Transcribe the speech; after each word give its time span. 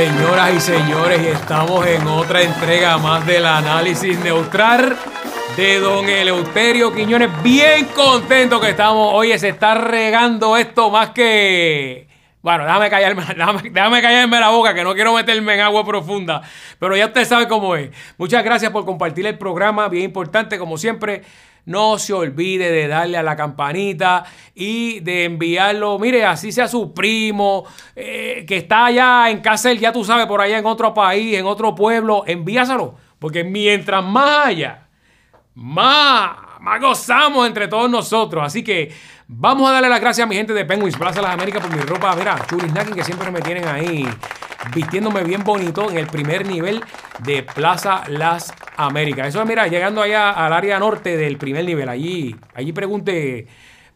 Señoras 0.00 0.54
y 0.54 0.60
señores, 0.60 1.20
estamos 1.20 1.86
en 1.86 2.06
otra 2.06 2.40
entrega 2.40 2.96
más 2.96 3.26
del 3.26 3.44
análisis 3.44 4.18
neutral 4.20 4.96
de 5.58 5.78
don 5.78 6.08
Eleuterio 6.08 6.90
Quiñones. 6.90 7.28
Bien 7.42 7.84
contento 7.94 8.58
que 8.58 8.70
estamos. 8.70 9.12
Oye, 9.12 9.38
se 9.38 9.50
está 9.50 9.74
regando 9.74 10.56
esto 10.56 10.88
más 10.88 11.10
que... 11.10 12.08
Bueno, 12.40 12.64
déjame 12.64 12.88
callarme, 12.88 13.24
déjame, 13.36 13.68
déjame 13.68 14.00
callarme 14.00 14.40
la 14.40 14.48
boca, 14.48 14.72
que 14.72 14.84
no 14.84 14.94
quiero 14.94 15.12
meterme 15.12 15.52
en 15.56 15.60
agua 15.60 15.84
profunda. 15.84 16.40
Pero 16.78 16.96
ya 16.96 17.04
usted 17.04 17.26
sabe 17.26 17.46
cómo 17.46 17.76
es. 17.76 17.90
Muchas 18.16 18.42
gracias 18.42 18.72
por 18.72 18.86
compartir 18.86 19.26
el 19.26 19.36
programa. 19.36 19.86
Bien 19.90 20.04
importante, 20.04 20.58
como 20.58 20.78
siempre. 20.78 21.24
No 21.70 22.00
se 22.00 22.12
olvide 22.12 22.72
de 22.72 22.88
darle 22.88 23.16
a 23.16 23.22
la 23.22 23.36
campanita 23.36 24.24
y 24.56 24.98
de 25.00 25.24
enviarlo, 25.24 26.00
mire, 26.00 26.24
así 26.24 26.50
sea 26.50 26.66
su 26.66 26.92
primo, 26.92 27.64
eh, 27.94 28.44
que 28.48 28.56
está 28.56 28.86
allá 28.86 29.30
en 29.30 29.40
casa, 29.40 29.72
ya 29.74 29.92
tú 29.92 30.04
sabes, 30.04 30.26
por 30.26 30.40
allá 30.40 30.58
en 30.58 30.66
otro 30.66 30.92
país, 30.92 31.38
en 31.38 31.46
otro 31.46 31.72
pueblo, 31.72 32.24
envíaselo. 32.26 32.96
Porque 33.20 33.44
mientras 33.44 34.04
más 34.04 34.48
haya, 34.48 34.88
más, 35.54 36.30
más 36.58 36.80
gozamos 36.80 37.46
entre 37.46 37.68
todos 37.68 37.88
nosotros. 37.88 38.42
Así 38.44 38.64
que 38.64 38.92
vamos 39.32 39.70
a 39.70 39.74
darle 39.74 39.88
las 39.88 40.00
gracias 40.00 40.24
a 40.24 40.28
mi 40.28 40.34
gente 40.34 40.52
de 40.52 40.64
Penguins 40.64 40.96
Plaza 40.96 41.22
Las 41.22 41.32
Américas 41.32 41.62
por 41.64 41.74
mi 41.74 41.80
ropa. 41.82 42.16
Mira, 42.16 42.36
Chulis 42.48 42.70
Snacking, 42.70 42.94
que 42.94 43.04
siempre 43.04 43.30
me 43.30 43.40
tienen 43.40 43.66
ahí 43.68 44.06
vistiéndome 44.74 45.22
bien 45.22 45.44
bonito 45.44 45.88
en 45.88 45.98
el 45.98 46.08
primer 46.08 46.46
nivel 46.46 46.82
de 47.20 47.44
Plaza 47.44 48.02
Las 48.08 48.52
Américas. 48.76 49.28
Eso 49.28 49.40
es, 49.40 49.48
mira, 49.48 49.68
llegando 49.68 50.02
allá 50.02 50.32
al 50.32 50.52
área 50.52 50.78
norte 50.80 51.16
del 51.16 51.38
primer 51.38 51.64
nivel. 51.64 51.88
Allí, 51.88 52.34
allí 52.54 52.72
pregunte. 52.72 53.46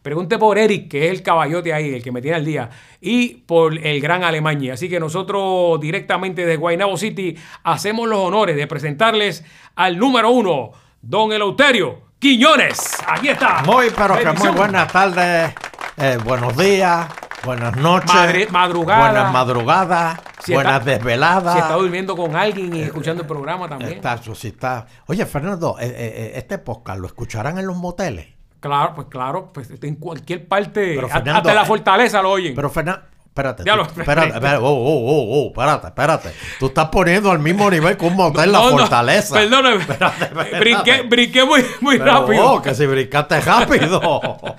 Pregunte 0.01 0.37
por 0.37 0.59
Eric, 0.59 0.87
que 0.87 1.07
es 1.07 1.11
el 1.11 1.23
caballote 1.23 1.73
ahí, 1.73 1.95
el 1.95 2.03
que 2.03 2.11
me 2.11 2.21
tiene 2.21 2.37
al 2.37 2.45
día, 2.45 2.69
y 3.01 3.37
por 3.47 3.75
el 3.75 3.99
gran 3.99 4.23
Alemania. 4.23 4.75
Así 4.75 4.87
que 4.87 4.99
nosotros 4.99 5.81
directamente 5.81 6.45
de 6.45 6.57
Guaynabo 6.57 6.95
City 6.95 7.35
hacemos 7.63 8.07
los 8.07 8.19
honores 8.19 8.55
de 8.55 8.67
presentarles 8.67 9.43
al 9.73 9.97
número 9.97 10.29
uno, 10.29 10.73
don 11.01 11.31
Eleuterio 11.33 12.04
Quiñones. 12.29 12.97
Aquí 13.07 13.29
está. 13.29 13.61
Muy, 13.67 13.91
pero 13.95 14.17
que 14.17 14.31
muy 14.31 14.49
buenas 14.49 14.91
tardes, 14.91 15.53
eh, 15.95 16.17
buenos 16.25 16.57
días, 16.57 17.05
buenas 17.43 17.77
noches, 17.77 18.11
Madre- 18.15 18.47
madrugada. 18.49 18.99
buenas 19.11 19.31
madrugadas, 19.31 20.19
Si 20.43 20.51
buenas 20.55 20.79
está- 20.79 20.89
desveladas. 20.89 21.53
Si 21.53 21.59
está 21.59 21.75
durmiendo 21.75 22.17
con 22.17 22.35
alguien 22.35 22.75
y 22.75 22.81
escuchando 22.81 23.21
el 23.21 23.27
programa 23.27 23.69
también. 23.69 23.93
Está, 23.93 24.17
sí 24.17 24.47
está. 24.47 24.87
Oye, 25.05 25.23
Fernando, 25.27 25.77
eh, 25.79 25.85
eh, 25.85 25.93
eh, 25.95 26.31
este 26.37 26.57
podcast 26.57 26.99
lo 26.99 27.05
escucharán 27.05 27.59
en 27.59 27.67
los 27.67 27.77
moteles. 27.77 28.25
Claro, 28.59 28.93
pues 28.95 29.05
claro, 29.07 29.51
pues 29.53 29.69
en 29.79 29.95
cualquier 29.97 30.47
parte, 30.47 30.95
Fernando, 30.99 31.31
hasta 31.31 31.53
la 31.53 31.61
eh, 31.61 31.65
fortaleza 31.67 32.23
lo 32.23 32.31
oyen. 32.31 32.55
Pero 32.55 32.71
Fernando, 32.71 33.03
espérate, 33.35 33.63
tú- 33.65 33.69
espérate, 33.99 34.27
espérate, 34.29 34.57
oh, 34.57 34.69
oh, 34.69 35.11
oh, 35.11 35.43
oh, 35.43 35.47
espérate, 35.47 35.87
espérate. 35.87 36.29
Tú 36.57 36.67
estás 36.67 36.87
poniendo 36.87 37.29
al 37.31 37.39
mismo 37.39 37.69
nivel 37.69 37.97
que 37.97 38.05
un 38.05 38.15
motel 38.15 38.49
la 38.51 38.59
No, 38.59 38.71
no, 38.71 38.77
fortaleza. 38.77 39.35
perdóname, 39.35 39.75
espérate. 39.81 40.57
brinqué, 40.59 41.01
brinqué 41.01 41.43
muy, 41.43 41.65
muy 41.81 41.97
Pero, 41.99 42.11
rápido. 42.21 42.51
oh, 42.53 42.61
que 42.61 42.73
si 42.73 42.85
brincaste 42.85 43.41
rápido. 43.41 44.31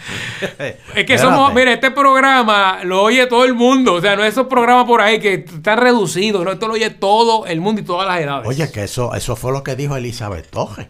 Es 0.94 1.04
que 1.06 1.18
somos, 1.18 1.52
mire, 1.54 1.72
este 1.74 1.90
programa 1.90 2.80
lo 2.84 3.02
oye 3.02 3.26
todo 3.26 3.44
el 3.44 3.54
mundo. 3.54 3.94
O 3.94 4.00
sea, 4.00 4.14
no 4.16 4.24
es 4.24 4.32
esos 4.32 4.46
programas 4.46 4.84
por 4.86 5.00
ahí 5.00 5.18
que 5.20 5.34
están 5.34 5.78
reducidos. 5.78 6.44
No, 6.44 6.52
esto 6.52 6.66
lo 6.68 6.74
oye 6.74 6.90
todo 6.90 7.46
el 7.46 7.60
mundo 7.60 7.80
y 7.80 7.84
todas 7.84 8.06
las 8.06 8.20
edades. 8.20 8.46
Oye, 8.46 8.70
que 8.70 8.84
eso, 8.84 9.14
eso 9.14 9.36
fue 9.36 9.52
lo 9.52 9.62
que 9.64 9.74
dijo 9.76 9.96
Elizabeth 9.96 10.50
Toje. 10.50 10.88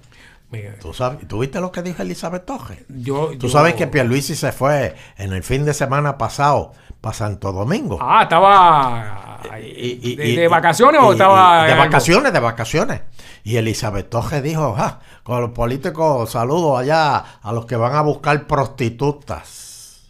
Mira, 0.50 0.74
¿Tú, 0.80 0.94
sabes, 0.94 1.26
¿Tú 1.26 1.40
viste 1.40 1.60
lo 1.60 1.70
que 1.72 1.82
dijo 1.82 2.02
Elizabeth 2.02 2.44
Toje? 2.46 2.84
yo, 2.88 3.30
Tú 3.38 3.46
yo- 3.46 3.52
sabes 3.52 3.74
que 3.74 3.86
Pierluisi 3.88 4.34
se 4.36 4.52
fue 4.52 4.94
en 5.18 5.32
el 5.32 5.42
fin 5.42 5.64
de 5.64 5.74
semana 5.74 6.18
pasado 6.18 6.72
para 7.00 7.12
Santo 7.14 7.52
Domingo. 7.52 7.98
Ah, 8.00 8.22
estaba. 8.24 9.40
Y- 9.62 10.00
y- 10.12 10.16
de, 10.16 10.28
y- 10.28 10.36
de 10.36 10.48
vacaciones 10.48 11.00
o 11.02 11.12
estaba.? 11.12 11.64
de 11.66 11.74
vacaciones, 11.74 12.32
de 12.32 12.40
vacaciones. 12.40 13.00
Y 13.44 13.56
Elizabeth 13.56 14.10
Toje 14.10 14.42
dijo, 14.42 14.74
"Ah, 14.76 14.98
con 15.22 15.40
los 15.40 15.50
políticos 15.50 16.30
saludo 16.30 16.76
allá 16.76 17.16
a 17.42 17.52
los 17.52 17.64
que 17.66 17.76
van 17.76 17.94
a 17.94 18.00
buscar 18.02 18.46
prostitutas. 18.46 20.02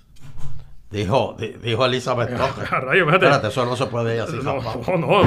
Dijo, 0.90 1.36
di- 1.38 1.54
dijo 1.62 1.84
Elizabeth 1.84 2.30
Toje. 2.36 2.64
Rayo, 2.66 3.10
espérate. 3.10 3.48
Eso 3.48 3.66
no 3.66 3.76
se 3.76 3.86
puede 3.86 4.14
ir 4.16 4.22
así. 4.22 4.36
No, 4.42 4.54
no, 4.62 4.96
no, 4.96 5.22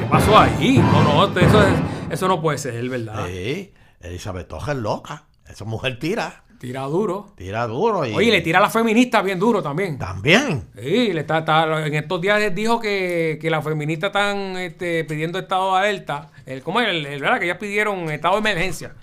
¿Qué 0.00 0.06
pasó 0.10 0.36
ahí? 0.38 0.78
No, 0.78 1.02
no, 1.28 1.38
eso, 1.40 1.62
es- 1.66 1.74
eso 2.10 2.28
no 2.28 2.42
puede 2.42 2.58
ser, 2.58 2.86
¿verdad? 2.88 3.26
Sí, 3.26 3.72
Elizabeth 4.00 4.48
Toje 4.48 4.72
es 4.72 4.78
loca. 4.78 5.24
Esa 5.48 5.64
mujer 5.64 5.98
tira, 5.98 6.42
Tira 6.58 6.82
duro. 6.82 7.32
tira 7.36 7.66
duro. 7.66 8.06
Y 8.06 8.12
Oye, 8.14 8.30
le 8.30 8.40
tira 8.40 8.58
a 8.58 8.62
la 8.62 8.70
feminista 8.70 9.20
bien 9.22 9.38
duro 9.38 9.62
también. 9.62 9.98
También. 9.98 10.68
Sí, 10.80 11.12
le 11.12 11.20
está, 11.20 11.38
está- 11.38 11.86
en 11.86 11.94
estos 11.94 12.20
días 12.20 12.54
dijo 12.54 12.80
que, 12.80 13.38
que 13.40 13.50
las 13.50 13.62
feministas 13.64 14.08
están 14.08 14.56
este, 14.56 15.04
pidiendo 15.04 15.38
estado 15.38 15.74
de 15.74 15.80
alerta. 15.80 16.30
El, 16.46 16.62
¿Cómo 16.62 16.80
es? 16.80 16.88
El, 16.88 17.04
el- 17.06 17.20
¿verdad? 17.20 17.38
Que 17.38 17.44
ellas 17.46 17.58
pidieron 17.58 18.10
estado 18.10 18.34
de 18.34 18.40
emergencia. 18.40 18.94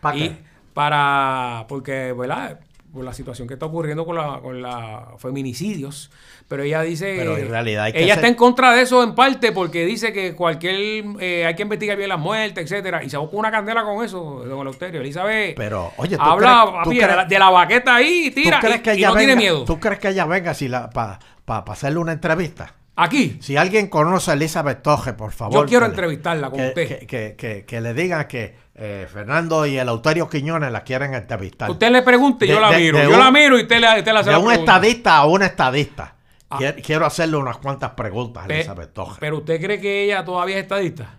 ¿Para 0.00 0.16
y 0.16 0.28
qué? 0.30 0.36
para, 0.72 1.66
porque, 1.68 2.12
¿verdad? 2.12 2.60
Por 2.94 3.04
la 3.04 3.12
situación 3.12 3.48
que 3.48 3.54
está 3.54 3.66
ocurriendo 3.66 4.06
con 4.06 4.14
la, 4.16 4.38
con 4.40 4.62
la 4.62 5.08
feminicidios. 5.18 6.10
Pero 6.48 6.62
ella 6.62 6.80
dice. 6.82 7.16
Pero 7.18 7.36
en 7.36 7.48
realidad 7.48 7.84
hay 7.84 7.92
que 7.92 8.04
ella 8.04 8.14
está 8.14 8.28
en 8.28 8.34
contra 8.36 8.72
de 8.72 8.82
eso 8.82 9.02
en 9.02 9.14
parte 9.16 9.50
porque 9.50 9.84
dice 9.84 10.12
que 10.12 10.34
cualquier. 10.36 10.76
eh, 11.20 11.44
hay 11.44 11.54
que 11.56 11.62
investigar 11.62 11.96
bien 11.96 12.08
las 12.08 12.20
muertes, 12.20 12.64
etcétera. 12.70 13.02
Y 13.02 13.10
se 13.10 13.16
busca 13.16 13.36
una 13.36 13.50
candela 13.50 13.82
con 13.82 14.04
eso, 14.04 14.44
don 14.46 14.60
Eleuterio. 14.60 15.00
Elizabeth. 15.00 15.56
Pero, 15.56 15.92
oye, 15.96 16.16
¿tú 16.16 16.22
habla 16.22 16.62
crees- 16.62 16.64
tú 16.70 16.72
papi, 16.84 16.96
crees- 16.96 17.08
de, 17.10 17.16
la, 17.16 17.24
de 17.24 17.38
la 17.38 17.50
baqueta 17.50 17.94
ahí 17.96 18.30
tira. 18.30 18.60
¿Tú 18.60 18.66
crees 18.68 18.80
que 18.82 18.94
y 18.94 18.98
ella 18.98 19.08
no 19.08 19.14
venga, 19.14 19.26
tiene 19.26 19.36
miedo. 19.42 19.64
¿Tú 19.64 19.80
crees 19.80 19.98
que 19.98 20.08
ella 20.10 20.24
venga 20.26 20.54
si 20.54 20.68
la 20.68 20.88
para 20.90 21.18
hacerle 21.66 21.98
una 21.98 22.12
entrevista? 22.12 22.74
Aquí. 22.96 23.38
Si 23.40 23.56
alguien 23.56 23.88
conoce 23.88 24.30
a 24.30 24.34
Elizabeth 24.34 24.80
Toje, 24.82 25.14
por 25.14 25.32
favor. 25.32 25.62
Yo 25.62 25.66
quiero 25.66 25.86
que 25.86 25.90
entrevistarla 25.90 26.48
con 26.50 26.60
que, 26.60 26.68
usted. 26.68 26.88
Que, 27.00 27.06
que- 27.08 27.34
que- 27.36 27.64
que 27.64 27.80
le 27.80 27.92
digan 27.92 28.28
que 28.28 28.54
eh, 28.76 29.06
Fernando 29.12 29.66
y 29.66 29.78
el 29.78 29.88
Euterio 29.88 30.28
Quiñones 30.28 30.72
la 30.72 30.82
quieren 30.82 31.14
entrevistar. 31.14 31.70
Usted 31.70 31.90
le 31.90 32.02
pregunte 32.02 32.44
y 32.46 32.48
yo 32.48 32.56
De- 32.56 32.60
la 32.60 32.70
de- 32.72 32.78
miro. 32.78 32.98
de 32.98 33.04
yo 33.04 33.10
un- 33.10 33.18
la 33.18 33.30
miro 33.30 33.58
y 33.58 33.62
usted 33.62 33.80
le, 33.80 33.98
usted 33.98 34.12
le 34.12 34.18
hace 34.18 34.30
de 34.30 34.32
la 34.32 34.38
un 34.38 34.46
pregunta. 34.48 34.72
estadista 34.76 35.16
a 35.18 35.26
un 35.26 35.42
estadista. 35.42 36.14
Ah. 36.50 36.56
Quiero, 36.58 36.82
quiero 36.84 37.06
hacerle 37.06 37.36
unas 37.36 37.56
cuantas 37.58 37.90
preguntas 37.92 38.44
a 38.48 38.52
Elizabeth 38.52 38.92
Toje. 38.92 39.16
Pero 39.20 39.38
usted 39.38 39.60
cree 39.60 39.80
que 39.80 40.04
ella 40.04 40.24
todavía 40.24 40.56
es 40.56 40.62
estadista. 40.62 41.18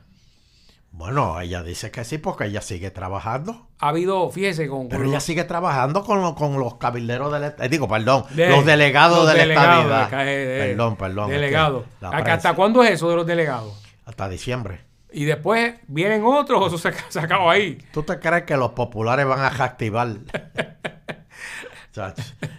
bueno, 0.91 1.41
ella 1.41 1.61
dice 1.61 1.91
que 1.91 2.05
sí 2.05 2.17
porque 2.19 2.45
ella 2.45 2.61
sigue 2.61 2.89
trabajando. 2.89 3.67
Ha 3.79 3.89
habido, 3.89 4.29
fíjese, 4.29 4.67
con, 4.69 4.88
Pero 4.88 4.99
con 5.01 5.07
ella 5.07 5.15
los- 5.15 5.23
sigue 5.23 5.44
trabajando 5.44 6.03
con, 6.05 6.35
con 6.35 6.57
los 6.57 6.75
cabilderos 6.75 7.33
del 7.33 7.44
eh, 7.59 7.69
digo, 7.69 7.88
perdón, 7.88 8.23
de- 8.29 8.49
los 8.49 8.65
delegados 8.65 9.25
los 9.25 9.33
de 9.33 9.45
la 9.45 10.03
eh, 10.03 10.07
eh, 10.23 10.67
perdón, 10.69 10.95
perdón. 10.95 11.25
es 11.25 11.29
que 11.31 11.33
Delegados. 11.41 11.83
la 11.99 12.07
¿Hasta- 12.09 12.23
prensa- 12.23 12.33
¿Hasta 12.35 12.53
cuándo 12.53 12.81
es 12.83 12.91
eso 12.91 13.09
de 13.09 13.15
los 13.17 13.25
delegados? 13.27 13.73
Hasta 14.05 14.29
diciembre. 14.29 14.81
Y 15.17 15.23
después 15.23 15.75
vienen 15.87 16.23
otros 16.25 16.73
o 16.73 16.77
se, 16.77 16.91
se 17.09 17.19
acaba 17.19 17.51
ahí. 17.53 17.77
¿Tú 17.93 18.03
te 18.03 18.19
crees 18.19 18.43
que 18.43 18.57
los 18.57 18.71
populares 18.71 19.25
van 19.25 19.39
a 19.39 19.49
reactivar? 19.49 20.09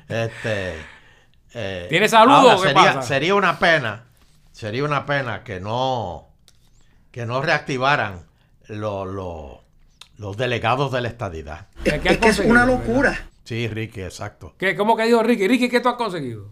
Este, 0.08 0.74
eh, 1.52 1.86
¿Tiene 1.90 2.08
salud 2.08 2.32
ahora 2.32 2.56
o 2.56 2.62
qué 2.62 2.68
sería, 2.68 2.82
pasa? 2.94 3.02
sería 3.02 3.34
una 3.34 3.58
pena, 3.58 4.04
sería 4.52 4.84
una 4.84 5.04
pena 5.04 5.44
que 5.44 5.60
no, 5.60 6.28
que 7.10 7.26
no 7.26 7.42
reactivaran 7.42 8.22
lo- 8.68 9.04
lo- 9.04 9.62
los 10.16 10.36
delegados 10.38 10.90
de 10.92 11.02
la 11.02 11.08
estadidad. 11.08 11.66
¿Qué- 11.84 12.00
qué 12.00 12.08
Es 12.28 12.40
que 12.40 12.46
una 12.48 12.64
verdad? 12.64 12.78
locura. 12.78 13.28
Sí, 13.44 13.68
Ricky, 13.68 14.00
exacto. 14.02 14.54
¿Qué, 14.58 14.74
¿Cómo 14.74 14.96
que 14.96 15.04
dijo 15.04 15.22
Ricky? 15.22 15.46
Ricky, 15.46 15.68
¿qué 15.68 15.80
tú 15.80 15.90
has 15.90 15.96
conseguido? 15.96 16.50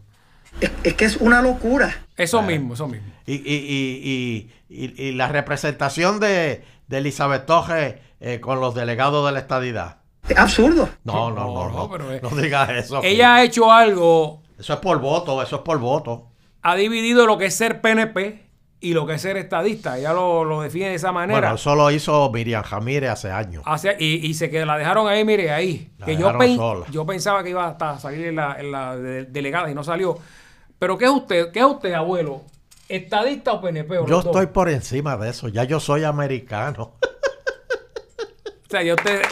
Es, 0.61 0.71
es 0.83 0.95
que 0.95 1.05
es 1.05 1.17
una 1.17 1.43
locura. 1.43 2.05
Eso 2.17 2.39
Ah. 2.39 2.43
mismo, 2.43 2.75
eso 2.75 2.87
mismo. 2.89 3.09
Y, 3.27 3.35
y, 3.35 3.39
y, 3.39 4.51
y, 4.69 4.85
y- 4.85 5.03
y 5.09 5.13
la 5.13 5.29
representación 5.29 6.21
de, 6.21 6.65
de 6.89 6.99
Elizabeth 6.99 7.47
Toje 7.47 8.01
eh, 8.21 8.41
con 8.41 8.61
los 8.61 8.75
delegados 8.75 9.27
de 9.27 9.33
la 9.33 9.39
estadidad. 9.41 9.99
Es 10.29 10.39
absurdo. 10.39 10.89
No, 11.05 11.31
no, 11.31 11.37
No, 11.47 11.69
no, 11.69 11.71
no, 11.71 11.91
pero 11.91 12.11
es- 12.13 12.23
no 12.23 12.31
digas 12.31 12.71
eso. 12.71 13.03
Ella 13.03 13.35
ha 13.37 13.45
hecho 13.45 13.71
algo, 13.73 14.43
Eso 14.59 14.73
es 14.75 14.79
por 14.79 14.99
voto, 15.01 15.43
eso 15.43 15.57
es 15.57 15.63
por 15.63 15.79
voto. 15.79 16.29
ha 16.63 16.77
dividido 16.77 17.27
lo 17.27 17.37
que 17.37 17.47
es 17.47 17.55
ser 17.55 17.81
PNP 17.83 18.43
y 18.81 18.95
lo 18.95 19.07
que 19.07 19.15
es 19.15 19.23
ser 19.23 19.37
estadista. 19.37 19.99
Ella 19.99 20.13
lo, 20.15 20.45
lo 20.45 20.61
define 20.63 20.89
de 20.91 20.95
esa 20.95 21.11
manera. 21.13 21.41
Bueno, 21.41 21.55
eso 21.57 21.75
lo 21.75 21.91
hizo 21.91 22.31
Miriam 22.33 22.63
Jamírez 22.63 23.11
hace 23.11 23.31
años. 23.31 23.63
Hace- 23.67 23.97
y, 23.99 24.27
y 24.27 24.35
se 24.35 24.49
que 24.51 24.65
la 24.65 24.79
dejaron 24.79 25.09
ahí, 25.09 25.25
mire, 25.25 25.51
ahí. 25.51 25.91
La 25.99 26.07
que 26.07 26.13
yo, 26.13 26.19
dejaron 26.19 26.39
pen- 26.41 26.57
sola. 26.57 26.87
yo 26.91 27.05
pensaba 27.07 27.43
que 27.43 27.51
iba 27.51 27.67
hasta 27.67 27.91
a 27.91 27.99
salir 27.99 28.27
en 28.29 28.37
la, 28.37 28.57
en 28.59 28.73
la 28.73 28.97
de- 28.97 29.25
delegada 29.25 29.71
y 29.71 29.75
no 29.75 29.83
salió. 29.85 30.19
Pero 30.79 30.99
¿qué 30.99 31.05
es 31.07 31.11
usted? 31.11 31.51
¿Qué 31.53 31.61
es 31.61 31.65
usted, 31.65 31.93
abuelo? 31.95 32.43
¿Estadista 32.89 33.53
o 33.53 33.61
PNP? 33.61 33.99
o 33.99 34.07
Yo 34.07 34.21
estoy 34.21 34.47
por 34.47 34.69
encima 34.69 35.17
de 35.17 35.31
eso, 35.31 35.49
ya 35.49 35.65
yo 35.65 35.81
soy 35.81 36.05
americano. 36.05 36.93
O 37.01 38.71
sea, 38.71 38.83
yo 38.83 38.95
usted, 38.95 39.23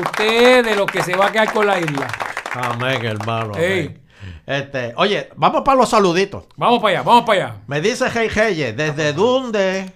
usted 0.00 0.58
es 0.58 0.64
de 0.66 0.76
los 0.76 0.86
que 0.86 1.02
se 1.02 1.14
va 1.16 1.26
a 1.26 1.32
quedar 1.32 1.52
con 1.52 1.66
la 1.66 1.78
isla. 1.78 2.08
Amén, 2.52 3.04
hermano. 3.04 3.54
Amén. 3.54 4.02
Este, 4.46 4.92
oye, 4.96 5.30
vamos 5.36 5.62
para 5.62 5.78
los 5.78 5.88
saluditos. 5.88 6.44
Vamos 6.56 6.80
para 6.82 6.98
allá, 6.98 7.02
vamos 7.02 7.24
para 7.24 7.44
allá. 7.46 7.56
Me 7.66 7.80
dice 7.80 8.06
Hey 8.12 8.28
Hey, 8.32 8.72
¿desde 8.76 9.12
dónde? 9.12 9.92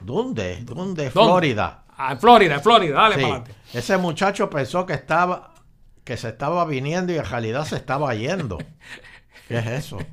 ¿Dónde? 0.00 0.58
¿Dónde? 0.62 1.10
Florida. 1.10 1.84
Ah, 1.96 2.12
en 2.12 2.18
Florida, 2.20 2.54
en 2.54 2.62
Florida, 2.62 2.94
dale 2.94 3.14
Sí. 3.16 3.22
para. 3.22 3.44
Ese 3.72 3.96
muchacho 3.98 4.50
pensó 4.50 4.84
que 4.86 4.94
estaba 4.94 5.50
que 6.04 6.16
se 6.16 6.30
estaba 6.30 6.64
viniendo 6.64 7.12
y 7.12 7.16
en 7.18 7.24
realidad 7.24 7.64
se 7.64 7.76
estaba 7.76 8.12
yendo. 8.14 8.58
¿Qué 9.48 9.58
es 9.58 9.66
eso? 9.66 9.98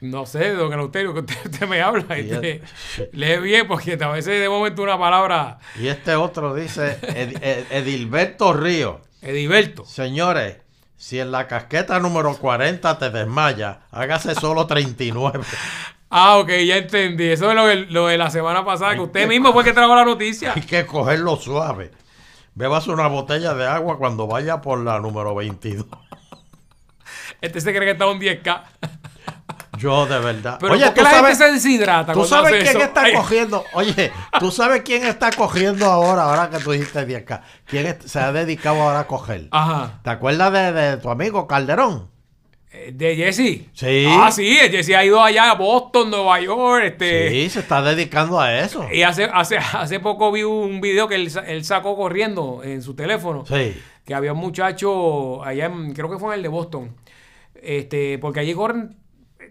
No 0.00 0.26
sé, 0.26 0.50
don 0.54 0.72
Eleuterio, 0.72 1.14
que 1.14 1.20
usted, 1.20 1.36
usted 1.44 1.68
me 1.68 1.80
habla. 1.80 2.18
Y 2.18 2.28
este, 2.32 2.54
el- 2.56 3.08
lee 3.12 3.36
bien, 3.38 3.68
porque 3.68 3.96
a 4.00 4.08
veces 4.08 4.40
de 4.40 4.48
momento 4.48 4.82
una 4.82 4.98
palabra. 4.98 5.60
Y 5.78 5.86
este 5.86 6.16
otro 6.16 6.56
dice, 6.56 6.98
Ed- 7.02 7.38
Ed- 7.40 7.66
Edilberto 7.70 8.52
Río. 8.52 9.00
Edilberto. 9.20 9.84
Señores, 9.84 10.56
si 10.96 11.20
en 11.20 11.30
la 11.30 11.46
casqueta 11.46 12.00
número 12.00 12.36
40 12.36 12.98
te 12.98 13.10
desmaya, 13.10 13.82
hágase 13.92 14.34
solo 14.34 14.66
39. 14.66 15.38
Ah, 16.10 16.38
ok, 16.38 16.48
ya 16.66 16.78
entendí. 16.78 17.28
Eso 17.28 17.48
es 17.50 17.54
lo, 17.54 17.66
de- 17.68 17.86
lo 17.86 18.08
de 18.08 18.18
la 18.18 18.28
semana 18.28 18.64
pasada, 18.64 18.94
que 18.94 19.02
usted 19.02 19.28
mismo 19.28 19.52
fue 19.52 19.62
que 19.62 19.72
trajo 19.72 19.94
la 19.94 20.04
noticia. 20.04 20.52
Hay 20.56 20.62
que 20.62 20.84
cogerlo 20.84 21.36
suave. 21.36 21.92
Bebas 22.56 22.88
una 22.88 23.06
botella 23.06 23.54
de 23.54 23.68
agua 23.68 23.98
cuando 23.98 24.26
vaya 24.26 24.60
por 24.60 24.80
la 24.80 24.98
número 24.98 25.32
22. 25.36 25.86
Este 27.42 27.60
se 27.60 27.70
cree 27.72 27.84
que 27.84 27.90
está 27.90 28.06
un 28.06 28.18
10K. 28.20 28.62
Yo 29.78 30.06
de 30.06 30.18
verdad. 30.20 30.58
Pero 30.60 30.74
Oye, 30.74 30.84
¿por 30.84 30.94
qué 30.94 31.00
¿tú 31.00 31.04
la 31.04 31.10
sabes, 31.10 31.38
gente 31.38 31.60
se 31.60 31.68
deshidrata 31.68 32.12
¿tú 32.12 32.24
sabes 32.24 32.52
quién 32.62 32.76
eso? 32.76 32.78
está 32.78 33.02
Ay, 33.04 33.14
cogiendo? 33.14 33.64
Oye, 33.72 34.12
¿tú 34.38 34.50
sabes 34.50 34.82
quién 34.82 35.04
está 35.04 35.30
cogiendo 35.32 35.86
ahora, 35.86 36.22
ahora 36.24 36.50
que 36.50 36.58
tú 36.62 36.70
dijiste 36.72 37.06
10K? 37.06 37.40
¿Quién 37.66 37.98
se 38.04 38.20
ha 38.20 38.32
dedicado 38.32 38.80
ahora 38.80 39.00
a 39.00 39.06
coger? 39.06 39.48
Ajá. 39.50 40.00
¿Te 40.04 40.10
acuerdas 40.10 40.52
de, 40.52 40.72
de 40.72 40.96
tu 40.98 41.10
amigo 41.10 41.46
Calderón? 41.48 42.08
Eh, 42.70 42.92
¿De 42.94 43.16
Jesse? 43.16 43.66
Sí. 43.72 44.06
Ah, 44.08 44.30
sí, 44.30 44.56
Jesse 44.70 44.90
ha 44.94 45.04
ido 45.04 45.22
allá 45.22 45.50
a 45.50 45.54
Boston, 45.54 46.10
Nueva 46.10 46.38
York, 46.40 46.84
este... 46.84 47.30
Sí, 47.30 47.50
se 47.50 47.60
está 47.60 47.82
dedicando 47.82 48.40
a 48.40 48.56
eso. 48.60 48.86
Y 48.92 49.02
hace, 49.02 49.24
hace, 49.24 49.56
hace 49.58 49.98
poco 50.00 50.30
vi 50.30 50.42
un 50.44 50.80
video 50.80 51.08
que 51.08 51.16
él, 51.16 51.30
él 51.46 51.64
sacó 51.64 51.96
corriendo 51.96 52.60
en 52.62 52.82
su 52.82 52.94
teléfono. 52.94 53.44
Sí. 53.46 53.76
Que 54.06 54.14
había 54.14 54.32
un 54.32 54.38
muchacho 54.38 55.42
allá, 55.44 55.66
en- 55.66 55.92
creo 55.92 56.08
que 56.10 56.18
fue 56.18 56.28
en 56.28 56.34
el 56.38 56.42
de 56.42 56.48
Boston. 56.48 56.94
Este, 57.62 58.18
porque 58.18 58.40
allí 58.40 58.54
corren 58.54 58.96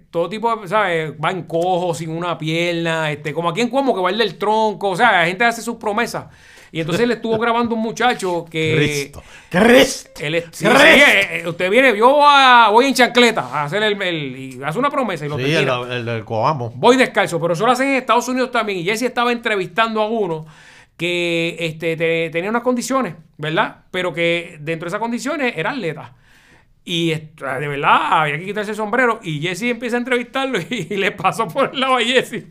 todo 0.09 0.27
tipo 0.27 0.53
de, 0.55 0.67
¿sabes? 0.67 1.13
Va 1.23 1.31
en 1.31 1.43
cojo, 1.43 1.93
sin 1.93 2.09
una 2.09 2.37
pierna, 2.37 3.09
este, 3.11 3.33
como 3.33 3.49
aquí 3.49 3.61
en 3.61 3.69
Cuomo, 3.69 3.95
que 3.95 4.01
va 4.01 4.09
el 4.09 4.17
del 4.17 4.37
tronco. 4.37 4.89
O 4.89 4.95
sea, 4.95 5.11
la 5.13 5.25
gente 5.25 5.45
hace 5.45 5.61
sus 5.61 5.77
promesas. 5.77 6.25
Y 6.73 6.79
entonces 6.79 7.05
le 7.07 7.15
estuvo 7.15 7.37
grabando 7.37 7.75
un 7.75 7.81
muchacho 7.81 8.45
que. 8.49 8.75
Cristo. 8.77 9.23
Cristo. 9.49 10.09
Él 10.21 10.35
sí, 10.51 10.65
Cristo. 10.65 10.79
sí, 10.79 10.87
eh, 10.87 11.39
eh, 11.43 11.47
usted 11.47 11.69
viene, 11.69 11.97
yo 11.97 12.25
a- 12.25 12.69
voy 12.69 12.85
en 12.85 12.93
chancleta 12.93 13.41
a 13.41 13.63
hacer 13.65 13.83
el, 13.83 14.01
el- 14.01 14.37
y 14.37 14.63
hace 14.63 14.79
una 14.79 14.89
promesa 14.89 15.25
y 15.25 15.29
lo 15.29 15.37
Sí, 15.37 15.43
el, 15.53 15.67
el 15.69 16.05
del 16.05 16.23
Coamo. 16.25 16.71
Voy 16.75 16.95
descalzo, 16.97 17.39
pero 17.41 17.53
eso 17.53 17.65
lo 17.65 17.71
hacen 17.73 17.89
en 17.89 17.95
Estados 17.95 18.27
Unidos 18.29 18.51
también. 18.51 18.79
Y 18.79 18.83
Jesse 18.85 19.03
estaba 19.03 19.31
entrevistando 19.33 20.01
a 20.01 20.07
uno 20.07 20.45
que 20.97 21.55
este, 21.59 21.95
te- 21.97 22.29
tenía 22.31 22.49
unas 22.49 22.63
condiciones, 22.63 23.15
¿verdad? 23.37 23.77
Pero 23.91 24.13
que 24.13 24.57
dentro 24.61 24.85
de 24.85 24.89
esas 24.89 24.99
condiciones 24.99 25.53
era 25.57 25.71
atleta. 25.71 26.13
Y 26.83 27.09
de 27.11 27.67
verdad 27.67 28.21
había 28.21 28.39
que 28.39 28.45
quitarse 28.45 28.71
el 28.71 28.77
sombrero. 28.77 29.19
Y 29.21 29.39
Jesse 29.39 29.63
empieza 29.63 29.97
a 29.97 29.99
entrevistarlo 29.99 30.59
y, 30.69 30.85
le 30.97 31.11
pasó 31.11 31.47
por 31.47 31.71
el 31.73 31.79
lado 31.79 31.97
a 31.97 32.01
Jesse. 32.01 32.45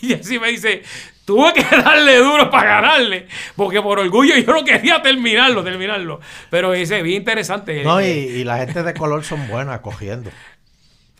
Y 0.00 0.08
Jesse 0.08 0.40
me 0.40 0.48
dice: 0.48 0.82
Tuve 1.26 1.52
que 1.52 1.64
darle 1.76 2.16
duro 2.16 2.50
para 2.50 2.80
ganarle. 2.80 3.26
Porque 3.56 3.82
por 3.82 3.98
orgullo 3.98 4.34
yo 4.38 4.52
no 4.54 4.64
quería 4.64 5.02
terminarlo, 5.02 5.62
terminarlo. 5.62 6.20
Pero 6.50 6.72
dice: 6.72 7.02
Bien 7.02 7.18
interesante. 7.18 7.84
No, 7.84 8.00
y, 8.00 8.04
eh, 8.04 8.26
y 8.38 8.44
la 8.44 8.56
gente 8.58 8.82
de 8.82 8.94
color 8.94 9.22
son 9.22 9.46
buenas 9.48 9.80
cogiendo. 9.80 10.30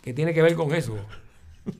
¿Qué 0.01 0.13
tiene 0.13 0.33
que 0.33 0.41
ver 0.41 0.55
con 0.55 0.73
eso? 0.73 0.97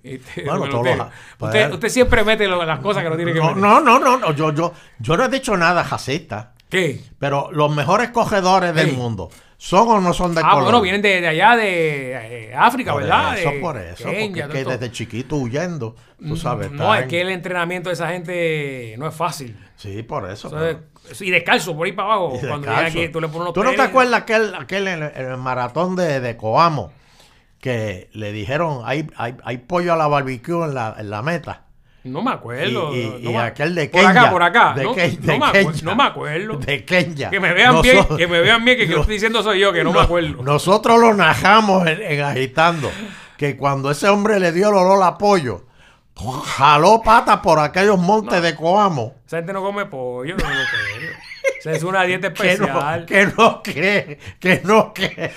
Este, 0.04 0.44
Bueno, 0.44 0.65
Eleuterio. 0.65 0.98
los- 0.98 1.07
pues- 1.39 1.50
usted, 1.56 1.74
usted 1.74 1.89
siempre 1.89 2.24
mete 2.24 2.48
lo- 2.48 2.63
las 2.63 2.80
cosas 2.80 3.01
que 3.01 3.10
no 3.10 3.15
tiene 3.15 3.33
que 3.33 3.39
ver. 3.39 3.57
no, 3.57 3.80
no, 3.81 3.98
no, 3.98 4.18
no, 4.18 4.36
Yo, 4.36 4.54
yo, 4.54 4.72
yo 5.00 5.18
no 5.18 5.25
he 5.25 5.30
dicho 5.30 5.57
nada 5.57 5.81
racista. 5.81 6.54
¿Qué? 6.69 7.01
Pero 7.18 7.50
los 7.51 7.75
mejores 7.75 8.10
cogedores 8.10 8.75
del 8.75 8.92
mundo, 8.94 9.31
¿son 9.61 9.88
o 9.89 10.00
no 10.00 10.13
son 10.13 10.33
de 10.33 10.41
Ah, 10.44 10.50
color? 10.51 10.63
bueno, 10.63 10.81
vienen 10.81 11.01
de, 11.01 11.19
de 11.21 11.27
allá, 11.27 11.56
de 11.57 12.11
eh, 12.47 12.53
África, 12.56 12.94
Por 12.94 13.03
¿verdad? 13.03 13.38
eso, 13.38 13.51
De 13.51 13.59
por 13.59 13.77
eso. 13.77 14.06
Kenia, 14.09 14.45
porque 14.47 14.63
todo 14.63 14.73
desde 14.77 14.91
chiquito 14.91 15.35
huyendo, 15.35 15.95
tú 16.17 16.35
sabes. 16.38 16.71
No, 16.71 16.95
es 16.95 17.06
que 17.07 17.21
el 17.21 17.29
entrenamiento 17.29 17.89
de 17.89 17.94
esa 17.94 18.07
gente 18.09 18.95
no 18.97 19.07
es 19.07 19.13
fácil. 19.13 19.56
Sí, 19.75 20.01
por 20.03 20.29
eso. 20.29 20.50
Pero- 20.50 20.79
y 21.19 21.29
descalzo 21.31 21.75
por 21.75 21.85
ahí 21.88 21.91
para 21.91 22.13
abajo. 22.13 22.39
y 22.41 22.47
Cuando 22.47 22.67
viene 22.69 22.85
aquí, 22.88 23.09
tú 23.09 23.19
le 23.19 23.27
pones 23.27 23.41
unos 23.41 23.53
¿Tú 23.53 23.63
no 23.63 23.71
te 23.73 23.81
acuerdas 23.81 24.21
aquel, 24.21 24.53
aquel 24.56 24.88
el, 24.88 25.03
el 25.03 25.38
maratón 25.38 25.95
de, 25.95 26.19
de 26.19 26.38
Coamo? 26.38 26.91
Que 27.59 28.09
le 28.13 28.31
dijeron, 28.31 28.81
hay, 28.85 29.09
hay, 29.17 29.35
hay 29.44 29.57
pollo 29.57 29.91
a 29.94 29.97
la 29.97 30.07
barbecue 30.07 30.63
en 30.63 30.73
la, 30.73 30.95
en 30.97 31.09
la 31.09 31.21
meta. 31.21 31.65
No 32.04 32.22
me 32.22 32.31
acuerdo. 32.31 32.96
y, 32.96 33.00
y- 33.00 33.24
no 33.24 33.30
y 33.31 33.34
me- 33.34 33.40
aquel 33.40 33.75
de 33.75 33.90
Por 33.90 34.01
Kenya. 34.01 34.22
acá, 34.22 34.31
por 34.31 34.44
acá. 34.44 34.74
De 34.75 34.84
no, 34.84 34.94
me 34.96 35.04
acu- 35.04 35.51
Kenya. 35.51 35.72
no 35.84 35.96
me 35.96 36.04
acuerdo. 36.04 36.57
De 36.57 36.86
Kenya. 36.86 37.30
Que 37.30 37.40
me 37.40 37.54
vean 37.54 37.81
bien, 37.81 38.06
que 38.18 38.28
me 38.28 38.40
vean 38.40 38.63
bien, 38.63 38.78
que 38.78 38.88
yo 38.88 39.01
estoy 39.01 39.16
diciendo 39.16 39.44
soy 39.44 39.60
yo, 39.60 39.74
que 39.74 39.84
no, 39.84 39.92
me 39.92 40.00
acuerdo. 40.01 40.42
Nosotros 40.42 41.00
lo 41.00 41.13
najamos 41.13 41.86
en, 41.88 42.01
en 42.01 42.22
agitando. 42.22 42.90
Que 43.38 43.56
cuando 43.57 43.92
ese 43.92 44.07
hombre 44.10 44.40
le 44.40 44.51
dio 44.51 44.69
el 44.69 44.75
olor 44.75 45.01
a 45.04 45.18
pollo, 45.18 45.66
jaló 46.46 47.01
patas 47.01 47.38
por 47.40 47.60
aquellos 47.60 47.98
montes 48.00 48.42
de 48.42 48.56
Coamo. 48.56 49.16
Esa 49.25 49.38
gente 49.38 49.54
no 49.54 49.62
come 49.62 49.86
pollo, 49.86 50.36
no 50.38 50.44
lo 50.44 50.50
creo. 50.50 51.12
Esa 51.60 51.72
es 51.72 51.84
una 51.84 52.04
dieta 52.04 52.34
Que 52.34 52.57
no, 52.57 52.66
especial. 52.66 53.06
que 53.06 53.25
no 53.38 53.62
cree, 53.63 54.19
que 54.40 54.62
no 54.63 54.94
cree. 54.94 55.31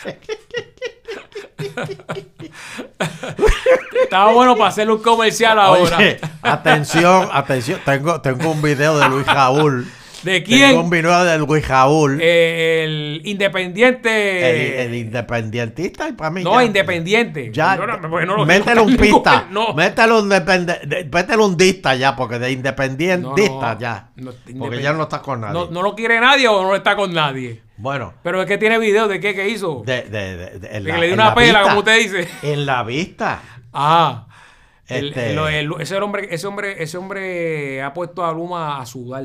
Estaba 4.03 4.33
bueno 4.33 4.57
para 4.57 4.69
hacerle 4.69 4.93
un 4.95 5.03
comercial 5.03 5.59
ahora. 5.59 5.97
Oye, 5.99 6.19
atención, 6.43 7.29
atención. 7.33 7.81
Tengo, 7.85 8.21
tengo 8.21 8.51
un 8.51 8.63
video 8.63 8.99
de 8.99 9.09
Luis 9.09 9.27
Jaúl. 9.27 9.87
¿De 10.23 10.41
Tengo 10.41 10.47
quién? 10.47 10.79
un 10.79 10.89
video 10.89 11.25
de 11.25 11.37
Luis 11.39 11.65
Jaúl. 11.67 12.19
Eh, 12.23 12.85
el 12.85 13.23
independiente. 13.25 14.79
el, 14.85 14.87
el 14.87 14.95
independentista 14.95 16.09
y 16.09 16.13
para 16.13 16.31
mí. 16.31 16.45
no, 16.45 16.55
ya- 16.61 16.65
independiente. 16.65 17.51
Ya, 17.53 17.75
no- 17.77 17.87
no 17.99 18.37
lo 18.37 18.47
métele 18.47 18.81
un 18.83 18.97
pista. 18.99 19.49
No. 19.51 19.75
Métele 19.75 20.13
un, 20.13 20.29
depende- 20.31 20.79
de- 20.87 21.09
métele 21.13 21.43
un 21.43 21.57
dista 21.57 21.97
ya, 21.97 22.15
porque 22.15 22.39
de 22.39 22.53
independientista 22.53 23.75
No, 23.75 23.81
ya. 23.81 24.11
porque 24.59 24.81
ya 24.81 24.93
no 24.93 25.03
está 25.05 25.21
con 25.21 25.41
nadie. 25.41 25.55
No, 25.55 25.71
no 25.73 25.83
lo 25.83 25.95
quiere 25.97 26.21
nadie 26.21 26.47
o 26.47 26.63
no 26.63 26.77
está 26.77 26.95
con 26.95 27.13
nadie. 27.13 27.61
Bueno, 27.83 28.15
Pero 28.23 28.41
es 28.41 28.47
que 28.47 28.59
tiene 28.59 28.79
video 28.79 29.09
de 29.09 29.19
qué 29.19 29.35
que 29.35 29.49
hizo. 29.49 29.83
de, 29.85 30.03
de, 30.03 30.37
de- 30.37 30.59
de- 30.61 30.77
en 30.77 30.85
De 30.85 30.89
la- 30.89 30.95
que 30.95 31.01
le 31.01 31.07
dio 31.09 31.15
una 31.15 31.25
la 31.31 31.35
pela, 31.35 31.47
vista. 31.47 31.63
como 31.65 31.79
usted 31.81 31.99
dice. 31.99 32.29
En 32.43 32.65
la 32.65 32.85
vista. 32.85 33.43
Ah. 33.73 34.29
Este- 34.87 35.33
el- 35.33 35.73
ese 35.81 35.97
hombre, 35.97 36.29
ese 36.31 36.47
hombre, 36.47 36.81
ese 36.81 36.97
hombre 36.97 37.83
ha 37.83 37.93
puesto 37.93 38.25
a 38.25 38.33
Luma 38.33 38.81
a 38.81 38.87
sudar. 38.87 39.25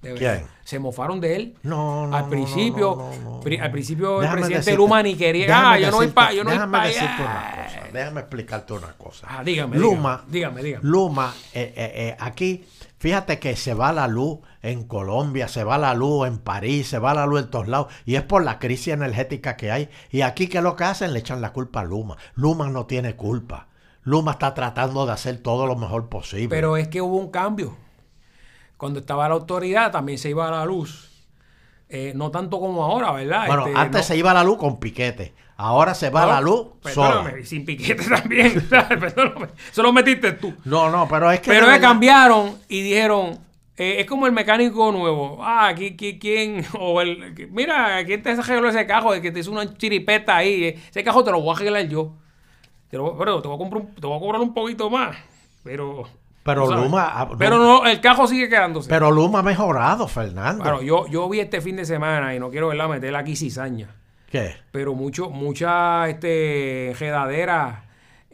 ¿Quién? 0.00 0.44
Se 0.64 0.78
mofaron 0.80 1.20
de 1.20 1.36
él. 1.36 1.54
No, 1.62 2.06
no. 2.08 2.16
al 2.16 2.28
principio, 2.28 2.96
no, 2.96 3.10
no, 3.24 3.30
no, 3.36 3.40
pri- 3.40 3.58
no. 3.58 3.64
al 3.64 3.70
principio 3.70 4.22
el 4.22 4.30
presidente 4.30 4.58
decirte- 4.58 4.76
Luma 4.76 5.02
ni 5.02 5.14
quería. 5.16 5.46
Ah, 5.72 5.78
yo 5.78 5.90
no 5.90 5.96
voy 5.96 6.06
decirte- 6.06 6.14
para, 6.14 6.32
yo 6.32 6.44
no 6.44 6.50
voy 6.50 6.54
déjame 6.58 6.86
decirte 6.88 7.22
una 7.22 7.64
cosa. 7.64 7.88
Déjame 7.92 8.20
explicarte 8.20 8.72
una 8.72 8.92
cosa. 8.94 9.26
Ah, 9.30 9.42
dígame, 9.44 9.78
Luma, 9.78 10.24
dígame, 10.28 10.62
dígame. 10.62 10.84
Luma, 10.88 11.32
eh, 11.54 11.72
eh, 11.76 11.92
eh, 11.94 12.16
aquí, 12.18 12.64
fíjate 13.02 13.40
que 13.40 13.56
se 13.56 13.74
va 13.74 13.92
la 13.92 14.06
luz 14.06 14.38
en 14.62 14.84
Colombia, 14.84 15.48
se 15.48 15.64
va 15.64 15.76
la 15.76 15.92
luz 15.92 16.28
en 16.28 16.38
París, 16.38 16.86
se 16.86 17.00
va 17.00 17.14
la 17.14 17.26
luz 17.26 17.40
en 17.42 17.50
todos 17.50 17.66
lados, 17.66 17.92
y 18.06 18.14
es 18.14 18.22
por 18.22 18.44
la 18.44 18.60
crisis 18.60 18.94
energética 18.94 19.56
que 19.56 19.72
hay. 19.72 19.88
Y 20.12 20.20
aquí, 20.20 20.46
¿qué 20.46 20.58
es 20.58 20.62
lo 20.64 20.76
que 20.76 20.84
hacen? 20.84 21.12
Le 21.12 21.18
echan 21.18 21.40
la 21.40 21.52
culpa 21.52 21.80
a 21.80 21.84
Luma. 21.84 22.16
Luma 22.36 22.68
no 22.70 22.86
tiene 22.86 23.16
culpa. 23.16 23.66
Luma 24.04 24.30
está 24.32 24.54
tratando 24.54 25.04
de 25.04 25.10
hacer 25.12 25.38
todo 25.38 25.66
lo 25.66 25.74
mejor 25.74 26.08
posible. 26.08 26.48
Pero 26.48 26.76
es 26.76 26.86
que 26.86 27.00
hubo 27.02 27.16
un 27.16 27.32
cambio. 27.32 27.76
Cuando 28.76 29.00
estaba 29.00 29.28
la 29.28 29.34
autoridad 29.34 29.90
también 29.90 30.18
se 30.18 30.30
iba 30.30 30.46
a 30.46 30.50
la 30.52 30.64
luz. 30.64 31.26
Eh, 31.88 32.12
no 32.14 32.30
tanto 32.30 32.60
como 32.60 32.84
ahora, 32.84 33.10
¿verdad? 33.10 33.48
bueno, 33.48 33.66
Este, 33.66 33.78
antes 33.80 34.00
no- 34.02 34.06
se 34.06 34.16
iba 34.16 34.32
la 34.32 34.44
luz 34.44 34.58
con 34.58 34.78
piquete. 34.78 35.34
Ahora 35.62 35.94
se 35.94 36.10
va 36.10 36.22
no, 36.22 36.26
la 36.28 36.40
luz 36.40 36.66
sola. 36.92 37.32
Y 37.40 37.44
sin 37.46 37.64
piquete 37.64 38.04
también. 38.08 38.66
perdóname. 38.68 39.48
Eso 39.70 39.82
lo 39.82 39.92
metiste 39.92 40.32
tú. 40.32 40.54
No, 40.64 40.90
no, 40.90 41.06
pero 41.08 41.30
es 41.30 41.40
que. 41.40 41.50
Pero 41.50 41.66
verdad- 41.66 41.80
cambiaron 41.80 42.56
y 42.68 42.82
dijeron, 42.82 43.38
eh, 43.76 43.96
es 44.00 44.06
como 44.06 44.26
el 44.26 44.32
mecánico 44.32 44.90
nuevo. 44.92 45.38
Ah, 45.42 45.68
aquí, 45.68 45.92
aquí, 45.94 46.18
¿quién? 46.18 46.64
O 46.78 47.00
el, 47.00 47.34
mira, 47.50 48.04
¿quién 48.04 48.22
te 48.22 48.30
arregló 48.30 48.68
ese 48.68 48.86
cajo? 48.86 49.14
El 49.14 49.22
que 49.22 49.30
te 49.30 49.40
hizo 49.40 49.50
una 49.52 49.72
chiripeta 49.76 50.36
ahí. 50.36 50.64
Ese 50.90 51.04
cajo 51.04 51.22
te 51.24 51.30
lo 51.30 51.40
voy 51.40 51.50
a 51.54 51.56
arreglar 51.56 51.88
yo. 51.88 52.14
Te 52.90 52.96
lo, 52.98 53.16
pero 53.16 53.40
te 53.40 53.48
voy, 53.48 53.54
a 53.54 53.58
comprar 53.58 53.82
un- 53.82 53.94
te 53.94 54.06
voy 54.06 54.16
a 54.16 54.20
cobrar 54.20 54.40
un 54.42 54.52
poquito 54.52 54.90
más. 54.90 55.16
Pero... 55.64 56.08
Pero. 56.44 56.66
Luma. 56.68 57.08
ah, 57.14 57.28
Pero 57.38 57.56
no, 57.56 57.86
el 57.86 58.00
cajo 58.00 58.26
sigue 58.26 58.48
quedándose. 58.48 58.88
Pero 58.88 59.12
Luma 59.12 59.38
ha 59.38 59.42
mejorado, 59.44 60.08
Fernando. 60.08 60.64
Claro, 60.64 60.82
yo, 60.82 61.06
yo 61.06 61.28
vi 61.28 61.38
este 61.38 61.60
fin 61.60 61.76
de 61.76 61.84
semana 61.84 62.34
y 62.34 62.40
no 62.40 62.50
quiero 62.50 62.66
verla 62.66 62.88
meter 62.88 63.14
aquí 63.14 63.36
cizaña. 63.36 63.94
¿Qué? 64.32 64.56
Pero 64.72 64.94
mucho, 64.94 65.28
mucha 65.30 66.08
este, 66.08 66.88
enredadera 66.90 67.84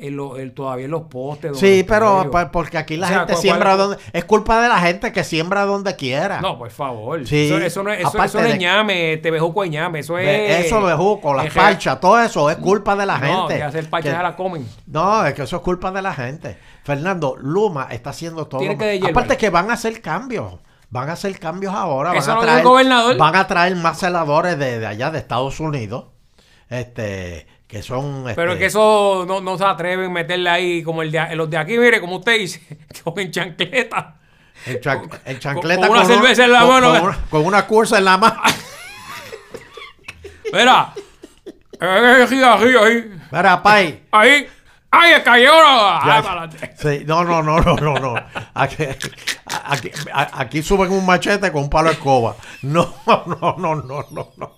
en 0.00 0.16
lo- 0.16 0.38
en- 0.38 0.54
todavía 0.54 0.84
en 0.84 0.92
los 0.92 1.02
postes. 1.02 1.58
Sí, 1.58 1.84
pero 1.88 2.30
pa- 2.30 2.52
porque 2.52 2.78
aquí 2.78 2.96
la 2.96 3.06
O 3.06 3.08
sea, 3.08 3.18
gente 3.18 3.32
¿cuál- 3.32 3.42
siembra 3.42 3.76
donde... 3.76 3.96
Es 4.12 4.24
culpa 4.24 4.62
de 4.62 4.68
la 4.68 4.78
gente 4.78 5.10
que 5.10 5.24
siembra 5.24 5.64
donde 5.64 5.96
quiera. 5.96 6.40
No, 6.40 6.56
por 6.56 6.70
favor. 6.70 7.26
Sí, 7.26 7.46
Eso, 7.46 7.58
eso 7.58 7.82
no 7.82 7.92
es, 7.92 7.98
eso, 8.06 8.22
eso 8.22 8.40
no 8.40 8.46
es 8.46 8.56
ñame, 8.60 9.16
te 9.16 9.32
bejuco 9.32 9.62
de 9.62 9.70
ñame. 9.70 9.98
Eso 9.98 10.16
es. 10.16 10.66
Eso 10.66 10.86
de 10.86 10.94
juco, 10.94 11.34
las 11.34 11.46
es 11.46 11.52
parchas, 11.52 11.98
todo 11.98 12.22
eso 12.22 12.48
es 12.48 12.58
culpa 12.58 12.94
de 12.94 13.06
la 13.06 13.18
No, 13.18 13.48
gente. 13.48 13.56
que 13.56 13.62
hacer 13.64 13.90
parchas 13.90 14.12
Que- 14.12 14.16
ya 14.18 14.22
la 14.22 14.36
comen. 14.36 14.68
No, 14.86 15.26
es 15.26 15.34
que 15.34 15.42
eso 15.42 15.56
es 15.56 15.62
culpa 15.62 15.90
de 15.90 16.00
la 16.00 16.14
gente. 16.14 16.56
Fernando, 16.84 17.36
Luma 17.36 17.88
está 17.90 18.10
haciendo 18.10 18.46
todo. 18.46 18.60
Tiene 18.60 18.78
que. 18.78 19.00
Aparte 19.04 19.36
que 19.36 19.50
van 19.50 19.68
a 19.68 19.74
hacer 19.74 20.00
cambios. 20.00 20.54
Van 20.90 21.08
a 21.10 21.12
hacer 21.12 21.38
cambios 21.38 21.74
ahora. 21.74 22.12
Van, 22.12 22.30
a 22.30 22.40
traer, 22.40 22.64
gobernador. 22.64 23.16
van 23.16 23.36
a 23.36 23.46
traer 23.46 23.76
más 23.76 23.98
celadores 23.98 24.58
de, 24.58 24.78
de 24.78 24.86
allá 24.86 25.10
de 25.10 25.18
Estados 25.18 25.60
Unidos. 25.60 26.06
este, 26.70 27.46
que 27.66 27.82
son... 27.82 28.24
Pero 28.34 28.52
es 28.52 28.54
este, 28.54 28.58
que 28.58 28.66
eso 28.66 29.24
no, 29.28 29.42
no 29.42 29.58
se 29.58 29.64
atreven 29.66 30.06
a 30.06 30.14
meterle 30.14 30.48
ahí 30.48 30.82
como 30.82 31.02
el 31.02 31.12
de 31.12 31.36
los 31.36 31.50
de 31.50 31.58
aquí, 31.58 31.76
mire, 31.78 32.00
como 32.00 32.16
usted 32.16 32.38
dice, 32.38 32.62
con 33.04 33.30
chancleta. 33.30 34.14
El, 34.64 34.80
chan- 34.80 35.10
el 35.26 35.38
chancleta 35.38 35.86
con 35.86 35.96
una 35.98 36.06
cerveza 36.06 36.44
en 36.46 36.52
la 36.52 36.60
con- 36.60 36.68
mano. 36.70 36.90
Con, 36.92 37.02
una, 37.08 37.18
con 37.30 37.44
una 37.46 37.66
cursa 37.66 37.98
en 37.98 38.04
la 38.06 38.16
mano. 38.16 38.40
Mira, 40.52 40.94
ahí, 41.80 43.10
Mira, 43.30 43.62
pay. 43.62 44.04
ahí, 44.10 44.48
cayó. 44.90 45.52
Ya- 45.52 46.22
Ah. 46.26 46.48
Sí, 46.76 47.02
no, 47.06 47.24
no, 47.24 47.42
no, 47.42 47.60
no, 47.60 47.76
no, 47.76 47.94
no. 47.94 48.14
Aquí, 48.54 48.84
aquí, 49.64 49.90
aquí 50.14 50.62
suben 50.62 50.90
un 50.92 51.04
machete 51.04 51.52
con 51.52 51.64
un 51.64 51.70
palo 51.70 51.88
de 51.88 51.94
escoba. 51.94 52.36
No, 52.62 52.94
no, 53.06 53.56
no, 53.58 53.74
no, 53.76 54.04
no, 54.10 54.32
no. 54.36 54.52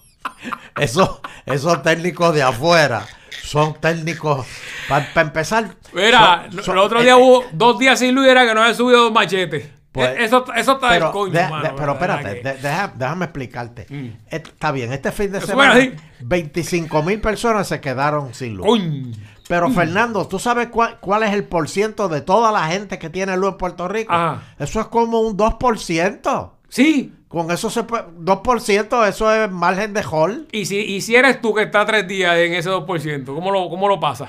Esos, 0.76 1.20
esos 1.46 1.82
técnicos 1.82 2.34
de 2.34 2.42
afuera 2.42 3.06
son 3.42 3.74
técnicos. 3.74 4.46
Para 4.88 5.08
empezar. 5.22 5.74
Mira, 5.92 6.44
son- 6.46 6.56
lo- 6.56 6.62
son- 6.62 6.74
el 6.76 6.82
otro 6.84 7.00
eh, 7.00 7.02
día 7.04 7.12
eh, 7.12 7.16
hubo 7.16 7.44
dos 7.52 7.78
días 7.78 7.98
sin 7.98 8.14
luz 8.14 8.26
y 8.26 8.30
era 8.30 8.46
que 8.46 8.54
no 8.54 8.62
había 8.62 8.74
subido 8.74 9.02
dos 9.04 9.12
machetes. 9.12 9.68
Pues- 9.92 10.08
Eh, 10.10 10.24
eso, 10.24 10.44
eso 10.54 10.72
está 10.74 10.92
del 10.92 11.00
Pero, 11.00 11.12
coño, 11.12 11.32
de- 11.32 11.48
mano, 11.48 11.62
de- 11.64 11.70
pero 11.76 11.94
¿verdad 11.98 12.18
espérate, 12.20 12.42
que? 12.42 12.48
de- 12.48 12.54
deja- 12.68 12.92
déjame 12.94 13.24
explicarte. 13.24 13.86
Mm. 13.88 14.08
Está 14.30 14.70
bien, 14.70 14.92
este 14.92 15.10
fin 15.10 15.32
de 15.32 15.40
semana 15.40 15.72
era 15.74 15.82
así. 15.82 15.94
25 16.20 17.02
mil 17.02 17.20
personas 17.20 17.66
se 17.66 17.80
quedaron 17.80 18.32
sin 18.32 18.54
luz. 18.56 18.66
Coño. 18.66 19.12
Pero 19.50 19.68
Fernando, 19.68 20.28
¿tú 20.28 20.38
sabes 20.38 20.68
cuál, 20.68 21.00
cuál 21.00 21.24
es 21.24 21.32
el 21.32 21.42
porciento 21.42 22.08
de 22.08 22.20
toda 22.20 22.52
la 22.52 22.68
gente 22.68 23.00
que 23.00 23.10
tiene 23.10 23.36
luz 23.36 23.50
en 23.50 23.56
Puerto 23.56 23.88
Rico? 23.88 24.12
Ajá. 24.12 24.42
Eso 24.60 24.80
es 24.80 24.86
como 24.86 25.22
un 25.22 25.36
2%. 25.36 26.50
Sí. 26.68 27.12
Con 27.26 27.50
eso 27.50 27.68
se 27.68 27.82
puede, 27.82 28.04
2% 28.04 29.08
eso 29.08 29.34
es 29.34 29.50
margen 29.50 29.92
de 29.92 30.04
hall. 30.08 30.46
Y 30.52 30.66
si, 30.66 30.78
y 30.78 31.00
si 31.00 31.16
eres 31.16 31.40
tú 31.40 31.52
que 31.52 31.64
estás 31.64 31.84
tres 31.84 32.06
días 32.06 32.36
en 32.36 32.54
ese 32.54 32.70
2%, 32.70 33.24
¿cómo 33.24 33.50
lo, 33.50 33.68
cómo 33.68 33.88
lo 33.88 33.98
pasas? 33.98 34.28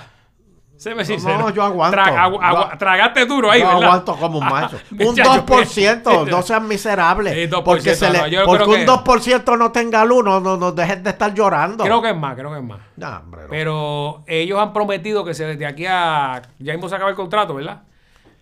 Séme 0.82 1.06
sincero. 1.06 1.38
no, 1.38 1.50
yo 1.52 1.62
aguanto. 1.62 1.96
Traga- 1.96 2.24
agu- 2.26 2.40
agu- 2.42 2.72
Yo- 2.72 2.78
tragaste 2.80 3.26
duro 3.28 3.52
ahí, 3.52 3.62
Yo 3.62 3.68
¿verdad? 3.68 3.84
aguanto 3.84 4.16
como 4.16 4.40
un 4.40 4.46
macho. 4.46 4.78
un 4.92 4.98
Muchacho, 4.98 5.46
2%, 5.46 6.20
mira. 6.24 6.32
no 6.32 6.42
sean 6.42 6.68
miserables. 6.68 7.34
Sí, 7.36 7.48
2%, 7.48 7.64
porque 7.64 7.94
se 7.94 8.08
no, 8.08 8.26
le, 8.28 8.44
porque 8.46 8.64
un 8.64 8.76
que- 8.78 8.86
2% 8.88 9.58
no 9.60 9.72
tenga 9.72 10.04
luz, 10.06 10.24
no, 10.26 10.40
no, 10.40 10.58
no 10.58 10.72
dejen 10.72 11.04
de 11.04 11.12
estar 11.12 11.36
llorando. 11.36 11.84
Creo 11.84 12.02
que 12.02 12.10
es 12.10 12.18
más, 12.18 12.36
creo 12.36 12.50
que 12.52 12.58
es 12.58 12.64
más. 12.64 12.80
Hombre. 13.22 13.42
Pero 13.48 14.24
ellos 14.26 14.60
han 14.60 14.74
prometido 14.74 15.24
que 15.24 15.36
se 15.36 15.46
desde 15.46 15.68
aquí 15.68 15.86
a... 15.88 16.42
Ya 16.58 16.74
mismo 16.74 16.90
se 16.90 16.96
acaba 16.96 17.12
el 17.12 17.16
contrato, 17.16 17.54
¿verdad? 17.54 17.84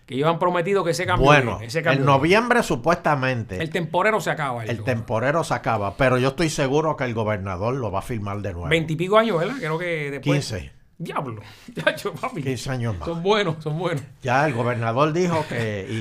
Que 0.06 0.14
ellos 0.14 0.26
han 0.26 0.38
prometido 0.38 0.82
que 0.82 0.92
ese 0.92 1.04
cambio... 1.04 1.26
bueno, 1.26 1.58
ese 1.60 1.80
en 1.80 2.06
noviembre 2.06 2.62
supuestamente 2.62 3.56
El 3.56 3.60
el, 3.64 3.70
temporero 3.70 4.18
se 4.20 4.30
acaba. 4.30 4.64
El, 4.64 4.82
temporero 4.82 5.44
se 5.44 5.52
acaba, 5.52 5.94
pero 5.98 6.16
yo 6.16 6.28
estoy 6.28 6.48
seguro 6.48 6.96
que 6.96 7.04
el 7.04 7.12
gobernador 7.12 7.74
lo 7.74 7.92
va 7.92 7.98
a 7.98 8.02
firmar 8.02 8.38
de 8.38 8.52
nuevo. 8.54 8.68
Veintipico 8.68 9.18
años, 9.18 9.38
¿verdad? 9.38 9.56
Creo 9.58 9.78
que 9.78 10.10
después... 10.10 10.48
15, 10.48 10.79
Diablo. 11.02 11.40
Papi. 12.20 12.42
15 12.42 12.70
años 12.70 12.98
más. 12.98 13.08
Son 13.08 13.22
buenos, 13.22 13.56
son 13.64 13.78
buenos. 13.78 14.02
Ya 14.22 14.46
el 14.46 14.52
gobernador 14.52 15.14
dijo 15.14 15.44
que, 15.48 15.86
y, 15.90 15.94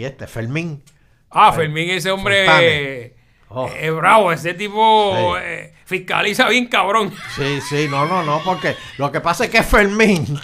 y 0.00 0.04
este, 0.04 0.26
Fermín, 0.26 0.82
Ah, 1.30 1.52
Fermín, 1.52 1.88
ese 1.90 2.10
hombre 2.10 2.44
Fontane. 2.46 3.12
Oh. 3.48 3.68
es 3.80 3.94
bravo. 3.94 4.30
Ese 4.32 4.52
tipo 4.54 5.14
Sí. 5.36 5.42
eh, 5.42 5.74
fiscaliza 5.86 6.48
bien 6.48 6.66
cabrón. 6.66 7.12
Sí, 7.34 7.60
sí, 7.68 7.88
no, 7.90 8.06
no, 8.06 8.22
no, 8.22 8.42
porque 8.44 8.76
lo 8.98 9.10
que 9.10 9.20
pasa 9.20 9.44
es 9.46 9.50
que 9.50 9.62
Fermín. 9.62 10.24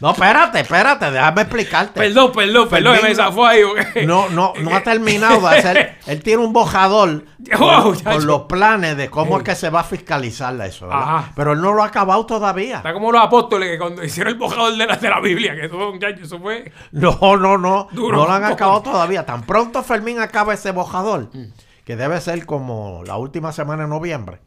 No, 0.00 0.10
espérate, 0.12 0.60
espérate, 0.60 1.10
déjame 1.10 1.42
explicarte. 1.42 2.00
Perdón, 2.00 2.32
perdón, 2.32 2.68
perdón, 2.68 2.94
Fermín 2.94 3.10
me 3.10 3.14
zafó 3.14 3.46
ahí. 3.46 3.62
No, 4.06 4.28
no, 4.28 4.52
no 4.60 4.76
ha 4.76 4.82
terminado 4.82 5.40
de 5.40 5.58
hacer. 5.58 5.98
Él 6.06 6.22
tiene 6.22 6.44
un 6.44 6.52
bojador 6.52 7.24
Oh, 7.58 7.94
con, 8.02 8.26
los 8.26 8.42
planes 8.42 8.96
de 8.96 9.08
cómo 9.08 9.38
es 9.38 9.44
que 9.44 9.54
se 9.54 9.70
va 9.70 9.80
a 9.80 9.84
fiscalizar 9.84 10.60
eso, 10.60 10.88
¿verdad? 10.88 11.02
Ajá. 11.02 11.32
Pero 11.36 11.52
él 11.52 11.60
no 11.60 11.72
lo 11.72 11.84
ha 11.84 11.86
acabado 11.86 12.26
todavía. 12.26 12.78
Está 12.78 12.92
como 12.92 13.12
los 13.12 13.22
apóstoles 13.22 13.70
que 13.70 13.78
cuando 13.78 14.02
hicieron 14.04 14.32
el 14.32 14.38
bojador 14.38 14.76
de 14.76 14.86
la, 14.86 14.96
de 14.96 15.08
la 15.08 15.20
Biblia, 15.20 15.54
que 15.54 15.66
eso, 15.66 15.94
eso 15.94 16.38
fue. 16.40 16.72
No, 16.90 17.36
no, 17.36 17.56
no. 17.56 17.88
Duro. 17.92 18.16
No 18.16 18.26
lo 18.26 18.32
han 18.32 18.44
acabado 18.44 18.82
todavía. 18.82 19.24
Tan 19.24 19.42
pronto 19.42 19.82
Fermín 19.84 20.18
acaba 20.18 20.52
ese 20.52 20.72
bojador, 20.72 21.30
que 21.84 21.96
debe 21.96 22.20
ser 22.20 22.44
como 22.44 23.02
la 23.06 23.16
última 23.16 23.52
semana 23.52 23.84
de 23.84 23.88
noviembre. 23.88 24.40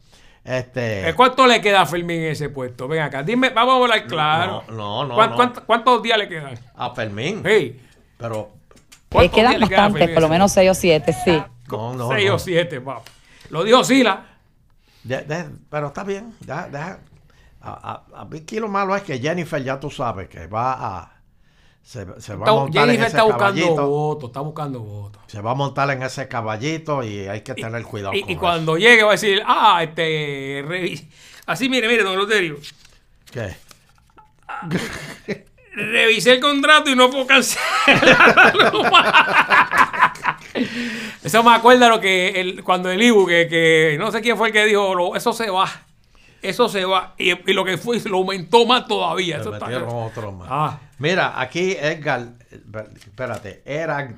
Este. 0.44 1.08
Eh, 1.08 1.14
¿Cuánto 1.14 1.46
le 1.46 1.60
queda 1.60 1.82
a 1.82 1.86
Fermín 1.86 2.18
en 2.22 2.32
ese 2.32 2.48
puesto? 2.48 2.88
Ven 2.88 3.02
acá, 3.02 3.22
dime, 3.22 3.50
vamos 3.50 3.74
a 3.74 3.76
hablar 3.82 4.06
claro. 4.06 4.64
No, 4.68 4.74
no, 4.74 5.04
no, 5.06 5.14
¿Cuán- 5.14 5.30
no. 5.30 5.36
cuánto- 5.36 5.64
¿Cuántos 5.64 6.02
días 6.02 6.18
le 6.18 6.28
quedan? 6.28 6.58
A 6.74 6.90
Fermín. 6.94 7.42
Hey, 7.44 7.80
Pero. 8.18 8.50
Eh, 8.50 8.78
¿cuántos 9.08 9.34
quedan 9.36 9.60
le 9.60 9.68
queda 9.68 9.78
a 9.78 9.80
bastantes, 9.82 9.98
Fermín 10.00 10.14
por 10.14 10.22
lo 10.22 10.28
menos 10.28 10.52
seis 10.52 10.70
o 10.70 10.74
siete, 10.74 11.12
sí. 11.12 11.42
No, 11.70 11.94
no. 11.94 12.08
O 12.08 12.38
siete, 12.38 12.80
papá. 12.80 13.02
Lo 13.50 13.62
dijo 13.64 13.84
Sila. 13.84 14.24
De- 15.04 15.22
de- 15.22 15.46
pero 15.70 15.88
está 15.88 16.02
bien. 16.04 16.34
deja-. 16.40 16.98
A, 17.64 18.02
a, 18.14 18.20
a 18.22 18.24
mí 18.24 18.38
aquí 18.38 18.58
lo 18.58 18.66
malo 18.68 18.96
es 18.96 19.02
que 19.02 19.18
Jennifer, 19.20 19.62
ya 19.62 19.78
tú 19.78 19.90
sabes, 19.90 20.28
que 20.28 20.46
va 20.48 20.72
a. 20.98 21.12
Se, 21.84 22.06
se 22.20 22.34
va 22.36 22.48
a 22.48 22.52
montar 22.52 22.88
en 22.88 22.94
ese 22.96 23.06
está 23.08 23.22
buscando 23.24 23.60
caballito. 23.60 23.86
votos, 23.88 24.30
está 24.30 24.40
buscando 24.40 24.80
votos. 24.80 25.22
Se 25.26 25.40
va 25.40 25.50
a 25.50 25.54
montar 25.54 25.90
en 25.90 26.02
ese 26.02 26.26
caballito 26.28 27.02
y 27.02 27.26
hay 27.28 27.40
que 27.42 27.54
tener 27.54 27.82
cuidado 27.82 28.14
Y, 28.14 28.20
con 28.22 28.30
y 28.30 28.32
eso. 28.32 28.40
cuando 28.40 28.76
llegue 28.78 29.02
va 29.02 29.10
a 29.10 29.12
decir, 29.12 29.42
ah, 29.46 29.82
este, 29.82 30.64
revi- 30.64 31.06
así 31.46 31.68
mire, 31.68 31.88
mire, 31.88 32.02
don 32.04 32.16
Loterio, 32.16 32.56
¿Qué? 33.30 33.56
revisé 35.74 36.32
el 36.34 36.40
contrato 36.40 36.90
y 36.90 36.94
no 36.96 37.10
puedo 37.10 37.26
cancelarlo. 37.26 38.82
Eso 41.24 41.42
me 41.42 41.54
acuerda 41.54 41.88
lo 41.88 42.00
que 42.00 42.28
el, 42.40 42.62
cuando 42.64 42.90
el 42.90 43.02
Ibu, 43.02 43.26
que, 43.26 43.48
que 43.48 43.96
no 43.98 44.10
sé 44.12 44.20
quién 44.20 44.36
fue 44.36 44.48
el 44.48 44.52
que 44.52 44.64
dijo, 44.66 44.94
"Lo- 44.94 45.16
eso 45.16 45.32
se 45.32 45.48
va, 45.50 45.68
eso 46.42 46.68
se 46.68 46.84
va. 46.84 47.14
Y, 47.18 47.30
y 47.50 47.52
lo 47.54 47.64
que 47.64 47.78
fue, 47.78 48.00
lo 48.00 48.18
aumentó 48.18 48.66
más 48.66 48.86
todavía. 48.86 49.38
Eso 49.38 49.52
está- 49.54 49.66
metieron 49.66 49.88
otro 49.90 50.32
más. 50.32 50.48
Ah. 50.50 50.80
Mira, 50.98 51.40
aquí 51.40 51.72
Edgar, 51.72 52.28
espérate, 52.94 53.62
era, 53.64 54.14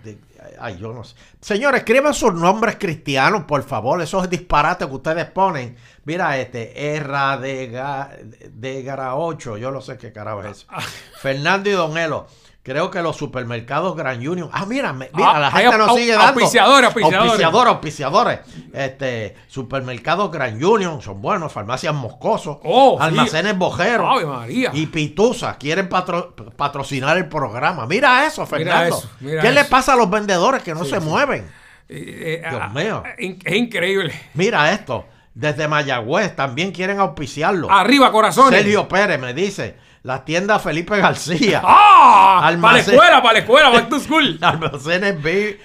ay, 0.60 0.76
yo 0.78 0.92
no 0.92 1.02
sé. 1.04 1.14
Señores, 1.40 1.80
escriban 1.80 2.12
sus 2.14 2.34
nombres 2.34 2.76
cristianos, 2.78 3.44
por 3.44 3.62
favor, 3.62 4.02
esos 4.02 4.28
disparates 4.28 4.86
que 4.86 4.94
ustedes 4.94 5.24
ponen. 5.26 5.76
Mira, 6.04 6.36
este, 6.38 6.94
Erra 6.96 7.36
de, 7.38 7.70
Ga- 7.72 8.10
de 8.20 8.82
Gara 8.82 9.14
8, 9.16 9.56
yo 9.56 9.70
no 9.70 9.80
sé 9.80 9.96
qué 9.96 10.12
carajo 10.12 10.42
es 10.42 10.58
eso. 10.58 10.66
Ah. 10.68 10.82
Fernando 11.20 11.70
y 11.70 11.72
Don 11.72 11.96
Elo. 11.96 12.26
Creo 12.64 12.90
que 12.90 13.02
los 13.02 13.14
supermercados 13.16 13.94
Grand 13.94 14.26
Union. 14.26 14.48
Ah, 14.50 14.64
mira, 14.64 14.94
mira, 14.94 15.10
Ah, 15.12 15.38
la 15.38 15.50
gente 15.50 15.76
nos 15.76 15.94
sigue 15.94 16.12
dando. 16.12 16.28
auspiciadores, 16.28 16.86
auspiciadores. 16.86 17.20
Auspiciadores, 17.30 17.72
auspiciadores. 17.74 18.38
Este, 18.72 19.36
supermercados 19.48 20.30
Grand 20.32 20.64
Union 20.64 21.02
son 21.02 21.20
buenos, 21.20 21.52
farmacias 21.52 21.94
Moscoso, 21.94 22.62
Oh, 22.64 22.96
sí. 22.98 23.04
almacenes 23.04 23.58
Bojeros. 23.58 24.06
Ave 24.10 24.24
María. 24.24 24.70
Y 24.72 24.86
Pitusa 24.86 25.58
quieren 25.58 25.90
patro- 25.90 26.34
patrocinar 26.56 27.18
el 27.18 27.28
programa. 27.28 27.86
Mira 27.86 28.24
eso, 28.26 28.46
Fernando. 28.46 28.96
eso, 28.96 29.10
mira 29.20 29.42
¿Qué 29.42 29.50
le 29.52 29.60
eso. 29.60 29.68
pasa 29.68 29.92
a 29.92 29.96
los 29.96 30.08
vendedores 30.08 30.62
que 30.62 30.72
no 30.72 30.86
se 30.86 31.00
mueven? 31.00 31.46
Eh, 31.86 32.40
eh, 32.42 32.48
Dios 32.48 32.62
ah, 32.64 32.68
mío. 32.70 33.02
ah, 33.04 33.10
Es 33.18 33.54
increíble. 33.56 34.18
Mira 34.32 34.72
esto. 34.72 35.04
Desde 35.34 35.68
Mayagüez 35.68 36.34
también 36.34 36.72
quieren 36.72 36.98
auspiciarlo. 36.98 37.70
Arriba, 37.70 38.10
corazones. 38.10 38.58
Sergio 38.60 38.88
Pérez 38.88 39.20
me 39.20 39.34
dice. 39.34 39.76
La 40.04 40.22
tienda 40.24 40.58
Felipe 40.58 40.98
García. 40.98 41.62
¡Ah! 41.64 42.54
Para 42.60 42.74
la 42.74 42.80
escuela, 42.80 43.22
para 43.22 43.32
la 43.32 43.38
escuela, 43.40 43.68
back 43.70 43.88
to 43.88 43.98
school. 43.98 44.38
Almacenes 44.42 45.20
B- 45.22 45.58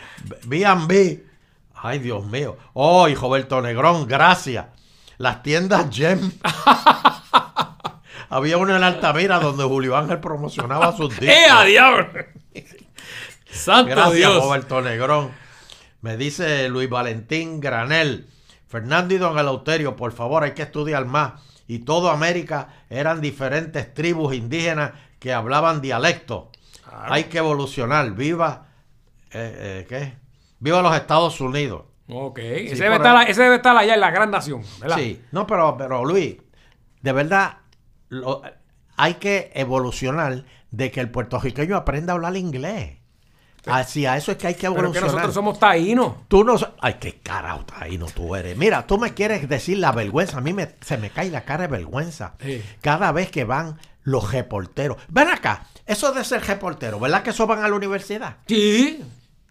B&B. 0.46 1.24
Ay, 1.76 2.00
Dios 2.00 2.26
mío. 2.26 2.58
Oh, 2.74 3.08
y 3.10 3.16
Roberto 3.16 3.62
Negrón, 3.62 4.08
gracias. 4.08 4.66
Las 5.18 5.44
tiendas 5.44 5.88
Gem. 5.92 6.32
Había 8.30 8.58
una 8.58 8.78
en 8.78 8.84
Altamira 8.84 9.40
donde 9.40 9.64
Julio 9.66 9.98
Ángel 9.98 10.20
promocionaba 10.20 10.96
sus 10.96 11.10
discos. 11.20 11.28
¡Eh, 11.28 11.68
diablo! 11.68 12.08
Santo 13.50 13.90
Gracias, 13.92 14.16
Dios. 14.16 14.44
Roberto 14.44 14.82
Negrón. 14.82 15.32
Me 16.02 16.16
dice 16.16 16.70
Luis 16.70 16.90
Valentín 16.90 17.60
Granel. 17.60 18.28
Fernando 18.68 19.14
y 19.16 19.18
Don 19.18 19.38
Eleuterio, 19.38 19.96
por 19.96 20.12
favor, 20.14 20.44
hay 20.44 20.52
que 20.54 20.62
estudiar 20.62 21.04
más. 21.06 21.42
Y 21.70 21.80
toda 21.80 22.12
América 22.12 22.68
eran 22.90 23.22
diferentes 23.22 23.94
tribus 23.94 24.34
indígenas 24.36 24.92
que 25.20 25.32
hablaban 25.32 25.82
dialecto. 25.82 26.52
Hay 26.92 27.26
que 27.26 27.38
evolucionar. 27.38 28.12
Viva, 28.16 28.70
eh, 29.32 29.84
eh, 29.84 29.86
¿qué? 29.88 30.14
Viva 30.60 30.82
los 30.82 30.96
Estados 30.96 31.40
Unidos. 31.40 31.84
Ok. 32.08 32.40
ese, 32.40 32.84
debe 32.84 32.96
estar, 32.96 33.16
ahí. 33.16 33.28
ese 33.30 33.44
debe 33.44 33.58
estar 33.58 33.78
allá 33.78 33.94
en 33.94 34.00
la 34.00 34.10
gran 34.10 34.32
nación, 34.32 34.64
¿verdad? 34.82 34.98
Sí, 34.98 35.22
no, 35.32 35.46
pero, 35.46 35.78
pero 35.78 36.04
Luis, 36.04 36.38
de 37.02 37.12
verdad, 37.12 37.60
lo- 38.08 38.42
hay 38.98 39.14
que 39.14 39.52
evolucionar 39.54 40.46
de 40.72 40.90
que 40.90 41.02
el 41.02 41.12
puertorriqueño 41.12 41.76
aprenda 41.76 42.14
a 42.14 42.16
hablar 42.16 42.36
inglés. 42.36 42.98
Hacia 43.66 44.16
eso 44.18 44.32
es 44.32 44.38
que 44.38 44.48
hay 44.48 44.54
que 44.56 44.62
Pero 44.62 44.74
que 44.74 44.80
evolucionar. 44.80 45.12
nosotros 45.12 45.34
somos 45.34 45.60
taínos. 45.60 46.14
Tú 46.28 46.44
no 46.44 46.56
Ay, 46.80 46.96
qué 47.00 47.20
carajo 47.20 47.66
ahí 47.76 47.98
no 47.98 48.06
tú 48.08 48.36
eres. 48.36 48.58
Mira, 48.58 48.88
tú 48.88 48.98
me 48.98 49.14
quieres 49.14 49.48
decir 49.50 49.78
la 49.78 49.92
vergüenza. 49.92 50.38
A 50.38 50.42
mí 50.42 50.54
me, 50.54 50.76
se 50.82 50.98
me 50.98 51.10
cae 51.10 51.30
la 51.30 51.46
cara 51.46 51.64
de 51.64 51.68
vergüenza. 51.68 52.34
Sí. 52.42 52.64
Cada 52.82 53.12
vez 53.12 53.30
que 53.32 53.44
van 53.44 53.78
los 54.04 54.32
reporteros. 54.32 54.98
Ven 55.10 55.28
acá, 55.28 55.68
eso 55.86 56.12
de 56.14 56.24
ser 56.24 56.44
reportero, 56.46 57.00
¿verdad 57.00 57.22
que 57.22 57.32
eso 57.32 57.46
van 57.48 57.64
a 57.64 57.68
la 57.68 57.76
universidad? 57.76 58.38
Sí. 58.48 59.04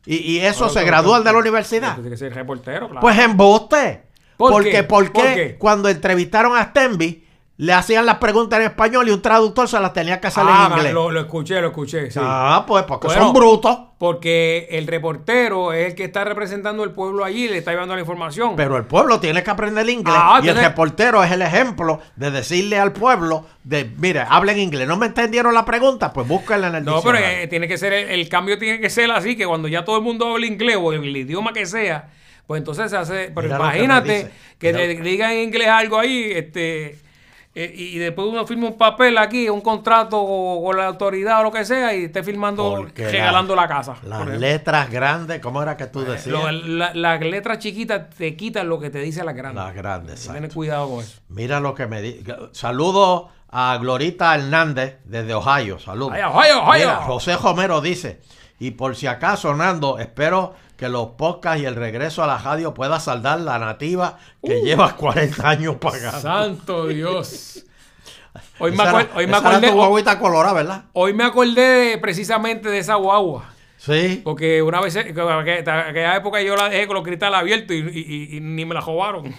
Y, 0.06 0.16
y 0.16 0.38
eso 0.40 0.68
se 0.70 0.82
gradúan 0.84 1.22
de 1.22 1.32
la 1.32 1.38
universidad. 1.38 1.94
Tiene 1.94 2.10
que 2.10 2.16
ser 2.16 2.34
reportero, 2.34 2.86
claro. 2.88 3.00
Pues 3.00 3.18
embuste. 3.18 4.04
¿Por 4.38 4.52
porque, 4.52 4.70
qué? 4.70 4.82
¿por 4.84 5.12
¿Por 5.12 5.22
qué 5.24 5.34
qué? 5.34 5.58
cuando 5.58 5.88
entrevistaron 5.88 6.56
a 6.56 6.64
Stenby, 6.66 7.26
le 7.60 7.72
hacían 7.72 8.06
las 8.06 8.18
preguntas 8.18 8.60
en 8.60 8.66
español 8.66 9.08
y 9.08 9.10
un 9.10 9.20
traductor 9.20 9.68
se 9.68 9.80
las 9.80 9.92
tenía 9.92 10.20
que 10.20 10.28
hacer 10.28 10.44
Ah, 10.46 10.68
en 10.70 10.76
inglés. 10.76 10.94
Lo, 10.94 11.10
lo 11.10 11.20
escuché, 11.20 11.60
lo 11.60 11.66
escuché. 11.68 12.08
sí. 12.08 12.20
Ah, 12.22 12.64
pues 12.66 12.84
porque 12.84 13.08
Bueno, 13.08 13.22
son 13.24 13.32
brutos. 13.32 13.78
Porque 13.98 14.68
el 14.70 14.86
reportero 14.86 15.72
es 15.72 15.88
el 15.88 15.94
que 15.96 16.04
está 16.04 16.22
representando 16.24 16.84
el 16.84 16.92
pueblo 16.92 17.24
allí 17.24 17.48
le 17.48 17.58
está 17.58 17.72
llevando 17.72 17.96
la 17.96 18.00
información. 18.00 18.54
Pero 18.54 18.76
el 18.76 18.84
pueblo 18.84 19.18
tiene 19.18 19.42
que 19.42 19.50
aprender 19.50 19.88
inglés. 19.88 20.14
Ah, 20.16 20.40
y 20.40 20.46
el 20.48 20.54
reportero 20.56 21.24
es 21.24 21.32
el 21.32 21.42
ejemplo 21.42 22.00
de 22.14 22.30
decirle 22.30 22.78
al 22.78 22.92
pueblo 22.92 23.44
de, 23.64 23.90
mire, 23.98 24.20
hablen 24.28 24.60
inglés. 24.60 24.86
¿No 24.86 24.96
me 24.96 25.06
entendieron 25.06 25.52
la 25.52 25.64
pregunta? 25.64 26.12
Pues 26.12 26.28
búsquenla 26.28 26.68
en 26.68 26.76
el 26.76 26.84
no, 26.84 27.02
pero 27.02 27.18
eh, 27.18 27.48
tiene 27.48 27.66
que 27.66 27.76
ser, 27.76 27.92
el, 27.92 28.08
el 28.10 28.28
cambio 28.28 28.56
tiene 28.56 28.78
que 28.80 28.88
ser 28.88 29.10
así, 29.10 29.34
que 29.36 29.46
cuando 29.46 29.66
ya 29.66 29.84
todo 29.84 29.96
el 29.96 30.02
mundo 30.04 30.28
habla 30.30 30.46
inglés 30.46 30.76
o 30.80 30.92
el 30.92 31.16
idioma 31.16 31.52
que 31.52 31.66
sea, 31.66 32.08
pues 32.46 32.60
entonces 32.60 32.88
se 32.88 32.96
hace, 32.96 33.32
pero 33.34 33.48
Mira 33.48 33.56
que 33.58 33.62
imagínate 33.64 34.30
que, 34.60 34.72
Mira 34.72 34.86
le 34.86 34.94
digan 35.10 35.32
en 35.32 35.40
inglés 35.40 35.66
algo 35.68 35.98
ahí, 35.98 36.30
este, 36.32 36.98
eh, 37.54 37.72
y 37.74 37.98
después 37.98 38.28
uno 38.28 38.46
firma 38.46 38.68
un 38.68 38.76
papel 38.78 39.18
aquí, 39.18 39.48
un 39.48 39.60
contrato 39.60 40.24
con 40.62 40.76
la 40.76 40.86
autoridad 40.86 41.40
o 41.40 41.44
lo 41.44 41.50
que 41.52 41.64
sea, 41.64 41.94
y 41.94 42.04
esté 42.04 42.22
firmando, 42.22 42.74
Porque 42.76 43.08
regalando 43.10 43.56
la, 43.56 43.66
casa. 43.66 43.96
Las. 44.04 44.28
Eh, 44.28 44.38
letras 44.38 44.90
grandes, 44.90 45.40
¿cómo 45.40 45.60
era 45.62 45.76
que 45.76 45.86
tú 45.86 46.02
decías? 46.02 46.26
Lo- 46.26 46.50
la- 46.52 46.94
las 46.94 47.20
letras 47.20 47.58
chiquitas 47.58 48.10
te 48.10 48.36
quitan 48.36 48.68
lo 48.68 48.78
que 48.78 48.90
te 48.90 49.00
dice. 49.00 49.24
Las 49.24 49.34
grandes, 49.34 49.64
que 49.72 49.82
Tener 49.82 50.10
exacto. 50.10 50.54
cuidado 50.54 50.88
con 50.90 51.00
eso. 51.00 51.20
Mira 51.28 51.58
lo 51.60 51.74
que 51.74 51.86
me 51.86 52.00
dice. 52.02 52.22
Saludos 52.52 53.24
a 53.50 53.76
Glorita 53.80 54.34
Hernández 54.34 54.98
desde 55.04 55.34
Ohio. 55.34 55.78
Saludos. 55.78 56.12
Ohio, 56.12 56.62
Ohio. 56.62 56.72
Mira, 56.74 56.96
José 56.96 57.36
Romero 57.36 57.80
dice, 57.80 58.20
y 58.60 58.72
por 58.72 58.94
si 58.94 59.06
acaso, 59.06 59.54
Nando, 59.54 59.98
espero 59.98 60.54
que 60.78 60.88
los 60.88 61.08
podcasts 61.08 61.60
y 61.60 61.66
el 61.66 61.74
regreso 61.74 62.22
a 62.24 62.26
la 62.26 62.38
radio 62.38 62.72
pueda 62.72 62.98
saldar 63.00 63.40
la 63.40 63.58
nativa 63.58 64.16
que 64.42 64.56
Uh. 64.60 64.64
llevas 64.64 64.94
40 64.94 65.46
años 65.48 65.76
pagando. 65.76 66.20
Santo 66.20 66.86
Dios. 66.86 67.64
Hoy 68.60 68.70
me, 68.72 68.84
acuer- 68.84 69.08
hoy 69.16 69.26
me 69.26 69.36
acordé, 69.36 69.68
tu 69.68 69.74
guaguita 69.74 70.18
colorada, 70.18 70.54
¿verdad? 70.54 70.84
hoy 70.92 71.12
me 71.12 71.24
acordé 71.24 71.60
de- 71.60 71.98
precisamente 71.98 72.70
de 72.70 72.78
esa 72.78 72.94
guagua. 72.94 73.46
Sí. 73.78 74.20
Porque 74.24 74.62
una 74.62 74.80
vez, 74.80 74.94
en 74.96 75.08
aquella 75.08 75.88
aquella 75.88 76.16
época 76.16 76.40
yo 76.42 76.54
la 76.56 76.68
dejé 76.68 76.86
con 76.86 76.94
los 76.96 77.04
cristales 77.04 77.38
abiertos 77.38 77.74
y, 77.76 77.80
y- 77.80 77.82
y- 78.32 78.36
y 78.36 78.40
ni 78.40 78.64
me 78.64 78.74
la 78.74 78.80
robaron. 78.80 79.24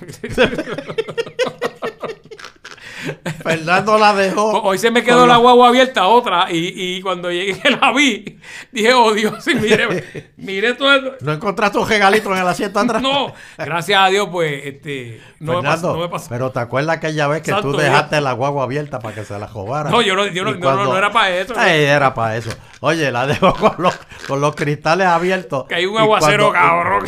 Fernando 3.43 3.97
la 3.97 4.13
dejó. 4.13 4.61
Hoy 4.61 4.77
se 4.77 4.91
me 4.91 5.03
quedó 5.03 5.25
la 5.25 5.37
guagua 5.37 5.69
abierta 5.69 6.07
otra 6.07 6.47
y, 6.51 6.73
y 6.97 7.01
cuando 7.01 7.31
llegué 7.31 7.61
la 7.71 7.91
vi, 7.93 8.39
dije, 8.71 8.93
oh 8.93 9.13
Dios, 9.13 9.47
y 9.47 9.55
mire, 9.55 10.31
mire 10.37 10.73
todo 10.73 10.93
esto. 10.93 11.11
¿No 11.21 11.33
encontraste 11.33 11.77
un 11.77 11.87
regalito 11.87 12.31
en 12.33 12.41
el 12.41 12.47
asiento 12.47 12.79
atrás? 12.79 13.01
No, 13.09 13.33
gracias 13.57 13.99
a 14.01 14.07
Dios, 14.07 14.27
pues, 14.31 14.65
este, 14.65 15.21
no, 15.39 15.61
me 15.61 15.69
pasó, 15.69 15.93
no 15.93 15.99
me 15.99 16.09
pasó. 16.09 16.27
pero 16.29 16.51
te 16.51 16.59
acuerdas 16.59 16.97
aquella 16.97 17.27
vez 17.27 17.41
que 17.41 17.51
Santo 17.51 17.71
tú 17.71 17.77
dejaste 17.77 18.19
la 18.21 18.33
guagua 18.33 18.63
abierta 18.63 18.99
para 18.99 19.15
que 19.15 19.23
se 19.23 19.37
la 19.39 19.47
robara. 19.47 19.89
No, 19.89 20.01
yo 20.01 20.15
no- 20.15 20.27
yo 20.27 20.43
no- 20.43 20.53
no, 20.55 20.83
no, 20.85 20.97
era 20.97 21.11
para 21.11 21.35
eso. 21.37 21.53
Ay, 21.57 21.83
era 21.83 22.13
para 22.13 22.35
eso. 22.37 22.49
Oye, 22.81 23.11
la 23.11 23.25
dejó 23.27 23.53
con 23.53 23.75
los, 23.79 23.97
con 24.27 24.41
los 24.41 24.55
cristales 24.55 25.07
abiertos. 25.07 25.65
Que 25.67 25.75
hay 25.75 25.85
un 25.85 25.97
aguacero, 25.97 26.49
cuando- 26.51 26.67
cabrón. 26.67 27.05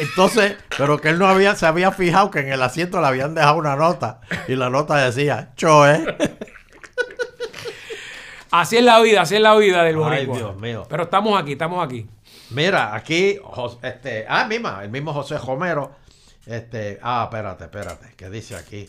Entonces, 0.00 0.56
pero 0.76 0.98
que 1.00 1.10
él 1.10 1.18
no 1.18 1.26
había, 1.28 1.54
se 1.54 1.66
había 1.66 1.92
fijado 1.92 2.30
que 2.30 2.40
en 2.40 2.50
el 2.52 2.62
asiento 2.62 3.00
le 3.00 3.06
habían 3.06 3.34
dejado 3.34 3.56
una 3.56 3.76
nota. 3.76 4.20
Y 4.48 4.56
la 4.56 4.68
nota 4.70 4.96
decía, 4.96 5.23
Choe. 5.56 6.16
Así 8.50 8.76
es 8.76 8.84
la 8.84 9.00
vida, 9.00 9.22
así 9.22 9.34
es 9.34 9.40
la 9.40 9.56
vida 9.56 9.82
del 9.82 9.96
Ay, 9.96 10.00
boricua. 10.26 10.36
Dios 10.36 10.56
mío. 10.60 10.86
Pero 10.88 11.02
estamos 11.02 11.40
aquí, 11.42 11.52
estamos 11.52 11.84
aquí. 11.84 12.06
Mira, 12.50 12.94
aquí, 12.94 13.40
este, 13.82 14.26
ah, 14.28 14.46
misma, 14.46 14.84
el 14.84 14.90
mismo 14.90 15.12
José 15.12 15.38
Romero. 15.38 15.96
Este, 16.46 17.00
ah, 17.02 17.24
espérate, 17.24 17.64
espérate, 17.64 18.14
que 18.16 18.30
dice 18.30 18.54
aquí. 18.54 18.88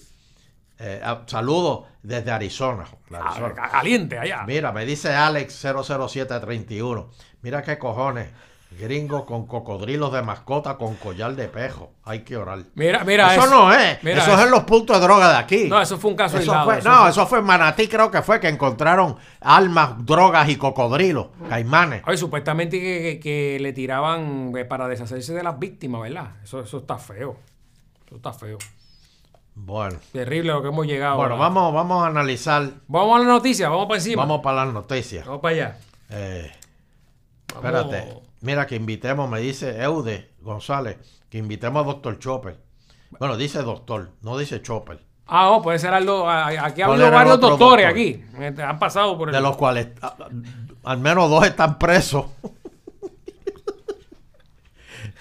Eh, 0.78 1.02
ah, 1.04 1.24
saludos 1.26 1.88
desde 2.04 2.30
Arizona. 2.30 2.86
Ah, 3.12 3.32
Arizona. 3.32 3.70
Caliente 3.72 4.20
allá. 4.20 4.44
Mira, 4.46 4.72
me 4.72 4.86
dice 4.86 5.12
Alex 5.16 5.60
00731. 5.60 7.10
Mira 7.42 7.64
qué 7.64 7.80
cojones. 7.80 8.30
Gringo 8.80 9.26
con 9.26 9.48
cocodrilos 9.48 10.12
de 10.12 10.22
mascota 10.22 10.76
con 10.78 10.96
collar 10.96 11.36
de 11.36 11.48
pejo. 11.48 11.92
Hay 12.04 12.22
que 12.22 12.36
orar. 12.38 12.60
Mira, 12.76 13.04
mira 13.04 13.34
eso, 13.36 13.48
no 13.48 13.72
es. 13.74 14.04
Mira 14.04 14.22
eso 14.22 14.34
es 14.34 14.40
en 14.46 14.52
los 14.52 14.64
puntos 14.66 15.00
de 15.00 15.04
droga 15.06 15.30
de 15.32 15.38
aquí. 15.38 15.68
No, 15.70 15.82
eso 15.82 15.98
fue 15.98 16.12
un 16.12 16.18
caso 16.18 16.38
Eso 16.38 16.52
aislado. 16.52 16.66
fue- 16.66 16.80
eso 16.80 16.90
no, 16.90 17.02
fue- 17.02 17.10
eso 17.10 17.28
fue 17.28 17.40
en 17.40 17.46
Manatí, 17.46 17.88
creo 17.88 18.12
que 18.12 18.22
fue 18.22 18.40
que 18.40 18.50
encontraron 18.50 19.16
armas, 19.42 20.06
drogas 20.06 20.50
y 20.50 20.56
cocodrilos, 20.58 21.28
caimanes. 21.50 22.04
Oye, 22.06 22.18
supuestamente 22.18 22.80
que, 22.80 23.02
que- 23.02 23.20
que 23.20 23.60
le 23.62 23.72
tiraban 23.74 24.52
eh, 24.58 24.66
para 24.66 24.88
deshacerse 24.88 25.34
de 25.34 25.44
las 25.44 25.58
víctimas, 25.58 26.02
¿verdad? 26.02 26.32
Eso, 26.44 26.60
eso 26.62 26.78
está 26.80 26.98
feo. 26.98 27.38
Eso 28.08 28.18
está 28.18 28.34
feo. 28.34 28.58
Bueno, 29.58 29.98
Terrible 30.12 30.52
lo 30.52 30.62
que 30.62 30.68
hemos 30.68 30.86
llegado. 30.86 31.16
bueno, 31.16 31.36
¿verdad? 31.36 31.46
vamos, 31.54 31.74
vamos 31.74 32.04
a 32.04 32.08
analizar. 32.08 32.70
Vamos 32.88 33.16
a 33.16 33.20
la 33.24 33.26
noticia, 33.30 33.70
vamos 33.70 33.86
para 33.88 34.00
encima. 34.00 34.24
Vamos 34.24 34.42
para 34.42 34.66
las 34.66 34.74
noticias. 34.74 35.26
Vamos 35.26 35.42
para 35.42 35.56
allá. 35.56 35.78
Eh, 36.10 36.52
Vamos. 37.54 37.66
espérate. 37.66 38.14
Mira 38.46 38.68
que 38.68 38.76
invitemos, 38.76 39.28
me 39.28 39.40
dice 39.40 39.82
Eude 39.82 40.30
González, 40.40 40.98
que 41.32 41.40
invitemos 41.40 41.82
a 41.82 41.86
Doctor 41.88 42.20
Chopper. 42.20 42.60
Bueno, 43.20 43.38
dice 43.38 43.64
doctor, 43.64 44.12
no 44.22 44.38
dice 44.38 44.62
Chopper. 44.62 45.00
Ah, 45.26 45.50
no, 45.52 45.64
puede 45.64 45.80
ser 45.80 45.96
algo. 45.96 46.30
Aquí 46.30 46.84
ha 46.84 46.86
¿Cuál 46.86 47.02
habido 47.02 47.12
varios 47.12 47.40
doctores 47.40 47.86
doctor? 47.86 47.86
aquí. 47.86 48.24
Eh, 48.38 48.54
Han 48.64 48.78
pasado 48.78 49.18
por 49.18 49.30
el. 49.30 49.34
De 49.36 49.42
los 49.42 49.58
cuales 49.58 49.88
a- 50.00 50.16
al 50.84 50.98
menos 51.00 51.28
dos 51.28 51.44
están 51.44 51.80
presos. 51.80 52.26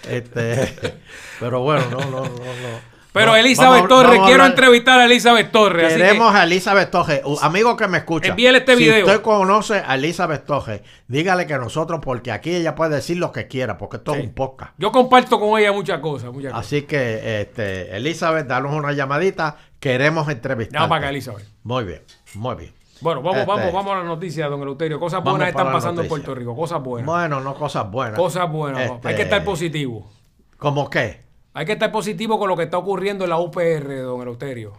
este, 0.06 1.00
pero 1.40 1.62
bueno, 1.62 1.86
no, 1.90 2.00
no, 2.00 2.20
no, 2.24 2.28
no. 2.28 2.93
Pero 3.14 3.26
No, 3.26 3.36
Elizabeth 3.36 3.82
vamos 3.82 3.88
Torres, 3.88 4.10
vamos 4.10 4.24
a 4.24 4.26
quiero 4.28 4.44
entrevistar 4.44 4.98
a 4.98 5.04
Elizabeth 5.04 5.52
Torres. 5.52 5.86
así 5.86 5.94
que- 5.94 6.02
Queremos 6.02 6.34
a 6.34 6.42
Elizabeth 6.42 6.90
Torres. 6.90 7.22
Amigo 7.42 7.76
que 7.76 7.86
me 7.86 7.98
escucha. 7.98 8.30
Envíele 8.30 8.58
este 8.58 8.76
si 8.76 8.82
video. 8.82 9.06
usted 9.06 9.22
conoce 9.22 9.84
a 9.86 9.94
Elizabeth 9.94 10.44
Torres, 10.44 10.80
dígale 11.06 11.46
que 11.46 11.56
nosotros, 11.56 12.00
porque 12.02 12.32
aquí 12.32 12.52
ella 12.52 12.74
puede 12.74 12.96
decir 12.96 13.18
lo 13.18 13.30
que 13.30 13.46
quiera, 13.46 13.78
porque 13.78 13.98
esto 13.98 14.14
Sí. 14.14 14.18
es 14.18 14.26
un 14.26 14.34
podcast. 14.34 14.72
Yo 14.78 14.90
comparto 14.90 15.38
con 15.38 15.60
ella 15.60 15.70
muchas 15.70 16.00
cosas, 16.00 16.32
muchas 16.32 16.50
cosas. 16.52 16.66
Así 16.66 16.82
que, 16.82 17.40
este, 17.42 17.96
Elizabeth, 17.96 18.48
danos 18.48 18.72
una 18.74 18.92
llamadita. 18.92 19.58
Queremos 19.78 20.28
entrevistar. 20.28 20.80
Llama 20.80 20.88
para 20.88 20.98
acá, 21.02 21.10
Elizabeth. 21.10 21.46
Muy 21.62 21.84
bien, 21.84 22.02
muy 22.34 22.56
bien. 22.56 22.72
Bueno, 23.00 23.22
vamos, 23.22 23.38
Este- 23.42 23.50
vamos, 23.50 23.72
vamos 23.72 23.92
a 23.94 23.98
la 23.98 24.04
noticia, 24.04 24.48
don 24.48 24.60
Eleuterio. 24.62 24.98
Cosas 24.98 25.18
Vamos 25.22 25.34
buenas 25.38 25.50
están 25.50 25.70
pasando 25.72 26.02
en. 26.02 26.08
Puerto 26.08 26.34
Rico, 26.34 26.56
cosas 26.56 26.82
buenas. 26.82 27.06
Bueno, 27.06 27.40
no 27.40 27.54
cosas 27.54 27.88
buenas. 27.88 28.18
Cosas 28.18 28.50
buenas. 28.50 28.90
Este, 28.90 29.08
Hay 29.08 29.14
que 29.14 29.22
estar 29.22 29.44
positivo. 29.44 30.10
¿Cómo 30.58 30.90
qué? 30.90 31.22
Hay 31.54 31.64
que 31.66 31.72
estar 31.72 31.90
positivo 31.92 32.38
con 32.38 32.48
lo 32.48 32.56
que 32.56 32.64
está 32.64 32.78
ocurriendo 32.78 33.24
en 33.24 33.30
la 33.30 33.38
UPR, 33.38 34.02
don 34.02 34.20
Eleuterio. 34.22 34.72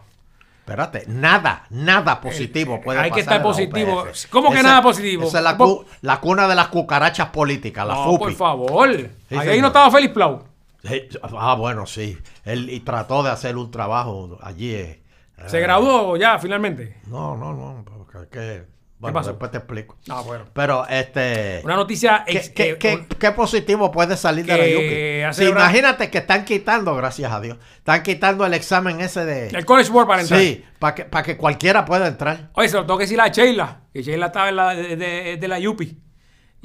Espérate, 0.60 1.04
nada, 1.06 1.64
nada 1.70 2.20
positivo 2.20 2.80
puede 2.80 2.98
hay 2.98 3.10
que 3.12 3.20
estar 3.20 3.36
en 3.36 3.42
la 3.42 3.48
positivo. 3.48 4.02
UPR. 4.02 4.12
¿Cómo 4.30 4.50
que 4.50 4.58
Esa- 4.58 4.68
nada 4.68 4.82
positivo? 4.82 5.24
Esa 5.28 5.50
es 5.50 5.56
cu- 5.56 5.84
la 6.02 6.20
cuna 6.20 6.48
de 6.48 6.54
las 6.56 6.68
cucarachas 6.68 7.28
políticas, 7.28 7.86
la 7.86 7.94
no, 7.94 8.04
FUPI. 8.04 8.18
por 8.24 8.32
favor. 8.34 8.88
Ahí, 8.88 9.08
señor. 9.30 9.60
no 9.60 9.66
estaba 9.68 9.90
Félix 9.90 10.12
Plau. 10.12 10.42
Sí, 10.84 11.02
Ah, 11.38 11.54
bueno, 11.54 11.86
sí. 11.86 12.18
Él 12.44 12.68
y 12.70 12.80
trató 12.80 13.22
de 13.22 13.30
hacer 13.30 13.56
un 13.56 13.70
trabajo 13.70 14.38
allí. 14.42 14.74
eh, 14.74 15.02
Se 15.46 15.58
eh, 15.58 15.60
graduó 15.60 16.16
ya, 16.16 16.38
finalmente. 16.38 16.96
No, 17.06 17.36
no, 17.36 17.52
no. 17.54 17.84
Porque 17.84 18.18
es 18.18 18.26
que, 18.28 18.64
bueno, 18.98 19.14
pasó? 19.14 19.30
después 19.30 19.50
te 19.50 19.58
explico. 19.58 19.96
Ah, 20.08 20.22
bueno. 20.24 20.44
Pero 20.52 20.86
este. 20.88 21.60
Una 21.64 21.76
noticia. 21.76 22.24
¿Qué, 22.26 22.38
ex- 22.38 22.48
qué- 22.50 22.70
eh, 22.70 22.76
qué- 22.78 22.94
un- 22.94 23.06
qué 23.06 23.30
positivo 23.32 23.90
puede 23.90 24.16
salir 24.16 24.46
de 24.46 24.56
la 25.22 25.28
hace 25.28 25.44
Sí, 25.44 25.50
imagínate 25.50 26.10
que 26.10 26.18
están 26.18 26.44
quitando, 26.44 26.94
gracias 26.96 27.30
a 27.32 27.40
Dios, 27.40 27.58
están 27.76 28.02
quitando 28.02 28.46
el 28.46 28.54
examen 28.54 29.00
ese 29.00 29.24
de... 29.24 29.48
el 29.48 29.64
College 29.64 29.90
Board 29.90 30.06
para 30.06 30.22
entrar. 30.22 30.40
Sí, 30.40 30.64
para 30.78 30.94
que, 30.94 31.04
para 31.04 31.22
que 31.24 31.36
cualquiera 31.36 31.84
pueda 31.84 32.06
entrar. 32.06 32.50
Oye, 32.54 32.68
se 32.68 32.76
lo 32.76 32.86
tengo 32.86 32.98
que 32.98 33.04
decir 33.04 33.20
a 33.20 33.28
Sheila, 33.28 33.82
que 33.92 34.02
Sheila 34.02 34.26
estaba 34.26 34.48
en 34.48 34.56
la, 34.56 34.74
de, 34.74 34.96
de- 34.96 35.36
de 35.36 35.48
la 35.48 35.58
Yupi. 35.58 36.02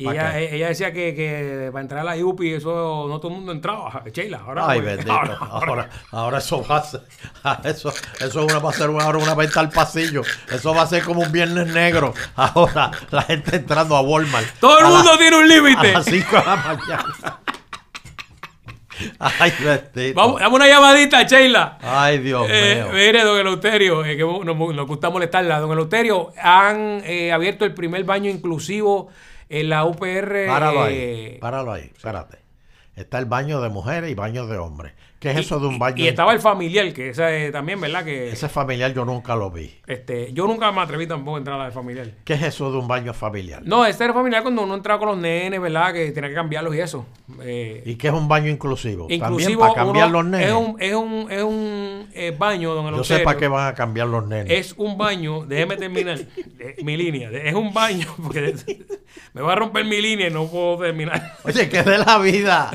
Y 0.01 0.05
¿Pa 0.05 0.13
ella, 0.13 0.39
ella 0.39 0.67
decía 0.69 0.91
que, 0.91 1.13
que 1.13 1.69
para 1.71 1.81
entrar 1.81 2.01
a 2.01 2.03
la 2.03 2.17
Yupi 2.17 2.53
eso 2.53 3.05
no 3.07 3.19
todo 3.19 3.31
el 3.31 3.37
mundo 3.37 3.51
entraba. 3.51 4.03
Sheila, 4.11 4.39
ahora. 4.45 4.65
Ay, 4.67 4.81
pues, 4.81 4.95
bendito. 4.97 5.11
ahora- 5.13 5.37
Ahora, 5.41 5.89
ahora 6.11 6.37
eso 6.39 6.65
va 6.67 6.77
a 6.77 6.83
ser, 6.83 7.01
eso, 7.65 7.93
eso 8.19 8.43
una- 8.45 8.59
va 8.59 8.69
a 8.71 8.73
ser 8.73 8.89
una, 8.89 9.03
ahora 9.03 9.19
una 9.19 9.35
venta 9.35 9.59
al 9.59 9.69
pasillo. 9.69 10.23
Eso 10.51 10.73
va 10.73 10.81
a 10.83 10.87
ser 10.87 11.03
como 11.03 11.21
un 11.21 11.31
viernes 11.31 11.67
negro. 11.67 12.13
Ahora 12.35 12.91
la 13.11 13.21
gente 13.23 13.55
entrando 13.57 13.95
a 13.95 14.01
Walmart. 14.01 14.47
todo 14.59 14.79
el 14.79 14.85
a 14.85 14.89
mundo 14.89 15.11
la- 15.11 15.17
tiene 15.17 15.37
un 15.37 15.43
A 15.43 15.47
límite. 15.47 15.93
las 15.93 16.05
5 16.05 16.35
de 16.37 16.43
la 16.45 16.55
mañana. 16.55 17.05
Ay, 19.19 19.51
bendito. 19.59 20.19
Vamos, 20.19 20.39
dame 20.39 20.55
una 20.55 20.67
llamadita, 20.67 21.23
Sheila. 21.23 21.79
Ay, 21.81 22.19
Dios 22.19 22.45
Eh, 22.49 22.83
mío. 22.83 22.93
mire, 22.93 23.23
don 23.23 23.39
Eleuterio, 23.39 24.05
eh, 24.05 24.15
que 24.15 24.23
nos, 24.23 24.45
nos 24.45 24.87
gusta 24.87 25.09
molestarla. 25.09 25.59
Don 25.59 25.71
Eleuterio, 25.71 26.31
han 26.39 27.01
eh, 27.05 27.31
abierto 27.31 27.65
el 27.65 27.73
primer 27.73 28.03
baño 28.03 28.29
inclusivo 28.29 29.09
en 29.51 29.69
la 29.69 29.85
UPR. 29.85 30.47
Páralo 30.47 30.83
ahí. 30.83 30.95
eh, 30.97 31.37
Páralo 31.41 31.73
ahí. 31.73 31.91
Espérate. 31.95 32.39
Está 32.95 33.19
el 33.19 33.25
baño 33.25 33.61
de 33.61 33.69
mujeres 33.69 34.09
y 34.09 34.15
baño 34.15 34.47
de 34.47 34.57
hombres. 34.57 34.93
¿Qué 35.21 35.29
es 35.29 35.37
y- 35.37 35.39
eso 35.41 35.59
de 35.59 35.67
un 35.67 35.77
baño? 35.77 36.03
Y, 36.03 36.07
estaba 36.07 36.33
el 36.33 36.39
familiar, 36.39 36.91
que 36.93 37.09
ese 37.09 37.45
eh, 37.45 37.51
también, 37.51 37.79
¿verdad? 37.79 38.03
Que 38.03 38.31
Ese 38.31 38.49
familiar 38.49 38.91
yo 38.91 39.05
nunca 39.05 39.35
lo 39.35 39.51
vi. 39.51 39.71
este, 39.85 40.33
yo 40.33 40.47
nunca 40.47 40.71
me 40.71 40.81
atreví 40.81 41.05
tampoco 41.05 41.35
a 41.35 41.37
entrar 41.37 41.57
a 41.57 41.59
la 41.59 41.65
de 41.67 41.71
familiar. 41.71 42.07
¿Qué 42.25 42.33
es 42.33 42.41
eso 42.41 42.71
de 42.71 42.79
un 42.79 42.87
baño 42.87 43.13
familiar? 43.13 43.61
No, 43.63 43.85
este 43.85 44.03
era 44.03 44.15
familiar 44.15 44.41
cuando 44.41 44.63
uno 44.63 44.73
entraba 44.73 44.97
con 44.97 45.09
los 45.09 45.17
nenes, 45.19 45.61
¿verdad? 45.61 45.93
Que 45.93 46.11
tenía 46.11 46.27
que 46.31 46.35
cambiarlos 46.35 46.73
y 46.75 46.79
eso. 46.79 47.05
Eh, 47.43 47.83
¿Y 47.85 47.95
qué 47.97 48.07
es 48.07 48.13
un 48.13 48.27
baño 48.27 48.49
inclusivo? 48.49 49.07
También 49.19 49.59
para 49.59 49.75
cambiar 49.75 50.07
uno- 50.09 50.23
los 50.23 50.31
nenes. 50.31 50.47
Es 50.47 50.53
un, 50.55 50.75
es 50.79 50.95
un, 50.95 51.27
es 51.31 51.43
un, 51.43 52.09
eh, 52.13 52.35
baño, 52.35 52.73
don 52.73 52.95
Yo 52.95 53.03
sé 53.03 53.19
para 53.19 53.37
qué 53.37 53.47
van 53.47 53.67
a 53.67 53.75
cambiar 53.75 54.07
los 54.07 54.27
nenes. 54.27 54.51
Es 54.51 54.73
un 54.75 54.97
baño, 54.97 55.45
déjeme 55.45 55.77
terminar 55.77 56.17
mi 56.83 56.97
línea. 56.97 57.29
Es 57.29 57.53
un 57.53 57.71
baño, 57.71 58.07
porque 58.23 58.55
me 59.33 59.41
va 59.43 59.53
a 59.53 59.55
romper 59.55 59.85
mi 59.85 60.01
línea 60.01 60.29
y 60.29 60.31
no 60.33 60.47
puedo 60.47 60.79
terminar. 60.79 61.37
Oye, 61.43 61.69
que 61.69 61.77
es 61.77 61.85
de 61.85 61.99
la 61.99 62.17
vida, 62.17 62.71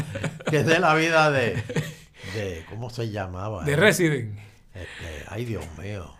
que 0.48 0.59
es 0.59 0.66
de 0.66 0.78
la 0.78 0.94
vida 0.94 1.32
de, 1.32 1.61
de 2.37 2.64
¿cómo 2.70 2.90
se 2.90 3.11
llamaba? 3.11 3.64
De 3.64 3.77
Resident. 3.77 4.38
Este, 4.75 5.25
ay, 5.29 5.44
Dios 5.44 5.64
mío. 5.83 6.11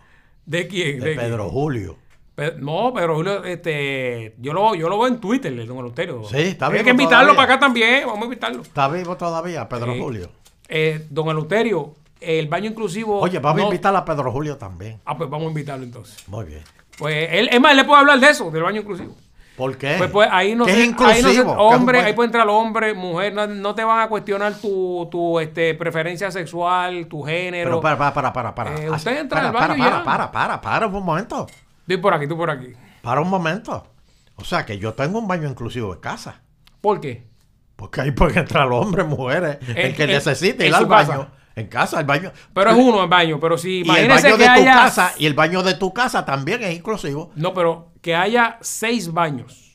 ¿De 0.45 0.67
quién? 0.67 0.99
De? 0.99 1.15
Pedro 1.15 1.49
Julio. 1.49 1.97
Pe- 2.35 2.53
no, 2.57 2.91
pero 2.93 3.15
Julio, 3.15 3.43
este, 3.43 4.35
yo 4.39 4.53
lo, 4.53 4.75
yo 4.75 4.89
lo 4.89 4.97
veo 4.99 5.07
en 5.07 5.19
Twitter, 5.19 5.51
el 5.51 5.65
don 5.67 5.77
Eleuterio. 5.79 6.23
Sí, 6.25 6.37
está 6.37 6.67
Hay 6.67 6.73
vivo 6.73 6.83
que 6.85 6.89
invitarlo 6.91 7.31
todavía. 7.33 7.35
para 7.35 7.53
acá 7.53 7.59
también, 7.59 8.03
vamos 8.05 8.21
a 8.21 8.25
invitarlo. 8.25 8.61
¿Está 8.61 8.87
vivo 8.89 9.17
todavía, 9.17 9.67
Pedro 9.67 9.93
Sí. 9.93 9.99
Julio? 9.99 10.31
Eh, 10.67 11.05
don 11.09 11.29
Eleuterio, 11.29 11.95
el 12.21 12.47
baño 12.47 12.69
inclusivo. 12.69 13.19
Oye, 13.19 13.39
vamos 13.39 13.57
no- 13.61 13.63
a 13.63 13.67
invitar 13.69 13.95
a 13.95 14.05
Pedro 14.05 14.31
Julio 14.31 14.55
también. 14.57 14.99
Ah, 15.05 15.17
pues 15.17 15.29
vamos 15.29 15.47
a 15.47 15.49
invitarlo 15.49 15.83
entonces. 15.83 16.27
Muy 16.27 16.45
bien. 16.45 16.61
Pues 16.99 17.27
él, 17.31 17.49
es 17.51 17.59
más, 17.59 17.71
él 17.71 17.77
le 17.77 17.83
puede 17.85 17.99
hablar 18.01 18.19
de 18.19 18.29
eso, 18.29 18.49
del 18.51 18.63
baño 18.63 18.81
inclusivo. 18.81 19.15
¿Por 19.57 19.75
qué? 19.77 19.95
Pues, 19.97 20.11
pues 20.11 20.29
ahí 20.31 20.53
no 20.55 20.65
¿Qué 20.65 20.73
se, 20.73 20.81
es 20.81 20.87
inclusivo? 20.87 21.09
ahí 21.15 21.21
no 21.23 21.29
se- 21.29 21.33
¿Qué 21.35 21.39
es 21.41 21.45
un 21.45 21.59
hombre, 21.59 21.97
buen- 21.97 22.05
ahí 22.05 22.13
puede 22.13 22.27
entrar 22.27 22.47
hombre, 22.47 22.93
mujer, 22.93 23.33
no, 23.33 23.47
no 23.47 23.73
te 23.75 23.83
van 23.83 23.99
a 24.01 24.07
cuestionar 24.07 24.53
tu, 24.53 25.07
tu 25.11 25.39
este, 25.39 25.73
preferencia 25.73 26.29
sexual, 26.31 27.07
tu 27.07 27.23
género. 27.23 27.69
Pero 27.71 27.81
para, 27.81 27.97
para, 27.97 28.13
para, 28.13 28.31
para. 28.33 28.53
para. 28.55 28.79
Eh, 28.83 28.89
usted 28.89 29.17
entra 29.19 29.37
para, 29.37 29.47
al 29.47 29.53
baño 29.53 29.67
para, 29.67 29.77
para, 29.77 29.97
ya. 29.97 30.03
para, 30.03 30.31
para, 30.31 30.61
para, 30.61 30.87
un 30.87 31.03
momento. 31.03 31.47
Tú 31.87 31.99
por 31.99 32.13
aquí, 32.13 32.27
tú 32.27 32.37
por 32.37 32.51
aquí. 32.51 32.67
Para 33.01 33.19
un 33.21 33.29
momento. 33.29 33.87
O 34.35 34.43
sea, 34.45 34.63
que 34.63 34.77
yo 34.77 34.93
tengo 34.93 35.17
un 35.17 35.27
baño 35.27 35.49
inclusivo 35.49 35.91
en 35.93 35.99
casa. 36.01 36.41
¿Por 36.79 37.01
qué? 37.01 37.25
Porque 37.75 38.01
ahí 38.01 38.11
pueden 38.11 38.37
entrar 38.37 38.67
hombres, 38.71 39.07
mujeres, 39.07 39.57
el, 39.67 39.77
En- 39.77 39.95
que 39.95 40.03
en- 40.03 40.09
necesite 40.11 40.67
ir 40.67 40.75
al 40.75 40.85
baño. 40.85 41.29
En 41.57 41.65
casa, 41.65 41.99
el 41.99 42.05
baño. 42.05 42.31
Pero 42.53 42.69
es 42.69 42.77
uno 42.77 43.01
el 43.01 43.09
baño, 43.09 43.39
pero 43.39 43.57
si 43.57 43.81
Y 43.83 43.89
el 43.89 44.07
baño 44.07 44.37
que 44.37 44.43
de 44.43 44.55
tu 44.57 44.63
casa, 44.63 45.13
y 45.17 45.25
el 45.25 45.33
baño 45.33 45.63
de 45.63 45.73
tu 45.73 45.91
casa 45.91 46.23
también 46.23 46.63
es 46.63 46.75
inclusivo. 46.75 47.31
No, 47.33 47.51
pero 47.55 47.93
que 47.99 48.15
haya 48.15 48.59
seis 48.61 49.11
baños. 49.11 49.66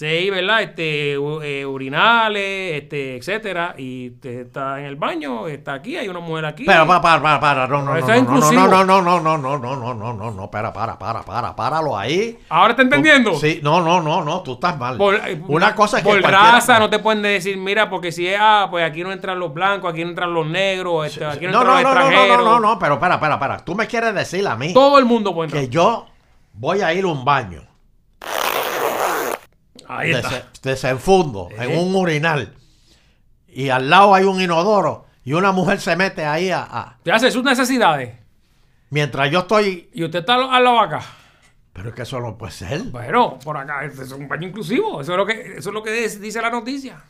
Seis, 0.00 0.30
¿verdad? 0.30 0.62
Este, 0.62 1.12
eh, 1.12 1.66
urinales, 1.66 2.80
este, 2.82 3.16
etcétera. 3.18 3.74
Y 3.76 4.12
te 4.12 4.40
está 4.40 4.80
en 4.80 4.86
el 4.86 4.96
baño, 4.96 5.46
está 5.46 5.74
aquí, 5.74 5.94
hay 5.98 6.08
una 6.08 6.20
mujer 6.20 6.46
aquí. 6.46 6.64
Pero 6.64 6.86
para, 6.86 7.02
para, 7.02 7.38
para, 7.38 7.66
no, 7.66 7.82
no, 7.82 7.92
no, 7.94 8.00
no, 8.00 8.06
no, 8.06 8.16
inclusivo. 8.16 8.62
no, 8.66 8.82
no, 8.82 9.02
no, 9.02 9.20
no, 9.20 9.36
no, 9.36 9.58
no, 9.58 9.76
no, 9.76 9.94
no, 9.94 10.12
no, 10.14 10.30
no, 10.30 10.50
para, 10.50 10.72
para, 10.72 10.98
para, 10.98 11.22
para, 11.22 11.54
páralo 11.54 11.98
ahí. 11.98 12.38
¿Ahora 12.48 12.70
está 12.70 12.80
entendiendo? 12.82 13.34
Sí, 13.34 13.60
no, 13.62 13.82
no, 13.82 14.00
no, 14.00 14.24
no, 14.24 14.40
tú 14.40 14.54
estás 14.54 14.78
mal. 14.78 14.96
Por, 14.96 15.16
eh, 15.16 15.38
Una 15.48 15.74
cosa 15.74 15.98
es 15.98 16.02
que 16.02 16.08
por 16.08 16.18
cualquiera- 16.22 16.52
raza 16.52 16.78
no 16.78 16.88
te 16.88 16.98
pueden 17.00 17.20
decir, 17.20 17.58
mira, 17.58 17.90
porque 17.90 18.10
si 18.10 18.26
es, 18.26 18.38
ah, 18.40 18.68
pues 18.70 18.82
aquí 18.86 19.02
no 19.02 19.12
entran 19.12 19.38
los 19.38 19.52
blancos, 19.52 19.92
aquí 19.92 20.02
no 20.02 20.08
entran 20.08 20.32
los 20.32 20.46
negros, 20.46 21.08
este, 21.08 21.26
aquí 21.26 21.44
no, 21.44 21.62
No, 21.62 21.78
entran 21.78 21.82
no, 21.82 21.82
los 21.82 21.84
no, 21.84 21.94
no, 21.94 22.00
no, 22.00 22.06
extranjeros. 22.08 22.44
no, 22.46 22.60
no, 22.60 22.78
pero 22.78 22.98
para, 22.98 23.20
para, 23.20 23.38
para. 23.38 23.58
Tú 23.58 23.74
me 23.74 23.86
quieres 23.86 24.14
decir 24.14 24.48
a 24.48 24.56
mí 24.56 24.72
Todo 24.72 24.98
el 24.98 25.04
mundo 25.04 25.34
puede 25.34 25.48
entrar. 25.48 25.62
que 25.62 25.68
yo 25.68 26.06
voy 26.54 26.80
a 26.80 26.94
ir 26.94 27.04
a 27.04 27.08
un 27.08 27.22
baño, 27.22 27.64
Ahí 29.98 30.12
está. 30.12 30.28
dese- 30.30 30.44
desenfundo 30.62 31.48
en 31.58 31.76
un 31.78 31.94
urinal 31.94 32.54
y 33.48 33.68
al 33.70 33.90
lado 33.90 34.14
hay 34.14 34.24
un 34.24 34.40
inodoro 34.40 35.06
y 35.24 35.32
una 35.32 35.52
mujer 35.52 35.80
se 35.80 35.96
mete 35.96 36.24
ahí 36.24 36.50
a, 36.50 36.62
a- 36.62 36.98
Te 37.02 37.12
hace 37.12 37.30
sus 37.30 37.42
necesidades. 37.44 38.14
mientras 38.90 39.30
yo 39.30 39.40
estoy, 39.40 39.90
Y 39.92 40.04
usted 40.04 40.20
está 40.20 40.34
al 40.34 40.64
lado 40.64 40.80
acá. 40.80 41.02
pero 41.72 41.88
es 41.90 41.94
que 41.94 42.02
eso 42.02 42.20
no 42.20 42.36
puede 42.38 42.52
ser. 42.52 42.82
Bueno, 42.84 43.38
por 43.42 43.56
acá, 43.56 43.84
este 43.84 44.02
es 44.02 44.12
un 44.12 44.28
baño 44.28 44.48
inclusivo. 44.48 45.00
Eso 45.00 45.12
es 45.12 45.16
lo 45.18 45.26
que, 45.26 45.56
eso 45.58 45.70
es 45.70 45.74
lo 45.74 45.82
que 45.82 45.92
dice 45.92 46.18
dice 46.20 46.40
la 46.40 46.50
noticia. 46.50 47.02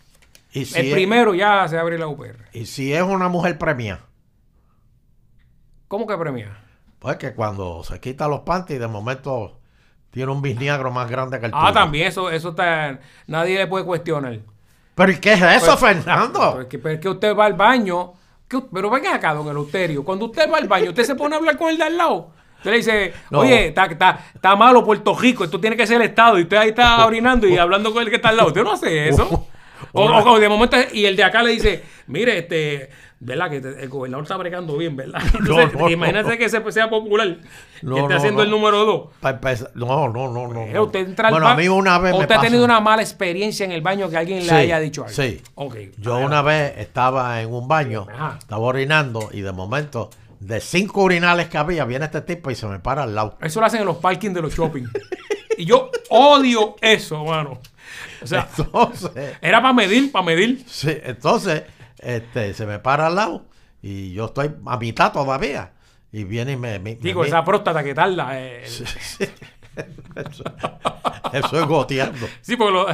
Y 0.52 0.64
si, 0.64 0.78
el 0.80 0.86
es, 0.86 0.92
primero 0.94 1.34
ya 1.34 1.66
se 1.68 1.78
abre 1.78 1.96
la 1.98 2.08
UPR. 2.08 2.48
y 2.52 2.66
si 2.66 2.92
es 2.92 3.02
una 3.02 3.28
mujer 3.28 3.56
premia, 3.58 4.00
¿Cómo 5.88 6.06
que 6.06 6.16
premia? 6.16 6.56
pues 6.98 7.16
que 7.16 7.32
cuando 7.34 7.82
se 7.84 7.98
quita 8.00 8.28
los 8.28 8.40
panties 8.40 8.78
de 8.80 8.86
momento 8.88 9.59
tiene 10.10 10.30
un 10.32 10.42
bisniagro 10.42 10.90
más 10.90 11.08
grande 11.10 11.38
que 11.40 11.46
el 11.46 11.52
Ah, 11.54 11.60
tuyo. 11.68 11.72
también, 11.72 12.08
eso, 12.08 12.30
eso 12.30 12.50
está. 12.50 12.98
Nadie 13.26 13.58
le 13.58 13.66
puede 13.66 13.84
cuestionar. 13.84 14.38
Pero 14.94 15.12
¿y 15.12 15.16
qué 15.18 15.32
es 15.34 15.42
eso, 15.42 15.78
Pues- 15.78 15.94
Fernando? 15.94 16.40
Pero 16.52 16.60
es 16.62 16.66
que, 16.68 16.78
pero 16.78 16.94
es 16.96 17.00
que 17.00 17.08
usted 17.08 17.36
va 17.36 17.46
al 17.46 17.54
baño. 17.54 18.12
que- 18.48 18.62
pero 18.74 18.90
venga 18.90 19.14
acá, 19.14 19.32
don 19.32 19.46
Eleuterio. 19.46 20.02
Cuando 20.04 20.24
usted 20.26 20.50
va 20.50 20.58
al 20.58 20.66
baño, 20.66 20.88
usted 20.90 21.04
se 21.04 21.14
pone 21.14 21.36
a 21.36 21.38
hablar 21.38 21.56
con 21.56 21.70
el 21.70 21.78
de 21.78 21.84
al 21.84 21.96
lado. 21.96 22.32
Usted 22.56 22.70
le 22.72 22.76
dice, 22.78 23.14
oye, 23.30 23.68
está, 23.68 24.56
malo 24.56 24.84
Puerto 24.84 25.16
Rico, 25.16 25.44
esto 25.44 25.60
tiene 25.60 25.76
que 25.76 25.86
ser 25.86 25.96
el 26.02 26.08
Estado. 26.08 26.36
Y 26.36 26.42
usted 26.42 26.56
ahí 26.56 26.70
está 26.70 27.06
orinando 27.06 27.46
y 27.46 27.56
hablando 27.56 27.92
con 27.92 28.02
el 28.02 28.10
que 28.10 28.16
está 28.16 28.30
al 28.30 28.36
lado. 28.36 28.48
Usted 28.48 28.64
no 28.64 28.72
hace 28.72 29.08
eso. 29.08 29.46
O, 29.92 30.04
Una- 30.04 30.18
o- 30.18 30.32
o 30.32 30.38
de 30.40 30.48
momento, 30.48 30.76
y 30.92 31.06
el 31.06 31.16
de 31.16 31.24
acá 31.24 31.42
le 31.42 31.52
dice, 31.52 31.82
mire, 32.08 32.38
este, 32.38 32.90
¿verdad? 33.22 33.50
Que 33.50 33.60
te- 33.60 33.82
el 33.82 33.88
gobernador 33.90 34.24
está 34.24 34.36
bregando 34.38 34.76
bien, 34.76 34.96
¿verdad? 34.96 35.20
Entonces, 35.38 35.74
no, 35.78 35.88
imagínate 35.90 36.30
no. 36.30 36.38
que 36.38 36.48
se- 36.48 36.72
sea 36.72 36.88
popular, 36.90 37.36
que 37.80 38.00
esté 38.00 38.14
haciendo 38.14 38.42
el 38.42 38.50
número 38.50 38.84
dos. 38.84 39.08
Pa' 39.20 39.38
No, 39.74 40.08
no, 40.08 40.32
no, 40.32 40.48
no. 40.48 40.60
Eh. 40.62 40.80
Usted 40.80 41.00
entra 41.00 41.28
al 41.28 41.34
bueno, 41.34 41.46
a 41.48 41.54
mí 41.54 41.68
una 41.68 41.98
vez 41.98 42.14
¿O 42.14 42.16
me 42.16 42.22
usted 42.22 42.34
ha 42.36 42.40
tenido 42.40 42.64
una 42.64 42.80
mala 42.80 43.02
experiencia 43.02 43.64
en 43.66 43.72
el 43.72 43.82
baño 43.82 44.08
que 44.08 44.16
alguien 44.16 44.40
Sí, 44.42 44.46
le 44.48 44.52
haya 44.54 44.80
dicho 44.80 45.02
algo? 45.04 45.14
sí. 45.14 45.40
Ok. 45.54 45.76
Yo 45.98 46.18
una 46.18 46.40
vez 46.42 46.72
estaba 46.78 47.40
en 47.42 47.52
un 47.52 47.68
baño, 47.68 48.06
Ajá. 48.12 48.36
estaba 48.38 48.62
orinando 48.62 49.28
y 49.32 49.42
de 49.42 49.52
momento, 49.52 50.08
de 50.40 50.58
cinco 50.60 51.02
urinales 51.02 51.48
que 51.48 51.58
había, 51.58 51.84
viene 51.84 52.06
este 52.06 52.22
tipo 52.22 52.50
y 52.50 52.54
se 52.54 52.66
me 52.66 52.78
para 52.78 53.02
al 53.02 53.14
lado. 53.14 53.36
Eso 53.42 53.60
lo 53.60 53.66
hacen 53.66 53.80
en 53.80 53.86
los 53.86 53.98
parkings 53.98 54.32
de 54.34 54.40
los 54.40 54.54
shopping. 54.56 54.84
y 55.58 55.66
yo 55.66 55.90
odio 56.08 56.76
eso, 56.80 57.22
mano. 57.26 57.60
O 58.22 58.26
sea, 58.26 58.48
Entonces, 58.56 59.36
era 59.42 59.60
para 59.60 59.74
medir, 59.74 60.10
para 60.10 60.24
medir. 60.24 60.64
sí, 60.66 60.96
entonces 61.04 61.64
este, 62.00 62.54
se 62.54 62.66
me 62.66 62.78
para 62.78 63.06
al 63.06 63.14
lado 63.16 63.46
y 63.82 64.12
yo 64.12 64.26
estoy 64.26 64.50
a 64.66 64.76
mitad 64.76 65.12
todavía. 65.12 65.72
Y 66.12 66.24
viene 66.24 66.52
y 66.52 66.56
me... 66.56 66.78
Digo, 66.96 67.24
esa 67.24 67.44
próstata 67.44 67.84
que 67.84 67.94
tarda. 67.94 68.30
eh, 68.40 68.64
Sí, 68.66 68.84
sí. 69.00 69.24
eso, 70.16 70.44
eso 71.32 71.60
es 71.60 71.66
goteando. 71.66 72.26
Sí, 72.40 72.56
porque 72.56 72.72
los, 72.72 72.86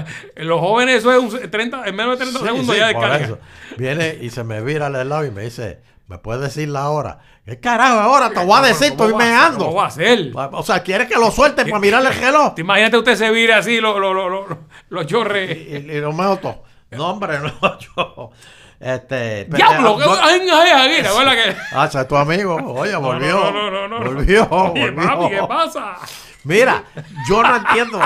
los 0.46 0.60
jóvenes 0.60 0.96
eso 0.96 1.12
es 1.12 1.18
un 1.44 1.50
30, 1.50 1.84
en 1.86 1.96
menos 1.96 2.18
de 2.18 2.24
30 2.26 2.40
Sí, 2.40 2.44
segundos 2.46 2.76
ya 2.76 2.88
descarga. 2.88 3.38
Viene 3.78 4.18
y 4.20 4.30
se 4.30 4.44
me 4.44 4.60
vira 4.62 4.86
al 4.86 5.08
lado 5.08 5.24
y 5.24 5.30
me 5.30 5.42
dice, 5.42 5.80
¿me 6.08 6.18
puedes 6.18 6.42
decir 6.42 6.68
la 6.68 6.90
hora? 6.90 7.20
¿Qué 7.46 7.58
carajo 7.58 8.00
ahora? 8.00 8.28
Te 8.30 8.44
voy 8.44 8.58
a 8.58 8.62
decir, 8.62 8.90
¿Cómo 8.96 9.04
estoy 9.08 9.24
meando. 9.24 9.58
¿Cómo 9.66 9.76
va 9.78 9.86
a 9.86 9.90
ser? 9.90 10.32
O 10.34 10.62
sea, 10.62 10.82
¿quieres 10.82 11.08
que 11.08 11.14
lo 11.14 11.30
suelte 11.30 11.64
para 11.64 11.78
mirarle 11.80 12.10
el 12.10 12.16
reloj? 12.16 12.54
Te 12.54 12.60
Imagínate 12.60 12.98
usted 12.98 13.14
se 13.16 13.30
vire 13.30 13.54
así 13.54 13.80
los 13.80 13.98
lo, 13.98 14.12
lo, 14.12 14.28
lo- 14.28 14.58
los 14.90 15.06
chorres. 15.06 15.56
Y, 15.56 15.74
y 15.76 16.00
lo 16.00 16.12
meto. 16.12 16.62
No, 16.90 17.10
hombre, 17.12 17.38
no, 17.38 17.78
yo. 17.96 18.30
Este. 18.78 19.46
pero- 19.50 19.56
¡Diablo! 19.56 19.98
yo- 19.98 20.12
¡Ay, 20.22 20.40
ay, 20.52 20.70
ay! 20.74 21.02
¿te 21.02 21.08
acuerdas 21.08 21.36
que- 21.36 21.56
Ah, 21.72 21.90
es 21.92 22.08
tu 22.08 22.16
amigo. 22.16 22.56
Oye, 22.56 22.94
volvió. 22.96 23.50
no, 23.50 23.70
no, 23.70 23.88
no. 23.88 23.98
Volvió. 23.98 24.46
Oye, 24.50 24.90
volvió. 24.90 25.08
papi, 25.18 25.34
¿qué 25.34 25.42
pasa? 25.48 25.96
Mira, 26.44 26.84
yo 27.28 27.42
no 27.42 27.56
entiendo. 27.56 28.00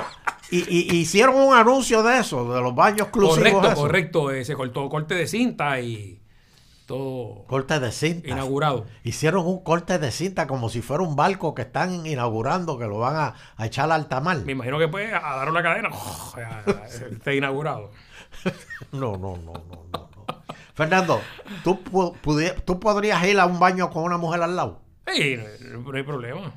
Y, 0.53 0.59
y- 0.69 0.97
hicieron 0.97 1.37
un 1.37 1.55
anuncio 1.55 2.03
de 2.03 2.19
eso, 2.19 2.53
de 2.53 2.61
los 2.61 2.75
baños 2.75 3.03
exclusivos. 3.09 3.53
Correcto, 3.53 3.75
correcto. 3.81 4.31
eh, 4.33 4.45
se 4.45 4.55
cortó 4.55 4.89
corte 4.89 5.15
de 5.15 5.27
cinta 5.29 5.79
y 5.81 6.21
todo 6.87 7.45
Corte 7.47 7.79
de 7.79 7.93
cinta. 7.93 8.29
inaugurado. 8.29 8.85
Hicieron 9.05 9.47
un 9.47 9.63
corte 9.63 9.99
de 10.01 10.11
cinta 10.11 10.49
como 10.49 10.69
si 10.69 10.83
fuera 10.83 11.05
un 11.05 11.15
barco 11.15 11.55
que 11.55 11.63
están 11.63 12.05
inaugurando, 12.05 12.79
que 12.79 12.87
lo 12.87 12.99
van 12.99 13.15
a, 13.17 13.35
a 13.57 13.67
echar 13.67 13.85
al 13.85 13.93
alta 13.93 14.21
mar. 14.21 14.39
Me 14.39 14.53
imagino 14.53 14.77
que 14.81 14.89
pues 14.89 15.13
a 15.13 15.21
dar 15.37 15.49
una 15.51 15.63
cadena. 15.63 15.91
ya, 16.37 16.65
Está 17.13 17.33
inaugurado. 17.33 17.91
No, 18.91 19.13
no, 19.17 19.37
no, 19.37 19.53
no, 19.53 19.85
no. 19.93 20.10
Fernando, 20.75 21.21
¿tú, 21.65 21.79
¿tú 22.65 22.81
podrías 22.81 23.25
ir 23.27 23.39
a 23.39 23.47
un 23.47 23.59
baño 23.59 23.91
con 23.91 24.05
una 24.05 24.17
mujer 24.17 24.43
al 24.43 24.57
lado? 24.57 24.81
Sí, 25.13 25.37
no, 25.37 25.81
no 25.81 25.97
hay 25.97 26.03
problema. 26.03 26.53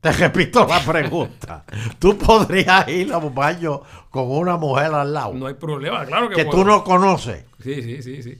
Te 0.00 0.12
repito 0.12 0.66
la 0.66 0.80
pregunta. 0.80 1.64
¿Tú 1.98 2.16
podrías 2.16 2.88
ir 2.88 3.12
a 3.12 3.18
un 3.18 3.34
baño 3.34 3.82
con 4.10 4.30
una 4.30 4.56
mujer 4.56 4.94
al 4.94 5.12
lado? 5.12 5.34
No 5.34 5.46
hay 5.46 5.54
problema, 5.54 6.04
claro 6.06 6.28
que 6.28 6.36
que 6.36 6.44
puedo. 6.44 6.58
tú 6.58 6.64
no 6.64 6.84
conoces. 6.84 7.44
Sí, 7.62 7.82
sí, 7.82 8.02
sí, 8.02 8.22
sí. 8.22 8.38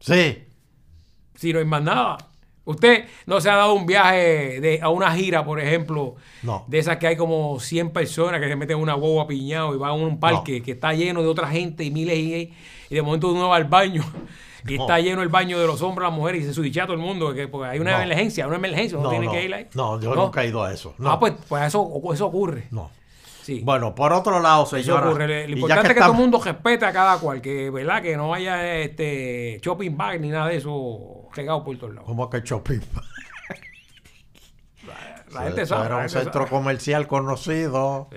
Sí. 0.00 0.44
Si 1.34 1.52
no 1.52 1.58
hay 1.58 1.64
más 1.66 1.82
nada. 1.82 2.16
Usted 2.66 3.04
no 3.26 3.40
se 3.40 3.50
ha 3.50 3.56
dado 3.56 3.74
un 3.74 3.84
viaje 3.86 4.60
de, 4.60 4.80
a 4.82 4.88
una 4.88 5.12
gira, 5.12 5.44
por 5.44 5.60
ejemplo, 5.60 6.14
No. 6.42 6.64
de 6.66 6.78
esas 6.78 6.96
que 6.96 7.06
hay 7.06 7.16
como 7.16 7.60
100 7.60 7.90
personas 7.90 8.40
que 8.40 8.48
se 8.48 8.56
meten 8.56 8.76
en 8.78 8.82
una 8.82 8.94
guagua 8.94 9.26
piñado 9.26 9.74
y 9.74 9.78
van 9.78 9.90
a 9.90 9.94
un 9.94 10.18
parque 10.18 10.62
que 10.62 10.72
está 10.72 10.92
lleno 10.94 11.20
de 11.22 11.28
otra 11.28 11.48
gente 11.48 11.84
y 11.84 11.90
miles 11.90 12.16
y, 12.18 12.52
y 12.90 12.94
de 12.94 13.02
momento 13.02 13.30
uno 13.30 13.48
va 13.48 13.56
al 13.56 13.64
baño 13.64 14.02
y 14.66 14.76
No. 14.78 14.84
está 14.84 14.98
lleno 14.98 15.20
el 15.20 15.28
baño 15.28 15.58
de 15.58 15.66
los 15.66 15.82
hombres, 15.82 16.08
las 16.08 16.16
mujeres 16.16 16.42
y 16.42 16.46
se 16.46 16.54
sudicha 16.54 16.84
a 16.84 16.86
todo 16.86 16.96
el 16.96 17.02
mundo 17.02 17.34
que, 17.34 17.48
porque 17.48 17.68
hay 17.68 17.78
una 17.80 18.02
emergencia, 18.02 18.46
una 18.46 18.56
emergencia, 18.56 18.96
uno 18.96 19.08
No, 19.08 19.10
tiene 19.10 19.26
no. 19.26 19.32
que 19.32 19.44
ir 19.44 19.54
ahí. 19.54 19.66
No, 19.74 20.00
yo 20.00 20.14
nunca 20.14 20.42
he 20.42 20.48
ido 20.48 20.62
a 20.64 20.72
eso. 20.72 20.94
No. 20.96 21.10
Ah, 21.10 21.20
pues, 21.20 21.34
pues 21.46 21.64
eso, 21.64 21.86
eso 22.14 22.26
ocurre. 22.26 22.64
No. 22.70 22.90
Sí. 23.44 23.60
Bueno, 23.62 23.94
por 23.94 24.10
otro 24.14 24.40
lado, 24.40 24.62
Eso 24.64 24.78
señora. 24.78 25.10
ocurre. 25.10 25.46
Lo 25.46 25.54
importante 25.54 25.88
es 25.88 25.94
que 25.94 26.00
todo 26.00 26.12
el 26.12 26.16
mundo 26.18 26.40
respete 26.42 26.86
a 26.86 26.92
cada 26.94 27.18
cual, 27.18 27.42
que 27.42 27.68
verdad 27.68 28.00
que 28.00 28.16
no 28.16 28.32
haya 28.32 28.74
este 28.78 29.60
shopping 29.62 29.94
bag 29.98 30.18
ni 30.20 30.30
nada 30.30 30.48
de 30.48 30.56
eso 30.56 31.28
regado 31.34 31.62
por 31.62 31.76
todos 31.76 31.92
lados. 31.92 32.06
¿Cómo 32.06 32.30
que 32.30 32.40
shopping? 32.40 32.80
La 35.32 35.42
gente 35.42 35.62
Eso 35.62 35.74
sabe. 35.74 35.86
Era 35.86 35.96
un 35.96 36.08
centro 36.08 36.32
sabe. 36.32 36.48
comercial 36.48 37.06
conocido. 37.06 38.08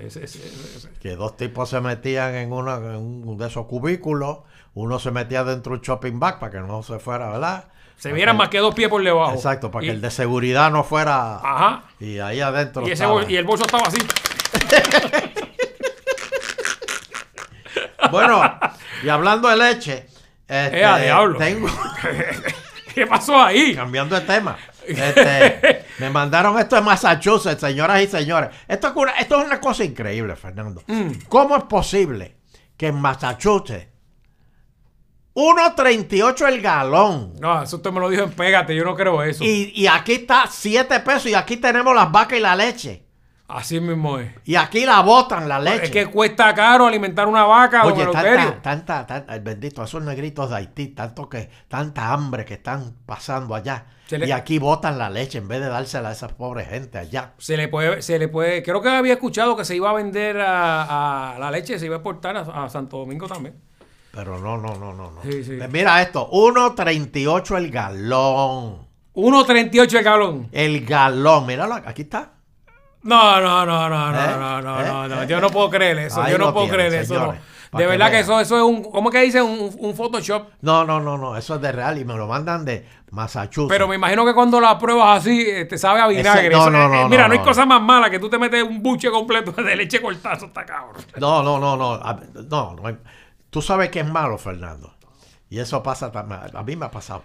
Que 1.01 1.15
dos 1.15 1.35
tipos 1.35 1.69
se 1.69 1.81
metían 1.81 2.35
en, 2.35 2.53
una, 2.53 2.75
en 2.75 2.95
un 3.27 3.37
de 3.37 3.47
esos 3.47 3.65
cubículos, 3.65 4.39
uno 4.75 4.99
se 4.99 5.11
metía 5.11 5.43
dentro 5.43 5.71
de 5.73 5.79
un 5.79 5.83
shopping 5.83 6.19
bag 6.19 6.39
para 6.39 6.51
que 6.51 6.59
no 6.59 6.83
se 6.83 6.99
fuera, 6.99 7.29
¿verdad? 7.31 7.69
Se 7.97 8.13
vieran 8.13 8.37
más 8.37 8.49
que 8.49 8.59
dos 8.59 8.75
pies 8.75 8.89
por 8.89 9.03
debajo. 9.03 9.33
Exacto, 9.33 9.71
para 9.71 9.83
Y- 9.83 9.87
que 9.87 9.93
el 9.95 10.01
de 10.01 10.11
seguridad 10.11 10.69
no 10.69 10.83
fuera. 10.83 11.37
Ajá. 11.37 11.83
Y 11.99 12.19
ahí 12.19 12.39
adentro. 12.39 12.85
Ese 12.85 13.05
y 13.27 13.35
el 13.35 13.45
bolso 13.45 13.65
estaba 13.65 13.87
así. 13.87 13.97
Bueno, 18.11 18.41
y 19.03 19.09
hablando 19.09 19.49
de 19.49 19.57
leche, 19.57 20.07
este, 20.47 20.81
Eh, 20.81 21.03
diablo. 21.03 21.37
tengo. 21.37 21.67
¿Qué 22.95 23.05
pasó 23.05 23.39
ahí? 23.41 23.75
Cambiando 23.75 24.15
de 24.19 24.25
tema. 24.25 24.57
Este, 24.87 25.85
me 25.99 26.09
mandaron 26.09 26.57
esto 26.57 26.77
de 26.77 26.81
Massachusetts, 26.81 27.59
señoras 27.59 28.01
y 28.01 28.07
señores. 28.07 28.49
Esto 28.67 28.87
es 28.87 28.93
una, 28.95 29.11
esto 29.11 29.39
es 29.41 29.45
una 29.45 29.59
cosa 29.59 29.83
increíble, 29.83 30.35
Fernando. 30.35 30.81
Mm. 30.87 31.11
¿Cómo 31.27 31.57
es 31.57 31.63
posible 31.65 32.37
que 32.77 32.87
en 32.87 32.95
Massachusetts 32.95 33.87
1.38 35.35 36.47
el 36.47 36.61
galón 36.61 37.33
No, 37.39 37.61
eso 37.61 37.75
usted 37.75 37.91
me 37.91 37.99
lo 37.99 38.09
dijo 38.09 38.23
en 38.23 38.31
Pégate, 38.31 38.75
yo 38.75 38.83
no 38.83 38.95
creo 38.95 39.21
eso. 39.21 39.43
y, 39.43 39.71
y 39.75 39.85
aquí 39.85 40.13
está 40.13 40.45
7 40.49 40.99
pesos 41.01 41.27
y 41.27 41.35
aquí 41.35 41.57
tenemos 41.57 41.93
las 41.93 42.11
vacas 42.11 42.39
y 42.39 42.41
la 42.41 42.55
leche? 42.55 43.03
Así 43.47 43.79
mismo 43.79 44.19
es. 44.19 44.29
Y 44.43 44.55
aquí 44.55 44.85
la 44.85 44.99
botan 45.01 45.47
la 45.47 45.57
leche. 45.59 45.85
Es 45.85 45.91
que 45.91 46.05
cuesta 46.07 46.53
caro 46.53 46.85
alimentar 46.85 47.27
una 47.27 47.45
vaca, 47.45 47.85
Oye, 47.85 48.01
Eleuterio. 48.01 48.35
tanta, 48.35 48.61
tanta, 48.61 49.07
tanta, 49.07 49.33
el 49.35 49.41
bendito, 49.41 49.83
esos 49.83 50.03
negritos 50.03 50.49
de 50.49 50.57
Haití, 50.57 50.87
tanto 50.89 51.29
que, 51.29 51.49
tanta 51.69 52.11
hambre 52.11 52.43
que 52.43 52.55
están 52.55 52.93
pasando 53.05 53.55
allá. 53.55 53.85
Le- 54.09 54.27
Y 54.27 54.31
aquí 54.31 54.59
botan 54.59 54.97
la 54.97 55.09
leche 55.09 55.37
en 55.37 55.47
vez 55.47 55.61
de 55.61 55.67
dársela 55.69 56.09
a 56.09 56.11
esa 56.11 56.27
pobre 56.29 56.65
gente 56.65 56.97
allá. 56.97 57.33
Se 57.37 57.55
le 57.55 57.69
puede, 57.69 58.01
se 58.01 58.19
le 58.19 58.27
puede, 58.27 58.63
creo 58.63 58.81
que 58.81 58.89
había 58.89 59.13
escuchado 59.13 59.55
que 59.55 59.63
se 59.63 59.75
iba 59.77 59.89
a 59.89 59.93
vender 59.93 60.39
a, 60.41 61.35
a 61.35 61.39
la 61.39 61.49
leche, 61.51 61.79
se 61.79 61.85
iba 61.85 61.95
a 61.95 61.99
exportar 61.99 62.35
a, 62.35 62.41
a 62.65 62.69
Santo 62.69 62.97
Domingo 62.97 63.27
también. 63.27 63.55
Pero 64.11 64.39
no, 64.39 64.57
no, 64.57 64.75
no, 64.75 64.93
no. 64.93 65.11
no. 65.11 65.21
Sí, 65.23 65.43
sí. 65.43 65.55
Pues 65.57 65.71
Mira 65.71 66.01
esto, 66.01 66.29
1.38 66.31 67.57
el 67.57 67.71
galón. 67.71 68.87
1.38 69.13 69.97
el 69.97 70.03
galón. 70.03 70.49
El 70.51 70.85
galón, 70.85 71.45
míralo, 71.45 71.75
aquí 71.75 72.03
está. 72.03 72.33
No, 73.07 73.41
no, 73.41 73.65
no, 73.65 73.89
no, 73.89 74.11
no, 74.11 74.19
¿Eh? 74.23 74.27
no, 74.37 74.61
no, 74.61 74.79
¿Eh? 74.81 74.85
no, 74.87 75.07
no. 75.07 75.23
¿Eh? 75.23 75.27
Yo 75.27 75.39
no 75.41 75.49
puedo 75.49 75.69
creer 75.69 75.97
eso. 75.99 76.21
Ahí 76.21 76.31
yo 76.33 76.37
no 76.37 76.53
puedo 76.53 76.67
tienen, 76.67 76.87
creer 76.89 77.03
eso. 77.03 77.13
no. 77.15 77.19
señores, 77.21 77.41
De 77.71 77.77
que 77.79 77.85
verdad 77.87 78.11
que 78.11 78.19
eso, 78.19 78.39
eso 78.39 78.57
es 78.57 78.63
un, 78.63 78.83
¿cómo 78.91 79.09
que 79.09 79.21
dice? 79.21 79.41
Un, 79.41 79.73
un 79.79 79.95
Photoshop. 79.95 80.49
No, 80.61 80.83
no, 80.85 80.99
no, 80.99 81.17
no, 81.17 81.35
eso 81.37 81.55
es 81.55 81.61
de 81.61 81.71
real 81.71 81.97
y 81.97 82.05
me 82.05 82.15
lo 82.15 82.27
mandan 82.27 82.63
de 82.65 82.87
Massachusetts. 83.11 83.69
Pero 83.71 83.87
me 83.87 83.95
imagino 83.95 84.25
que 84.25 84.33
cuando 84.33 84.59
la 84.59 84.77
pruebas 84.77 85.19
así, 85.21 85.41
eh, 85.49 85.65
te 85.65 85.77
sabe 85.77 86.01
a 86.01 86.07
vinagre. 86.07 86.49
no, 86.49 86.57
Eso- 86.61 86.69
no, 86.69 86.85
eh, 86.85 87.03
no, 87.03 87.09
Mira, 87.09 87.23
no, 87.23 87.27
no, 87.29 87.33
hay 87.33 87.39
no. 87.39 87.45
cosa 87.45 87.65
más 87.65 87.81
mala 87.81 88.09
que 88.09 88.19
tú 88.19 88.29
te 88.29 88.37
metes 88.37 88.61
un 88.63 88.83
buche 88.83 89.09
completo 89.09 89.51
de 89.51 89.75
leche 89.75 90.01
cortada. 90.01 90.35
Eso 90.35 90.45
está 90.47 90.65
cabrón. 90.65 91.01
No, 91.17 91.41
no, 91.43 91.59
no, 91.59 91.75
no. 91.77 91.97
No, 92.49 92.75
no. 92.75 92.87
hay- 92.87 92.97
Tú 93.49 93.61
sabes 93.61 93.89
que 93.89 94.01
es 94.01 94.07
malo, 94.07 94.37
Fernando. 94.37 94.93
Y 95.49 95.59
eso 95.59 95.81
pasa 95.81 96.11
también. 96.11 96.41
A 96.53 96.63
mí 96.63 96.75
me 96.75 96.85
ha 96.87 96.91
pasado. 96.91 97.23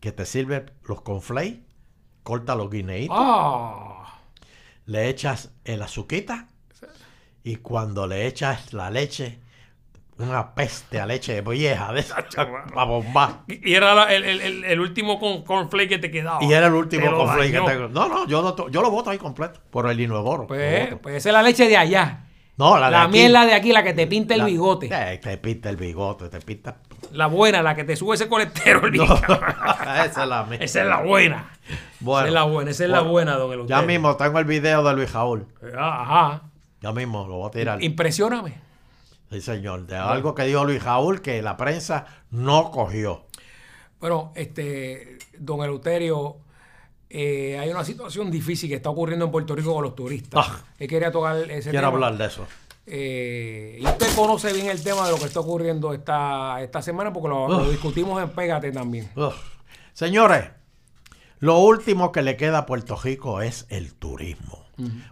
Que 0.00 0.12
te 0.12 0.26
sirven 0.26 0.70
los 0.84 1.00
conflays, 1.02 1.58
corta 2.22 2.54
los 2.54 2.70
guineitos, 2.70 3.16
Ah. 3.18 4.01
Le 4.86 5.08
echas 5.08 5.50
el 5.64 5.82
azuquita 5.82 6.48
y 7.44 7.56
cuando 7.56 8.06
le 8.06 8.26
echas 8.26 8.72
la 8.72 8.90
leche, 8.90 9.38
una 10.18 10.54
peste 10.54 11.00
a 11.00 11.06
leche 11.06 11.40
vieja 11.40 11.92
de 11.92 12.00
esa 12.00 12.24
mano. 12.46 12.78
a 12.80 12.84
bombar. 12.84 13.40
Y 13.48 13.74
era 13.74 13.94
la- 13.94 14.12
el, 14.14 14.22
el- 14.24 14.40
el- 14.40 14.64
el 14.64 14.80
último 14.80 15.18
con, 15.18 15.42
cornflake 15.42 15.88
que 15.88 15.98
te 15.98 16.10
quedaba. 16.10 16.42
Y 16.44 16.52
era 16.52 16.66
el 16.68 16.74
último 16.74 17.04
Te 17.04 17.10
lo 17.10 17.18
conflay 17.18 17.50
que 17.50 17.56
dañó. 17.56 17.68
tengo. 17.68 17.88
No, 17.88 18.08
no, 18.08 18.26
yo, 18.28 18.42
no 18.42 18.54
to- 18.54 18.68
yo 18.68 18.82
lo 18.82 18.90
voto 18.90 19.10
ahí 19.10 19.18
completo. 19.18 19.60
Por 19.70 19.90
el 19.90 19.98
inodoro. 20.00 20.42
lo 20.42 20.46
Pues, 20.48 20.90
boto. 20.90 21.02
pues 21.02 21.16
esa 21.16 21.30
es 21.30 21.32
la 21.32 21.42
leche 21.42 21.66
de 21.66 21.76
allá. 21.76 22.26
No, 22.56 22.78
la 22.78 22.86
de 22.86 22.92
La 22.92 23.02
aquí. 23.04 23.28
la 23.28 23.46
de 23.46 23.54
aquí, 23.54 23.72
la 23.72 23.82
que 23.82 23.92
te 23.94 24.06
pinta 24.06 24.34
el 24.34 24.40
La- 24.40 24.46
bigote. 24.46 24.88
Eh, 24.92 25.18
te 25.18 25.36
pinta 25.38 25.70
el 25.70 25.76
bigote, 25.76 26.28
te 26.28 26.40
pinta. 26.40 26.76
La 27.12 27.26
buena, 27.26 27.62
la 27.62 27.74
que 27.74 27.84
te 27.84 27.96
sube 27.96 28.14
ese 28.14 28.28
colesterol. 28.28 28.92
No, 28.96 29.04
esa 30.04 30.22
es 30.22 30.28
la 30.28 30.44
mía. 30.44 30.58
Esa 30.60 30.82
es 30.82 30.86
la 30.86 31.00
buena. 31.02 31.50
Bueno, 32.00 32.20
esa 32.20 32.28
es 32.28 32.34
la 32.34 32.42
buena, 32.44 32.70
esa 32.70 32.84
es 32.84 32.90
la 32.90 33.00
buena, 33.00 33.32
don 33.36 33.52
Eleuterio. 33.52 33.80
Ya 33.80 33.86
mismo 33.86 34.16
tengo 34.16 34.38
el 34.38 34.44
video 34.44 34.82
de 34.82 34.94
Luis 34.94 35.10
Jaúl. 35.10 35.46
Ajá. 35.76 36.42
Ya 36.80 36.92
mismo 36.92 37.26
lo 37.28 37.36
voy 37.36 37.48
a 37.48 37.50
tirar. 37.50 37.82
Impresióname. 37.82 38.54
Sí, 39.30 39.40
señor. 39.40 39.86
De 39.86 39.96
algo 39.96 40.34
que 40.34 40.42
dijo 40.44 40.64
Luis 40.64 40.82
Jaúl 40.82 41.22
que 41.22 41.40
la 41.42 41.56
prensa 41.56 42.06
no 42.30 42.70
cogió. 42.70 43.24
Bueno, 44.00 44.32
este, 44.34 45.18
don 45.38 45.60
Eleuterio, 45.62 46.36
eh, 47.14 47.58
hay 47.58 47.68
una 47.68 47.84
situación 47.84 48.30
difícil 48.30 48.70
que 48.70 48.76
está 48.76 48.88
ocurriendo 48.88 49.26
en 49.26 49.30
Puerto 49.30 49.54
Rico 49.54 49.74
con 49.74 49.82
los 49.84 49.94
turistas. 49.94 50.46
Ah. 50.48 50.60
Él 50.78 50.88
quería 50.88 51.12
tocar 51.12 51.36
ese 51.50 51.68
Quiero 51.68 51.88
tema. 51.88 52.06
hablar 52.06 52.16
de 52.16 52.26
eso. 52.26 52.46
Eh, 52.86 53.78
y 53.80 53.84
usted 53.84 54.06
conoce 54.16 54.50
bien 54.54 54.68
el 54.68 54.82
tema 54.82 55.04
de 55.04 55.12
lo 55.12 55.18
que 55.18 55.26
está 55.26 55.40
ocurriendo 55.40 55.92
esta, 55.92 56.62
esta 56.62 56.80
semana 56.80 57.12
porque 57.12 57.28
lo, 57.28 57.70
discutimos 57.70 58.22
en 58.22 58.30
Pégate 58.30 58.72
también. 58.72 59.10
Uf. 59.14 59.34
Señores, 59.92 60.52
lo 61.38 61.58
último 61.58 62.12
que 62.12 62.22
le 62.22 62.38
queda 62.38 62.58
a 62.58 62.66
Puerto 62.66 62.96
Rico 62.96 63.42
es 63.42 63.66
el 63.68 63.92
turismo. 63.92 64.64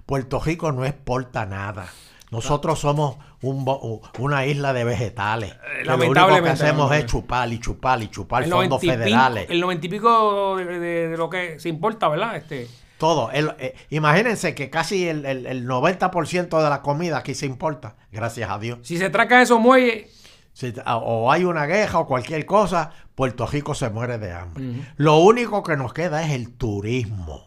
Puerto 0.06 0.40
Rico 0.40 0.72
no 0.72 0.86
exporta 0.86 1.44
nada. 1.44 1.92
Nosotros 2.30 2.80
somos 2.80 3.18
un 3.42 3.64
bo- 3.64 4.02
una 4.18 4.44
isla 4.46 4.72
de 4.72 4.84
vegetales. 4.84 5.54
que 5.78 5.84
lo 5.84 5.94
único 5.96 6.42
que 6.42 6.48
hacemos 6.50 6.92
es 6.94 7.06
chupar 7.06 7.50
y 7.52 7.58
chupar 7.58 8.02
y 8.02 8.08
chupar 8.08 8.42
El 8.44 8.50
fondos 8.50 8.68
90 8.82 8.84
y 8.84 8.88
pico- 8.88 8.92
federales. 9.04 9.46
el 9.50 9.60
noventa 9.60 9.86
y 9.86 9.88
pico 9.88 10.56
de, 10.56 10.64
de- 10.64 11.08
de 11.08 11.16
lo 11.16 11.30
que 11.30 11.58
se 11.58 11.68
importa, 11.68 12.08
¿verdad? 12.08 12.36
Este, 12.36 12.68
Todo. 12.98 13.30
El- 13.30 13.54
eh, 13.58 13.74
imagínense 13.88 14.54
que 14.54 14.68
casi 14.68 15.08
el, 15.08 15.24
el- 15.24 15.46
el 15.46 15.66
90% 15.66 16.62
de 16.62 16.68
la 16.68 16.82
comida 16.82 17.16
aquí 17.18 17.34
se 17.34 17.46
importa, 17.46 17.96
gracias 18.12 18.50
a 18.50 18.58
Dios. 18.58 18.80
si 18.82 18.98
se 18.98 19.08
traca 19.08 19.40
esos 19.40 19.58
muelles, 19.58 20.10
Si- 20.52 20.74
o 20.84 21.32
hay 21.32 21.44
una 21.44 21.64
guerra 21.64 22.00
o 22.00 22.06
cualquier 22.06 22.44
cosa, 22.44 22.90
Puerto 23.14 23.46
Rico 23.46 23.74
se 23.74 23.88
muere 23.88 24.18
de 24.18 24.32
hambre. 24.32 24.64
Lo 24.96 25.16
único 25.18 25.62
que 25.62 25.76
nos 25.78 25.94
queda 25.94 26.22
es 26.22 26.32
el 26.32 26.52
turismo. 26.56 27.44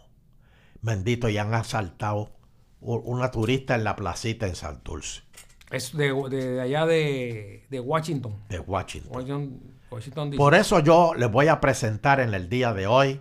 Bendito, 0.82 1.30
y 1.30 1.38
han 1.38 1.54
asaltado 1.54 2.32
una 2.82 3.30
turista 3.32 3.76
en 3.76 3.84
la 3.84 3.96
placita 3.96 4.46
en 4.48 4.56
Santurce, 4.56 5.22
es 5.74 5.96
de, 5.96 6.14
de- 6.30 6.52
de 6.54 6.62
allá 6.62 6.86
de, 6.86 7.66
de 7.70 7.80
Washington. 7.80 8.36
de 8.50 8.60
Washington. 8.60 9.12
Washington, 9.14 9.60
Washington 9.92 10.30
DC. 10.32 10.38
Por 10.38 10.56
eso 10.56 10.80
yo 10.80 11.14
les 11.16 11.30
voy 11.32 11.48
a 11.48 11.60
presentar 11.60 12.20
en 12.20 12.34
el 12.34 12.48
día 12.50 12.74
de 12.74 12.88
hoy 12.88 13.20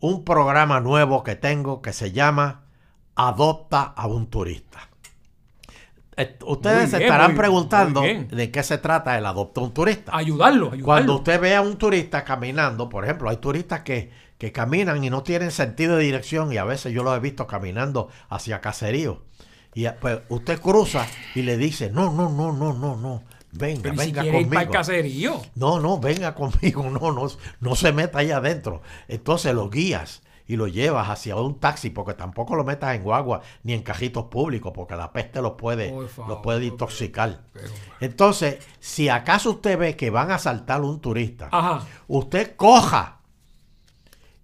un 0.00 0.24
programa 0.24 0.80
nuevo 0.80 1.22
que 1.22 1.34
tengo 1.36 1.80
que 1.80 1.92
se 1.92 2.12
llama 2.12 2.64
Adopta 3.14 3.82
a 3.82 4.06
un 4.06 4.28
turista. 4.28 4.88
Eh, 6.16 6.38
Ustedes 6.46 6.90
se 6.90 7.02
estarán 7.02 7.32
muy- 7.32 7.38
preguntando 7.38 8.02
muy 8.02 8.24
de 8.24 8.50
qué 8.50 8.62
se 8.62 8.78
trata 8.78 9.18
el 9.18 9.26
Adopta 9.26 9.60
a 9.60 9.64
un 9.64 9.72
turista. 9.74 10.16
ayudarlo, 10.16 10.66
ayudarlo. 10.66 10.84
Cuando 10.84 11.16
usted 11.16 11.40
ve 11.40 11.56
a 11.56 11.60
un 11.62 11.76
turista 11.76 12.22
caminando, 12.24 12.88
por 12.88 13.04
ejemplo, 13.04 13.30
hay 13.30 13.38
turistas 13.38 13.80
que, 13.80 14.10
que 14.38 14.52
caminan 14.52 15.02
y 15.02 15.10
no 15.10 15.22
tienen 15.24 15.50
sentido 15.50 15.96
de 15.96 16.04
dirección 16.04 16.52
y 16.52 16.56
a 16.58 16.64
veces 16.64 16.92
yo 16.92 17.02
los 17.02 17.16
he 17.16 17.20
visto 17.20 17.46
caminando 17.46 18.08
hacia 18.28 18.60
caserío. 18.60 19.22
Y 19.74 19.86
eh, 19.86 19.92
pues 20.00 20.20
usted 20.28 20.60
cruza 20.60 21.06
y 21.34 21.42
le 21.42 21.56
dice, 21.56 21.90
no, 21.90 22.12
no, 22.12 22.28
no, 22.30 22.52
no, 22.52 22.72
no, 22.72 22.96
no, 22.96 23.22
venga, 23.52 23.82
Pero 23.82 23.94
¿y 23.94 23.98
si 23.98 24.04
venga 24.06 24.22
quiere 24.22 24.40
ir 24.40 24.48
conmigo. 24.48 24.72
caserío. 24.72 25.42
No, 25.54 25.80
no, 25.80 25.98
venga 25.98 26.34
conmigo, 26.34 26.82
no, 26.90 27.12
no, 27.12 27.26
no 27.60 27.74
se 27.74 27.92
meta 27.92 28.18
ahí 28.20 28.30
adentro. 28.30 28.82
Entonces 29.08 29.54
lo 29.54 29.68
guías 29.70 30.22
y 30.46 30.56
lo 30.56 30.66
llevas 30.68 31.08
hacia 31.08 31.36
un 31.36 31.58
taxi, 31.58 31.88
porque 31.88 32.12
tampoco 32.12 32.54
lo 32.54 32.64
metas 32.64 32.94
en 32.94 33.02
guagua 33.02 33.40
ni 33.62 33.72
en 33.72 33.82
cajitos 33.82 34.24
públicos, 34.26 34.72
porque 34.74 34.94
la 34.94 35.10
peste 35.10 35.40
los 35.40 35.52
puede, 35.52 35.88
Por 35.90 36.08
favor, 36.08 36.30
los 36.30 36.42
puede 36.42 36.66
intoxicar. 36.66 37.40
pero- 37.52 37.68
Entonces, 38.00 38.58
si 38.78 39.08
acaso 39.08 39.52
usted 39.52 39.78
ve 39.78 39.96
que 39.96 40.10
van 40.10 40.30
a 40.30 40.34
asaltar 40.34 40.82
un 40.82 41.00
turista, 41.00 41.48
Ajá. 41.50 41.86
usted 42.08 42.56
coja, 42.56 43.20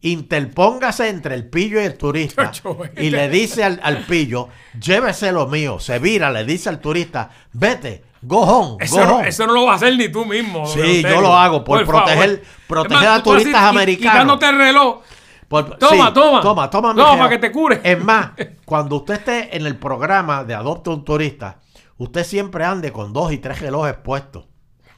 interpóngase 0.02 1.08
entre 1.08 1.34
el 1.34 1.48
pillo 1.48 1.80
y 1.80 1.84
el 1.84 1.96
turista 1.96 2.52
y 2.96 3.10
le 3.10 3.28
dice 3.28 3.64
al, 3.64 3.80
al 3.82 3.98
pillo, 4.06 4.48
llévese 4.80 5.32
lo 5.32 5.46
mío, 5.46 5.78
se 5.78 5.98
vira, 5.98 6.30
le 6.30 6.44
dice 6.44 6.68
al 6.68 6.80
turista, 6.80 7.30
vete, 7.52 8.04
go 8.22 8.40
home, 8.40 8.70
go 8.72 8.78
Eso 8.80 9.04
no, 9.04 9.16
home". 9.16 9.28
eso 9.28 9.46
no 9.46 9.52
lo 9.52 9.64
vas 9.66 9.72
a 9.82 9.86
hacer 9.86 9.96
ni 9.98 10.08
tú 10.08 10.24
mismo. 10.24 10.66
Sí, 10.66 11.02
yo 11.02 11.20
lo 11.20 11.36
hago 11.36 11.64
por 11.64 11.84
proteger- 11.86 12.42
proteger 12.66 13.08
a 13.08 13.14
así, 13.16 13.24
turistas 13.24 13.62
americanos. 13.62 14.12
Quitándote 14.12 14.48
el 14.48 14.56
reloj. 14.58 15.00
Por- 15.48 15.76
Toma, 15.78 16.06
sí, 16.08 16.14
toma. 16.14 16.40
Toma, 16.40 16.70
toma. 16.70 16.94
para 16.94 17.28
que 17.28 17.38
te 17.38 17.50
cure. 17.50 17.80
Es 17.82 18.02
más, 18.02 18.30
cuando 18.64 18.96
usted 18.96 19.14
esté 19.14 19.56
en 19.56 19.66
el 19.66 19.76
programa 19.76 20.44
de 20.44 20.54
Adopta 20.54 20.90
un 20.90 21.04
Turista, 21.04 21.58
usted 21.98 22.22
siempre 22.24 22.64
ande 22.64 22.92
con 22.92 23.12
dos 23.12 23.32
y 23.32 23.38
tres 23.38 23.60
relojes 23.60 23.94
puestos. 23.94 24.44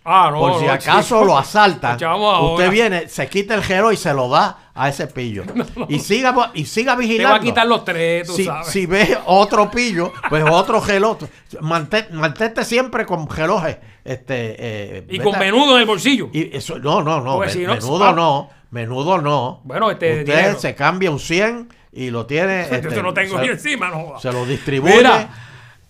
Ah, 0.05 0.31
no. 0.33 0.41
Por 0.41 0.59
si 0.59 0.67
no, 0.67 0.73
acaso 0.73 1.17
chico. 1.17 1.25
lo 1.25 1.38
asaltan, 1.38 2.03
ahora. 2.05 2.41
usted 2.55 2.71
viene, 2.71 3.09
se 3.09 3.29
quita 3.29 3.55
el 3.55 3.62
reloj 3.62 3.93
y 3.93 3.97
se 3.97 4.12
lo 4.12 4.29
da 4.29 4.71
a 4.75 4.88
ese 4.88 5.07
pillo. 5.07 5.45
Y 5.88 5.99
siga 6.01 6.51
y 6.55 6.65
siga 6.65 6.93
Te 6.93 6.97
va 6.97 7.01
vigilando. 7.01 7.37
a 7.37 7.41
quitar 7.41 7.67
los 7.67 7.85
tres, 7.85 8.27
tú 8.27 8.35
si, 8.35 8.45
sabes. 8.45 8.67
si 8.69 8.87
ve 8.87 9.17
otro 9.27 9.71
pillo, 9.71 10.12
pues 10.29 10.45
otro. 10.51 10.83
Mantén- 11.61 12.11
Mantente 12.12 12.65
siempre 12.65 13.07
con 13.07 13.29
relojes. 13.29 13.77
Este, 14.05 14.57
eh, 14.59 15.07
y 15.09 15.19
con 15.21 15.38
menudo 15.38 15.77
en 15.77 15.83
el 15.83 15.87
bolsillo. 15.87 16.29
y 16.33 16.57
eso, 16.57 16.79
no, 16.79 17.03
no, 17.03 17.21
no. 17.21 17.37
Porque 17.37 17.55
men- 17.55 17.59
si 17.59 17.65
no, 17.67 17.75
menudo 17.75 18.05
ah. 18.05 18.12
no. 18.12 18.51
Menudo 18.71 19.21
no. 19.21 19.61
Bueno, 19.65 19.91
este 19.91 20.21
Usted 20.21 20.35
dinero. 20.37 20.59
se 20.59 20.75
cambia 20.75 21.11
un 21.11 21.21
100 21.21 21.69
y 21.93 22.11
lo 22.11 22.25
tiene. 22.27 22.67
yo 22.71 22.77
este, 22.77 22.88
te 22.88 23.03
lo 23.03 23.12
tengo 23.12 23.38
se, 23.38 23.47
yo 23.47 23.53
encima, 23.53 23.91
no 23.91 24.19
se 24.19 24.33
lo 24.33 24.47
distribuye. 24.47 24.97
Mira, 24.97 25.29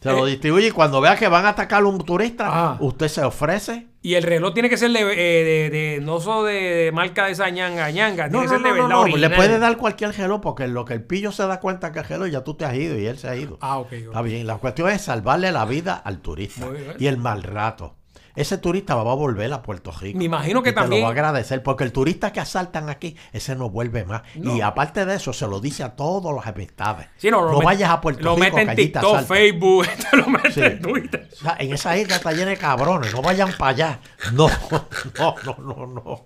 Se 0.02 0.10
lo 0.10 0.26
distribuye 0.26 0.66
y 0.68 0.70
cuando 0.70 1.00
vea 1.00 1.16
que 1.16 1.28
van 1.28 1.46
a 1.46 1.50
atacar 1.50 1.82
a 1.82 1.86
un 1.86 1.98
turista, 1.98 2.46
Ajá. 2.48 2.76
usted 2.80 3.08
se 3.08 3.22
ofrece. 3.22 3.86
Y 4.02 4.14
el 4.14 4.24
reloj 4.24 4.52
tiene 4.52 4.68
que 4.68 4.76
ser 4.76 4.90
de, 4.90 5.00
eh, 5.00 5.44
de, 5.44 5.70
de- 5.70 6.00
no 6.02 6.18
solo 6.18 6.42
de, 6.44 6.90
marca 6.92 7.26
de 7.26 7.32
esa 7.32 7.48
ñanga 7.50 7.88
ñanga, 7.90 8.26
No, 8.28 8.40
tiene 8.40 8.46
que 8.46 8.46
no, 8.46 8.50
ser 8.54 8.62
de 8.62 8.68
no, 8.68 8.88
no, 8.88 9.02
verdad 9.04 9.10
no, 9.12 9.16
Le 9.16 9.30
puede 9.30 9.58
dar 9.60 9.76
cualquier 9.76 10.12
gelo 10.12 10.40
porque 10.40 10.66
lo 10.66 10.84
que 10.84 10.94
el 10.94 11.04
pillo 11.04 11.30
se 11.30 11.46
da 11.46 11.60
cuenta 11.60 11.92
que 11.92 12.00
el 12.00 12.04
gelo 12.04 12.26
ya 12.26 12.42
tú 12.42 12.54
te 12.54 12.64
has 12.64 12.74
ido 12.74 12.98
y 12.98 13.06
él 13.06 13.16
se 13.18 13.28
ha 13.28 13.36
ido. 13.36 13.58
Ah, 13.60 13.78
ok. 13.78 13.86
ok. 13.86 13.92
Está 13.92 14.22
bien, 14.22 14.46
la 14.46 14.56
cuestión 14.56 14.88
es 14.90 15.02
salvarle 15.02 15.52
la 15.52 15.64
vida 15.66 15.94
al 15.94 16.18
turista 16.20 16.66
Muy 16.66 16.78
bien. 16.78 16.94
y 16.98 17.06
el 17.06 17.16
mal 17.18 17.44
rato. 17.44 17.94
Ese 18.34 18.56
turista 18.58 18.94
va 18.94 19.12
a 19.12 19.14
volver 19.14 19.52
a 19.52 19.62
Puerto 19.62 19.92
Rico. 19.92 20.18
Me 20.18 20.24
imagino 20.24 20.62
que 20.62 20.70
y 20.70 20.72
también- 20.74 20.90
Te 20.90 20.96
lo 21.00 21.02
va 21.04 21.08
a 21.08 21.12
agradecer 21.12 21.62
porque 21.62 21.84
el 21.84 21.92
turista 21.92 22.32
que 22.32 22.40
asaltan 22.40 22.88
aquí, 22.88 23.16
ese 23.32 23.54
no 23.54 23.68
vuelve 23.70 24.04
más. 24.04 24.22
No. 24.36 24.56
Y 24.56 24.60
aparte 24.60 25.04
de 25.04 25.16
eso, 25.16 25.32
se 25.32 25.46
lo 25.46 25.60
dice 25.60 25.82
a 25.82 25.90
todos 25.96 26.34
los 26.34 26.46
amistades. 26.46 27.08
Sí, 27.16 27.30
no, 27.30 27.42
lo 27.42 27.52
no 27.52 27.60
vayas 27.60 27.90
a 27.90 28.00
Puerto 28.00 28.22
Lo 28.22 28.34
Rico. 28.36 28.44
mete 28.56 28.60
en 28.60 28.66
que 28.66 28.70
allí 28.72 28.88
te 28.88 29.00
TikTok. 29.00 29.20
Facebook, 29.26 29.86
te 30.10 30.16
lo 30.16 30.26
mete 30.28 30.52
Sí. 30.52 30.60
en 30.62 30.80
Twitter. 30.80 31.28
O 31.32 31.36
sea, 31.36 31.56
en 31.58 31.72
esa 31.74 31.96
isla 31.96 32.16
está 32.16 32.32
llena 32.32 32.50
de 32.50 32.56
cabrones. 32.56 33.12
No 33.12 33.20
vayan 33.22 33.52
para 33.58 33.70
allá. 33.70 33.98
No, 34.32 34.48
no, 35.18 35.34
no, 35.44 35.56
no, 35.58 35.86
no. 35.86 36.24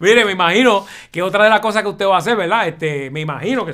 Mire, 0.00 0.24
me 0.24 0.32
imagino 0.32 0.84
que 1.10 1.22
otra 1.22 1.44
de 1.44 1.50
las 1.50 1.60
cosas 1.60 1.82
que 1.82 1.88
usted 1.88 2.06
va 2.06 2.16
a 2.16 2.18
hacer, 2.18 2.36
¿verdad? 2.36 2.66
Este, 2.68 3.10
me 3.10 3.20
imagino 3.20 3.64
que, 3.64 3.72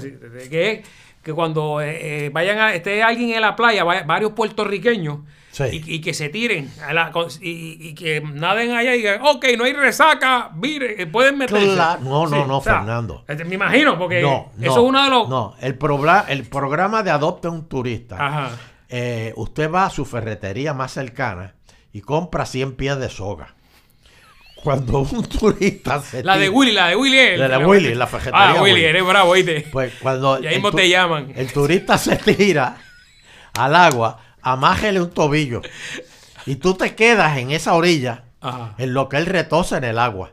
que 0.50 0.82
que 1.22 1.34
cuando 1.34 1.80
eh, 1.82 2.26
eh, 2.26 2.30
vayan 2.32 2.58
a, 2.58 2.72
esté 2.74 3.02
alguien 3.02 3.30
en 3.34 3.40
la 3.42 3.54
playa, 3.56 3.84
varios 3.84 4.32
puertorriqueños, 4.32 5.18
Sí. 5.58 5.82
y, 5.86 5.94
y 5.96 6.00
que 6.00 6.14
se 6.14 6.28
tiren 6.28 6.70
a 6.86 6.92
la- 6.92 7.10
con- 7.10 7.28
y, 7.42 7.88
y 7.88 7.94
que 7.94 8.20
naden 8.20 8.70
allá 8.72 8.94
y 8.94 8.98
digan, 8.98 9.20
ok, 9.22 9.44
no 9.58 9.64
hay 9.64 9.72
resaca, 9.72 10.50
mire, 10.54 11.02
eh, 11.02 11.06
pueden 11.06 11.36
meterse. 11.36 11.74
Claro, 11.74 12.00
no, 12.02 12.26
no, 12.26 12.46
no, 12.46 12.58
o 12.58 12.62
sea, 12.62 12.76
Fernando. 12.76 13.24
este, 13.26 13.44
me 13.44 13.56
imagino, 13.56 13.98
porque 13.98 14.22
No, 14.22 14.52
no, 14.56 14.62
eso 14.64 14.72
es 14.72 14.78
uno 14.88 15.02
de 15.04 15.10
los... 15.10 15.28
No, 15.28 15.54
el, 15.60 15.74
programa, 15.76 16.24
el 16.28 16.44
programa 16.44 17.02
de 17.02 17.10
Adopte 17.10 17.48
un 17.48 17.68
Turista. 17.68 18.16
Ajá. 18.24 18.50
eh, 18.88 19.32
usted 19.36 19.70
va 19.70 19.86
a 19.86 19.90
su 19.90 20.04
ferretería 20.04 20.72
más 20.74 20.92
cercana 20.92 21.54
y 21.92 22.00
compra 22.02 22.46
100 22.46 22.76
pies 22.76 22.98
de 22.98 23.08
soga. 23.08 23.54
Cuando 24.62 24.98
un 25.12 25.24
turista 25.24 26.00
se 26.02 26.22
La 26.24 26.36
de 26.36 26.48
Willy, 26.48 26.72
la 26.72 26.88
de 26.88 26.96
Willy. 26.96 27.18
el 27.18 27.40
La 27.40 27.58
de 27.58 27.66
Willy, 27.66 27.94
la 27.94 28.06
ferretería 28.06 28.50
Ah, 28.50 28.52
Willy, 28.62 28.74
Willy. 28.74 28.84
eres 28.84 29.04
bravo, 29.06 29.30
¿oíste? 29.30 29.66
Pues 29.72 29.92
cuando 30.02 30.40
Y 30.42 30.46
ahí 30.46 30.54
mismo 30.56 30.72
te 30.72 30.88
llaman. 30.88 31.32
El 31.34 31.52
turista 31.52 31.96
se 31.98 32.16
tira 32.16 32.76
al 33.54 33.74
agua, 33.74 34.20
amájele 34.52 35.00
un 35.00 35.10
tobillo. 35.10 35.62
Y 36.46 36.56
tú 36.56 36.74
te 36.74 36.94
quedas 36.94 37.36
en 37.38 37.50
esa 37.50 37.74
orilla 37.74 38.24
Ajá. 38.40 38.74
en 38.78 38.94
lo 38.94 39.08
que 39.08 39.16
él 39.18 39.26
retosa 39.26 39.76
en 39.78 39.84
el 39.84 39.98
agua. 39.98 40.30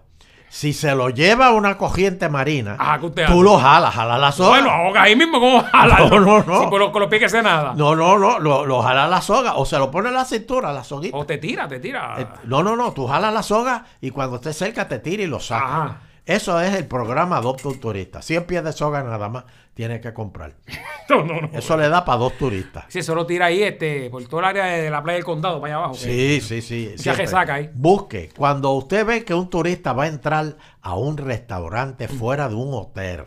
Si 0.48 0.72
se 0.72 0.96
lo 0.96 1.10
lleva 1.10 1.48
a 1.48 1.52
una 1.52 1.78
corriente 1.78 2.30
marina, 2.30 2.78
Ajá, 2.80 3.00
¿qué 3.00 3.06
usted 3.08 3.26
tú 3.26 3.34
hace? 3.34 3.44
lo 3.44 3.58
jalas, 3.58 3.94
jalas 3.94 4.20
la 4.22 4.32
soga. 4.32 4.50
Bueno, 4.52 4.70
ahoga 4.70 5.02
ahí 5.04 5.14
mismo, 5.14 5.38
¿cómo 5.42 5.62
jalarlo? 5.64 6.10
No, 6.10 6.20
no, 6.22 6.44
no. 6.46 6.64
Sí, 6.64 6.70
con 6.70 6.80
los, 6.80 6.92
con 6.92 7.02
los 7.02 7.10
pies 7.10 7.24
que 7.24 7.30
se 7.30 7.42
nada. 7.44 7.74
No, 7.76 7.94
no, 7.94 8.18
no, 8.18 8.40
lo, 8.40 8.66
lo 8.66 8.82
jalas 8.82 9.10
la 9.10 9.22
soga 9.22 9.56
o 9.56 9.66
se 9.66 9.78
lo 9.78 9.92
pone 9.92 10.08
en 10.10 10.14
la 10.16 10.24
cintura, 10.24 10.72
la 10.72 10.86
soguita. 10.86 11.18
O 11.18 11.26
te 11.26 11.40
tira, 11.40 11.68
te 11.68 11.80
tira. 11.82 12.16
Eh, 12.18 12.28
No, 12.46 12.64
no, 12.64 12.78
no, 12.78 12.94
tú 12.94 13.06
jalas 13.06 13.34
la 13.34 13.44
soga 13.44 13.84
y 14.00 14.12
cuando 14.12 14.38
esté 14.38 14.54
cerca 14.54 14.88
te 14.88 15.00
tira 15.00 15.24
y 15.24 15.28
lo 15.28 15.42
saca. 15.42 15.66
Ajá. 15.66 15.98
Eso 16.26 16.60
es 16.60 16.74
el 16.74 16.88
programa 16.88 17.38
Adopta 17.38 17.70
un 17.70 17.80
Turista. 17.80 18.22
100 18.22 18.46
pies 18.46 18.64
de 18.64 18.74
soga 18.74 19.04
nada 19.04 19.30
más 19.30 19.46
tienes 19.76 20.02
que 20.02 20.14
comprar. 20.14 20.56
No, 21.08 21.24
no, 21.24 21.40
no. 21.40 21.50
Eso 21.54 21.78
le 21.78 21.88
da 21.88 22.04
para 22.04 22.18
dos 22.18 22.36
turistas. 22.36 22.86
Sí, 22.88 22.98
eso 22.98 23.14
lo 23.14 23.28
tira 23.28 23.46
ahí 23.46 23.62
este, 23.62 24.10
por 24.10 24.26
toda 24.28 24.42
el 24.42 24.58
área 24.58 24.66
de 24.66 24.90
la 24.90 25.04
playa 25.04 25.18
del 25.18 25.24
condado, 25.24 25.62
para 25.62 25.76
allá 25.76 25.84
abajo. 25.84 25.94
Sí, 25.94 26.42
sí, 26.42 26.64
sí. 26.64 26.94
Siempre. 26.98 27.26
resaca 27.26 27.54
ahí. 27.54 27.70
Busque. 27.76 28.32
Cuando 28.36 28.72
usted 28.72 29.06
ve 29.06 29.24
que 29.24 29.36
un 29.36 29.48
turista 29.48 29.94
va 29.94 30.06
a 30.06 30.08
entrar 30.08 30.58
a 30.82 30.96
un 30.96 31.18
restaurante 31.18 32.08
fuera 32.08 32.50
de 32.50 32.56
un 32.56 32.74
hotel, 32.74 33.26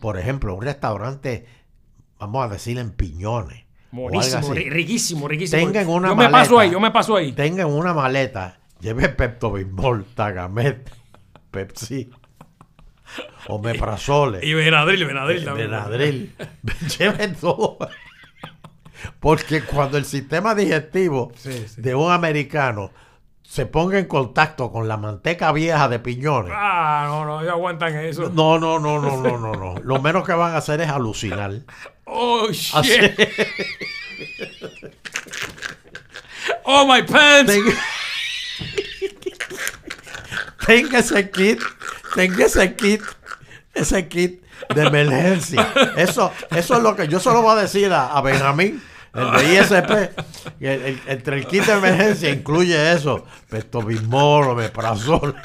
por 0.00 0.18
ejemplo, 0.18 0.54
un 0.54 0.62
restaurante, 0.62 1.44
vamos 2.18 2.46
a 2.46 2.48
decir, 2.48 2.78
en 2.78 2.92
Piñones. 2.92 3.64
Buenísimo, 3.90 4.54
riquísimo, 4.54 5.28
riquísimo. 5.28 5.66
Tengan 5.66 5.86
una 5.88 6.08
yo 6.08 6.16
me 6.16 6.30
paso 6.30 6.58
ahí, 6.58 6.70
yo 6.70 6.80
me 6.80 6.90
paso 6.90 7.14
ahí. 7.14 7.32
Tengan 7.32 7.66
una 7.66 7.92
maleta, 7.92 8.58
lleve 8.80 9.10
Pepto 9.10 9.52
Bismol, 9.52 10.06
Tagamet, 10.14 10.90
Pepsi, 11.50 12.10
Omeprazole. 13.48 14.40
Y 14.44 14.54
Benadryl, 14.54 15.04
Benadryl 15.06 15.44
también. 15.44 15.70
Benadryl. 15.70 16.34
Lleven 16.98 17.34
todo. 17.36 17.78
Porque 19.20 19.62
cuando 19.62 19.96
el 19.98 20.04
sistema 20.04 20.54
digestivo 20.54 21.32
Sí, 21.36 21.66
sí. 21.68 21.80
de 21.80 21.94
un 21.94 22.10
americano 22.12 22.90
se 23.42 23.64
ponga 23.64 23.98
en 23.98 24.04
contacto 24.06 24.70
con 24.70 24.88
la 24.88 24.98
manteca 24.98 25.52
vieja 25.52 25.88
de 25.88 25.98
piñones, 26.00 26.52
Ah, 26.54 27.06
no, 27.08 27.24
no, 27.24 27.40
ellos 27.40 27.52
aguantan 27.52 27.96
eso. 27.96 28.30
no, 28.34 28.58
no, 28.58 28.78
no, 28.78 29.00
no, 29.00 29.16
no, 29.22 29.38
no, 29.38 29.52
no. 29.54 29.74
Lo 29.82 30.02
menos 30.02 30.26
que 30.26 30.32
van 30.34 30.52
a 30.54 30.58
hacer 30.58 30.80
es 30.82 30.88
alucinar. 30.90 31.52
Oh, 32.04 32.48
shit. 32.50 32.74
Así- 32.74 32.98
Oh, 36.64 36.86
my 36.86 37.02
pants. 37.02 37.52
Ten- 37.52 37.64
Tenga 40.66 40.98
ese 40.98 41.30
kit, 41.30 41.60
tenga 42.18 42.46
ese 42.46 42.74
kit, 42.74 43.00
ese 43.74 44.08
kit 44.08 44.42
de 44.74 44.82
emergencia. 44.82 45.72
Eso, 45.96 46.32
eso 46.50 46.76
es 46.76 46.82
lo 46.82 46.96
que 46.96 47.06
yo 47.06 47.20
solo 47.20 47.42
voy 47.42 47.56
a 47.56 47.62
decir 47.62 47.92
a, 47.92 48.20
Benjamín, 48.22 48.82
el 49.14 49.30
de 49.32 49.54
ISP. 49.54 50.10
el- 50.60 51.00
entre 51.06 51.36
el 51.38 51.46
kit 51.46 51.64
de 51.64 51.72
emergencia 51.74 52.28
incluye 52.30 52.92
eso: 52.92 53.24
Pestobismol, 53.48 54.48
Omeprazol 54.48 55.36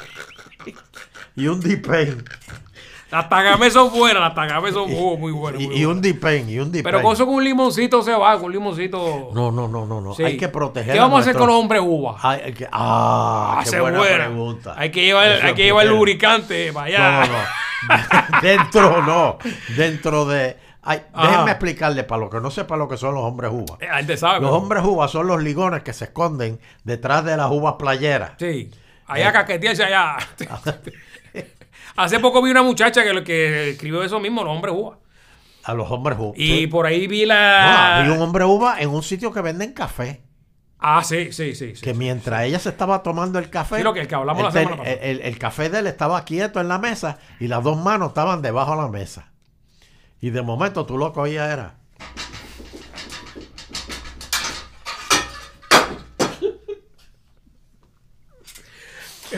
y 1.36 1.46
un 1.46 1.60
Dipen. 1.60 2.24
Las 3.14 3.28
tagames 3.28 3.72
son 3.72 3.92
buenas, 3.92 4.20
las 4.20 4.34
tagames 4.34 4.74
son 4.74 4.90
oh, 4.92 5.16
muy 5.16 5.30
buenas. 5.30 5.60
Y, 5.62 5.68
muy 5.68 5.76
y 5.76 5.84
buenas. 5.84 5.96
un 5.96 6.02
Dipen, 6.02 6.50
y 6.50 6.58
un 6.58 6.72
Dipen. 6.72 6.82
Pero 6.82 7.00
con 7.00 7.12
eso 7.12 7.24
con 7.24 7.36
un 7.36 7.44
limoncito 7.44 8.02
se 8.02 8.12
va, 8.12 8.34
con 8.34 8.46
un 8.46 8.52
limoncito. 8.52 9.30
No, 9.32 9.52
no, 9.52 9.68
no, 9.68 9.86
no, 9.86 10.00
no. 10.00 10.14
Sí. 10.14 10.24
Hay 10.24 10.36
que 10.36 10.48
proteger. 10.48 10.94
¿Qué 10.94 10.98
vamos 10.98 11.18
a 11.18 11.20
hacer 11.20 11.36
con 11.36 11.46
los 11.46 11.54
hombres 11.54 11.80
uvas? 11.80 12.16
Ay, 12.24 12.40
hay 12.46 12.52
que- 12.54 12.66
ah, 12.72 13.54
Ah, 13.56 13.60
qué 13.62 13.70
se 13.70 13.80
buena 13.80 13.98
buena. 13.98 14.24
pregunta. 14.24 14.74
Hay 14.76 14.90
que 14.90 15.04
llevar, 15.04 15.28
Eso 15.28 15.46
hay 15.46 15.54
que 15.54 15.62
llevar 15.62 15.86
lubricante 15.86 16.72
para 16.72 16.86
allá. 16.86 17.20
No, 17.20 17.26
no, 17.26 17.38
no. 17.38 18.40
dentro 18.42 19.02
no. 19.02 19.38
Dentro 19.76 20.24
de. 20.24 20.56
Ay, 20.82 21.02
déjenme 21.14 21.52
explicarle 21.52 22.02
para 22.02 22.20
lo 22.20 22.28
que 22.30 22.40
no 22.40 22.50
sepa 22.50 22.76
lo 22.76 22.88
que 22.88 22.96
son 22.96 23.14
los 23.14 23.22
hombres 23.22 23.52
uvas. 23.54 23.78
Eh, 23.80 24.16
sabe. 24.16 24.40
Los 24.40 24.50
hombres 24.50 24.82
uvas 24.82 25.08
son 25.12 25.28
los 25.28 25.40
ligones 25.40 25.84
que 25.84 25.92
se 25.92 26.06
esconden 26.06 26.58
detrás 26.82 27.24
de 27.24 27.36
las 27.36 27.48
uvas 27.52 27.74
playeras. 27.78 28.32
Sí. 28.40 28.70
Eh. 28.72 28.78
Allá 29.06 29.32
caquetearse 29.32 29.84
allá. 29.84 30.16
Hace 31.96 32.18
poco 32.20 32.42
vi 32.42 32.50
una 32.50 32.62
muchacha 32.62 33.02
que, 33.04 33.12
lo 33.12 33.22
que 33.24 33.70
escribió 33.70 34.02
eso 34.02 34.18
mismo, 34.20 34.42
los 34.44 34.54
hombres 34.54 34.74
uvas. 34.76 34.98
A 35.64 35.74
los 35.74 35.90
hombres 35.90 36.18
uvas. 36.18 36.38
Y 36.38 36.48
Sí. 36.60 36.66
por 36.66 36.86
ahí 36.86 37.06
vi 37.06 37.22
No, 37.22 37.26
la. 37.28 37.98
había 38.00 38.12
un 38.12 38.20
hombre 38.22 38.44
uva 38.44 38.80
en 38.80 38.90
un 38.90 39.02
sitio 39.02 39.32
que 39.32 39.40
venden 39.40 39.72
café. 39.72 40.22
Ah, 40.78 41.02
sí, 41.02 41.32
sí, 41.32 41.54
sí. 41.54 41.72
Que 41.80 41.92
sí. 41.92 41.94
mientras 41.94 42.42
ella 42.42 42.58
se 42.58 42.68
estaba 42.68 43.02
tomando 43.02 43.38
el 43.38 43.48
café. 43.48 43.76
Sí, 43.78 43.82
lo 43.82 43.94
que- 43.94 44.00
el 44.00 44.08
que 44.08 44.14
hablamos 44.14 44.42
la 44.42 44.48
el, 44.48 44.54
ten- 44.54 44.64
semana 44.64 44.82
pasada. 44.82 45.00
el- 45.02 45.20
el 45.22 45.38
café 45.38 45.70
de 45.70 45.78
él 45.78 45.86
estaba 45.86 46.22
quieto 46.24 46.60
en 46.60 46.68
la 46.68 46.78
mesa 46.78 47.18
y 47.40 47.46
las 47.48 47.62
dos 47.64 47.78
manos 47.82 48.08
estaban 48.08 48.42
debajo 48.42 48.72
de 48.76 48.82
la 48.82 48.88
mesa. 48.88 49.32
Y 50.20 50.30
de 50.30 50.42
momento 50.42 50.84
tú 50.84 50.98
lo 50.98 51.12
que 51.12 51.20
oías 51.20 51.50
era. 51.50 51.76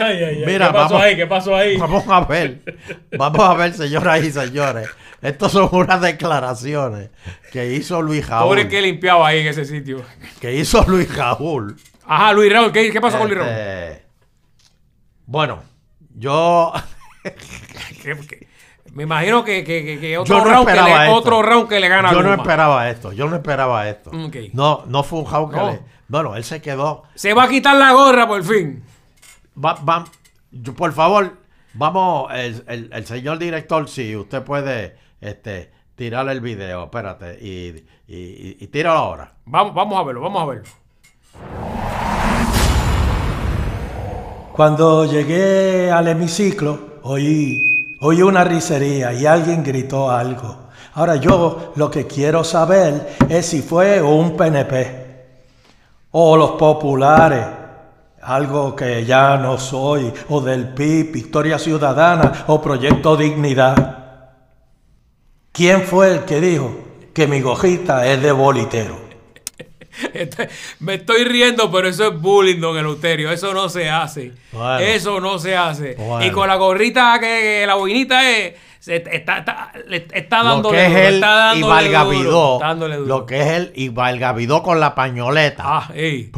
Ay, 0.01 0.17
ay, 0.23 0.25
ay. 0.25 0.43
Mira, 0.47 0.67
¿Qué 0.69 0.73
pasó 0.73 0.95
vamos- 0.95 1.03
ahí? 1.03 1.17
¿Qué 1.17 1.27
pasó 1.27 1.57
ahí? 1.57 1.77
Vamos 1.77 2.05
a 2.09 2.21
ver, 2.21 2.63
vamos 3.19 3.41
a 3.41 3.55
ver, 3.55 3.73
señoras 3.75 4.25
y 4.25 4.31
señores. 4.33 4.89
Estas 5.23 5.53
son 5.53 5.69
unas 5.73 6.01
declaraciones 6.01 7.11
que 7.53 7.73
hizo 7.75 8.03
Luis 8.03 8.29
Raúl. 8.29 8.49
Pobre 8.49 8.69
que 8.69 8.83
limpiaba 8.83 9.27
ahí 9.29 9.41
en 9.41 9.47
ese 9.49 9.65
sitio. 9.65 10.03
Que 10.41 10.55
hizo 10.55 10.85
Luis 10.87 11.15
Raúl. 11.17 11.77
Ajá, 12.07 12.33
Luis 12.33 12.53
Raúl, 12.53 12.71
¿qué, 12.73 12.91
qué 12.93 13.01
pasó 13.01 13.19
con 13.19 13.27
Luis 13.29 13.39
Raúl? 13.39 13.51
Este, 13.51 14.03
Bueno, 15.25 15.63
yo, 16.15 16.73
¿Qué- 18.03 18.17
qué? 18.29 18.47
Me 18.93 19.03
imagino 19.03 19.45
que, 19.45 19.63
que, 19.65 20.17
otro, 20.17 20.39
no 20.39 20.45
round 20.45 20.67
que 20.69 20.75
le, 20.75 21.09
otro 21.09 21.43
round 21.43 21.69
que 21.69 21.81
le 21.81 21.89
gana 21.89 22.09
a 22.09 22.13
Yo 22.13 22.23
no 22.23 22.33
esperaba 22.33 22.89
esto. 22.89 23.13
Yo 23.13 23.29
no 23.29 23.37
esperaba 23.37 23.87
esto. 23.89 24.11
No, 24.55 24.85
no 24.87 25.03
fue 25.03 25.19
un 25.19 25.31
round 25.31 25.51
que 25.53 25.57
No. 25.61 25.71
le. 25.73 25.81
Bueno, 26.09 26.37
él 26.37 26.45
se 26.45 26.63
quedó. 26.63 27.03
Se 27.15 27.35
va 27.35 27.43
a 27.45 27.49
quitar 27.49 27.77
la 27.77 27.93
gorra 27.93 28.27
por 28.27 28.43
fin. 28.45 28.83
Va, 29.63 29.75
va- 29.75 30.05
yo, 30.51 30.75
por 30.75 30.93
favor, 30.93 31.37
vamos, 31.75 32.31
el, 32.35 32.63
el- 32.69 32.91
el 32.93 33.07
señor 33.07 33.39
director, 33.39 33.89
si 33.89 34.15
usted 34.17 34.43
puede 34.43 34.97
este, 35.21 35.71
tirar 35.95 36.29
el 36.29 36.41
video, 36.41 36.85
espérate, 36.85 37.39
y, 37.41 37.85
y, 38.07 38.17
y, 38.17 38.57
y 38.61 38.67
tíralo 38.69 38.99
ahora. 38.99 39.33
Vamos, 39.47 39.75
vamos 39.75 39.99
a 39.99 40.03
verlo, 40.05 40.21
vamos 40.21 40.43
a 40.43 40.47
verlo. 40.47 40.65
Cuando 44.53 45.05
llegué 45.05 45.91
al 45.91 46.09
hemiciclo, 46.09 46.99
oí, 47.03 47.97
oí 48.01 48.23
una 48.23 48.43
risería 48.43 49.13
y 49.13 49.27
alguien 49.27 49.63
gritó 49.63 50.11
algo. 50.11 50.65
Ahora 50.95 51.17
yo 51.17 51.73
lo 51.77 51.91
que 51.91 52.07
quiero 52.07 52.43
saber 52.43 53.17
es 53.29 53.45
si 53.47 53.61
fue 53.61 54.01
un 54.01 54.35
PNP 54.35 55.05
o 56.13 56.37
los 56.39 56.53
populares, 56.53 57.45
algo 58.27 58.75
que 58.75 59.05
ya 59.05 59.37
no 59.37 59.57
soy, 59.57 60.13
o 60.29 60.41
del 60.41 60.69
PIB, 60.75 61.13
Victoria 61.13 61.59
Ciudadana 61.59 62.45
o 62.49 62.61
Proyecto 62.61 63.17
Dignidad. 63.17 64.33
¿Quién 65.53 65.83
fue 65.83 66.13
el 66.13 66.25
que 66.25 66.41
dijo 66.41 66.75
que 67.15 67.29
mi 67.29 67.41
gojita 67.41 68.05
es 68.07 68.21
de 68.21 68.33
bolitero? 68.33 69.06
Me 70.81 70.95
estoy 70.95 71.25
riendo, 71.25 71.71
pero 71.71 71.89
eso 71.89 72.09
es 72.09 72.21
bullying, 72.21 72.61
don 72.61 72.77
Eleuterio. 72.77 73.31
Eso 73.31 73.53
no 73.55 73.69
se 73.69 73.89
hace. 73.89 74.33
Bueno. 74.53 74.79
Eso 74.79 75.21
no 75.21 75.39
se 75.39 75.57
hace. 75.57 75.95
Bueno. 75.95 76.25
Y 76.27 76.31
con 76.31 76.49
la 76.49 76.57
gorrita 76.57 77.19
que, 77.21 77.65
la 77.67 77.75
boinita 77.75 78.29
es. 78.31 78.55
se- 78.81 78.97
está, 78.97 79.39
está, 79.39 79.73
está 80.13 80.43
Lo 80.43 80.49
dándole 80.51 80.79
que 80.79 80.85
es 80.87 80.91
duro, 80.93 81.03
el 81.09 81.15
está 81.15 81.29
dándole 81.35 81.61
duro, 81.61 81.67
Ibalgavidó. 81.91 82.55
está 82.57 82.67
dándole 82.69 82.97
duro. 82.97 83.09
Lo 83.09 83.27
que 83.27 83.41
es 83.41 83.47
el 83.49 83.73
Ibalgavidó 83.75 84.63
con 84.63 84.81
la 84.81 84.95
pañoleta. 84.95 85.63
Ah, 85.67 85.91
ey. 85.95 86.31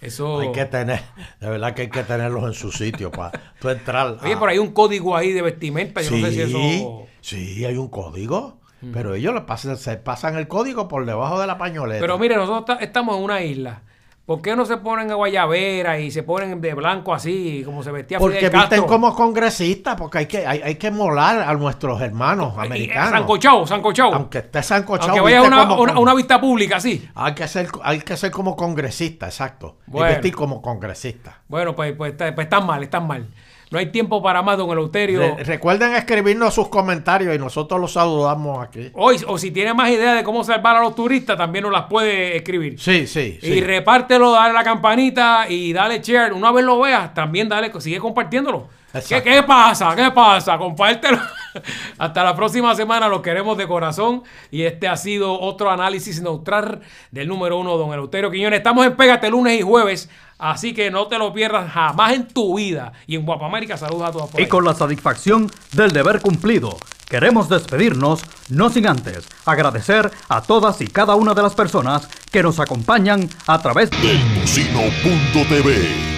Eso. 0.00 0.40
Hay 0.40 0.52
que 0.52 0.64
tener, 0.66 1.00
de 1.40 1.50
verdad 1.50 1.74
que 1.74 1.82
hay 1.82 1.90
que 1.90 2.04
tenerlos 2.04 2.44
en 2.44 2.54
su 2.54 2.70
sitio 2.70 3.10
para 3.10 3.32
tú 3.60 3.68
entrar. 3.68 4.16
Oye, 4.22 4.34
a- 4.34 4.38
pero 4.38 4.52
hay 4.52 4.58
un 4.58 4.72
código 4.72 5.16
ahí 5.16 5.32
de 5.32 5.42
vestimenta. 5.42 6.00
Yo 6.02 6.10
sí, 6.10 6.20
no 6.22 6.26
sé 6.28 6.32
si 6.34 6.40
eso. 6.42 7.06
sí, 7.20 7.64
hay 7.64 7.76
un 7.76 7.88
código. 7.88 8.57
Pero 8.92 9.14
ellos 9.14 9.34
le 9.34 9.40
pasan, 9.42 9.76
se 9.76 9.96
pasan 9.96 10.36
el 10.36 10.46
código 10.48 10.86
por 10.88 11.04
debajo 11.04 11.40
de 11.40 11.46
la 11.46 11.58
pañoleta. 11.58 12.00
Pero 12.00 12.18
mire, 12.18 12.36
nosotros 12.36 12.64
ta- 12.78 12.84
estamos 12.84 13.16
en 13.16 13.24
una 13.24 13.40
isla. 13.42 13.82
¿Por 14.24 14.42
qué 14.42 14.54
no 14.54 14.66
se 14.66 14.76
ponen 14.76 15.10
a 15.10 15.14
guayabera 15.14 15.98
y 15.98 16.10
se 16.10 16.22
ponen 16.22 16.60
de 16.60 16.74
blanco 16.74 17.14
así, 17.14 17.62
como 17.64 17.82
se 17.82 17.90
vestía 17.90 18.18
porque 18.18 18.36
Fidel 18.36 18.50
visten 18.52 18.68
Castro? 18.80 18.86
como 18.86 19.14
congresistas, 19.14 19.96
porque 19.96 20.18
hay 20.18 20.26
que, 20.26 20.46
hay, 20.46 20.60
hay 20.62 20.74
que 20.74 20.90
molar 20.90 21.40
a 21.40 21.54
nuestros 21.54 21.98
hermanos 22.02 22.52
Y- 22.58 22.66
americanos. 22.66 23.10
Sancochado, 23.10 23.66
sancochado. 23.66 24.14
Aunque 24.14 24.38
esté 24.38 24.62
sancochado, 24.62 25.12
Aunque 25.12 25.22
vaya 25.22 25.38
a 25.38 25.42
una, 25.44 25.66
como 25.66 26.02
una- 26.02 26.14
vista 26.14 26.38
pública, 26.38 26.76
así. 26.76 27.08
Hay 27.14 27.32
que 27.34 27.48
ser, 27.48 27.68
hay 27.82 28.00
que 28.00 28.18
ser 28.18 28.30
como 28.30 28.54
congresista, 28.54 29.24
exacto. 29.26 29.78
Bueno. 29.86 30.10
Y 30.10 30.12
vestir 30.12 30.34
como 30.34 30.60
congresista. 30.60 31.40
Bueno, 31.48 31.74
pues, 31.74 31.94
pues, 31.96 32.12
pues 32.12 32.38
están 32.38 32.66
mal, 32.66 32.82
están 32.82 33.06
mal. 33.06 33.26
No 33.70 33.78
hay 33.78 33.86
tiempo 33.86 34.22
para 34.22 34.40
más, 34.42 34.56
don 34.56 34.70
Eleuterio. 34.70 35.20
Re- 35.20 35.44
recuerden 35.44 35.94
escribirnos 35.94 36.54
sus 36.54 36.68
comentarios 36.68 37.34
y 37.34 37.38
nosotros 37.38 37.80
los 37.80 37.92
saludamos 37.92 38.66
aquí. 38.66 38.90
Hoy, 38.94 39.16
o 39.26 39.36
si 39.36 39.50
tiene 39.50 39.74
más 39.74 39.90
ideas 39.90 40.16
de 40.16 40.24
cómo 40.24 40.42
salvar 40.42 40.76
a 40.76 40.80
los 40.80 40.94
turistas, 40.94 41.36
también 41.36 41.64
nos 41.64 41.72
las 41.72 41.84
puede 41.84 42.36
escribir. 42.36 42.80
Sí, 42.80 43.06
sí, 43.06 43.38
sí. 43.40 43.46
Y 43.46 43.60
repártelo, 43.60 44.30
dale 44.32 44.54
la 44.54 44.64
campanita 44.64 45.46
y 45.48 45.72
dale 45.72 46.00
share. 46.00 46.32
Una 46.32 46.50
vez 46.50 46.64
lo 46.64 46.80
veas, 46.80 47.12
también 47.12 47.48
dale, 47.48 47.70
sigue 47.80 47.98
compartiéndolo. 47.98 48.68
¿Qué, 49.06 49.22
qué 49.22 49.42
pasa? 49.42 49.94
¿Qué 49.94 50.10
pasa? 50.12 50.56
Compártelo. 50.56 51.18
Hasta 51.98 52.24
la 52.24 52.34
próxima 52.34 52.74
semana, 52.74 53.08
los 53.08 53.22
queremos 53.22 53.56
de 53.56 53.66
corazón. 53.66 54.22
Y 54.50 54.62
este 54.62 54.88
ha 54.88 54.96
sido 54.96 55.40
otro 55.40 55.70
análisis 55.70 56.20
neutral 56.20 56.80
del 57.10 57.28
número 57.28 57.58
uno, 57.58 57.76
don 57.76 57.92
Eleuterio 57.92 58.30
Quiñones. 58.30 58.58
Estamos 58.58 58.86
en 58.86 58.96
Pégate 58.96 59.30
lunes 59.30 59.58
y 59.58 59.62
jueves, 59.62 60.08
así 60.38 60.74
que 60.74 60.90
no 60.90 61.06
te 61.06 61.18
lo 61.18 61.32
pierdas 61.32 61.70
jamás 61.70 62.14
en 62.14 62.28
tu 62.28 62.56
vida. 62.56 62.92
Y 63.06 63.16
en 63.16 63.24
Guapamérica, 63.24 63.76
saludos 63.76 64.08
a 64.08 64.12
todos. 64.12 64.30
Y 64.38 64.46
con 64.46 64.64
la 64.64 64.74
satisfacción 64.74 65.50
del 65.72 65.92
deber 65.92 66.20
cumplido, 66.20 66.76
queremos 67.08 67.48
despedirnos, 67.48 68.22
no 68.48 68.70
sin 68.70 68.86
antes 68.86 69.26
agradecer 69.44 70.10
a 70.28 70.42
todas 70.42 70.80
y 70.80 70.88
cada 70.88 71.14
una 71.14 71.34
de 71.34 71.42
las 71.42 71.54
personas 71.54 72.08
que 72.30 72.42
nos 72.42 72.60
acompañan 72.60 73.28
a 73.46 73.60
través 73.60 73.90
de... 73.90 74.10
Eltocino.tv. 74.10 76.17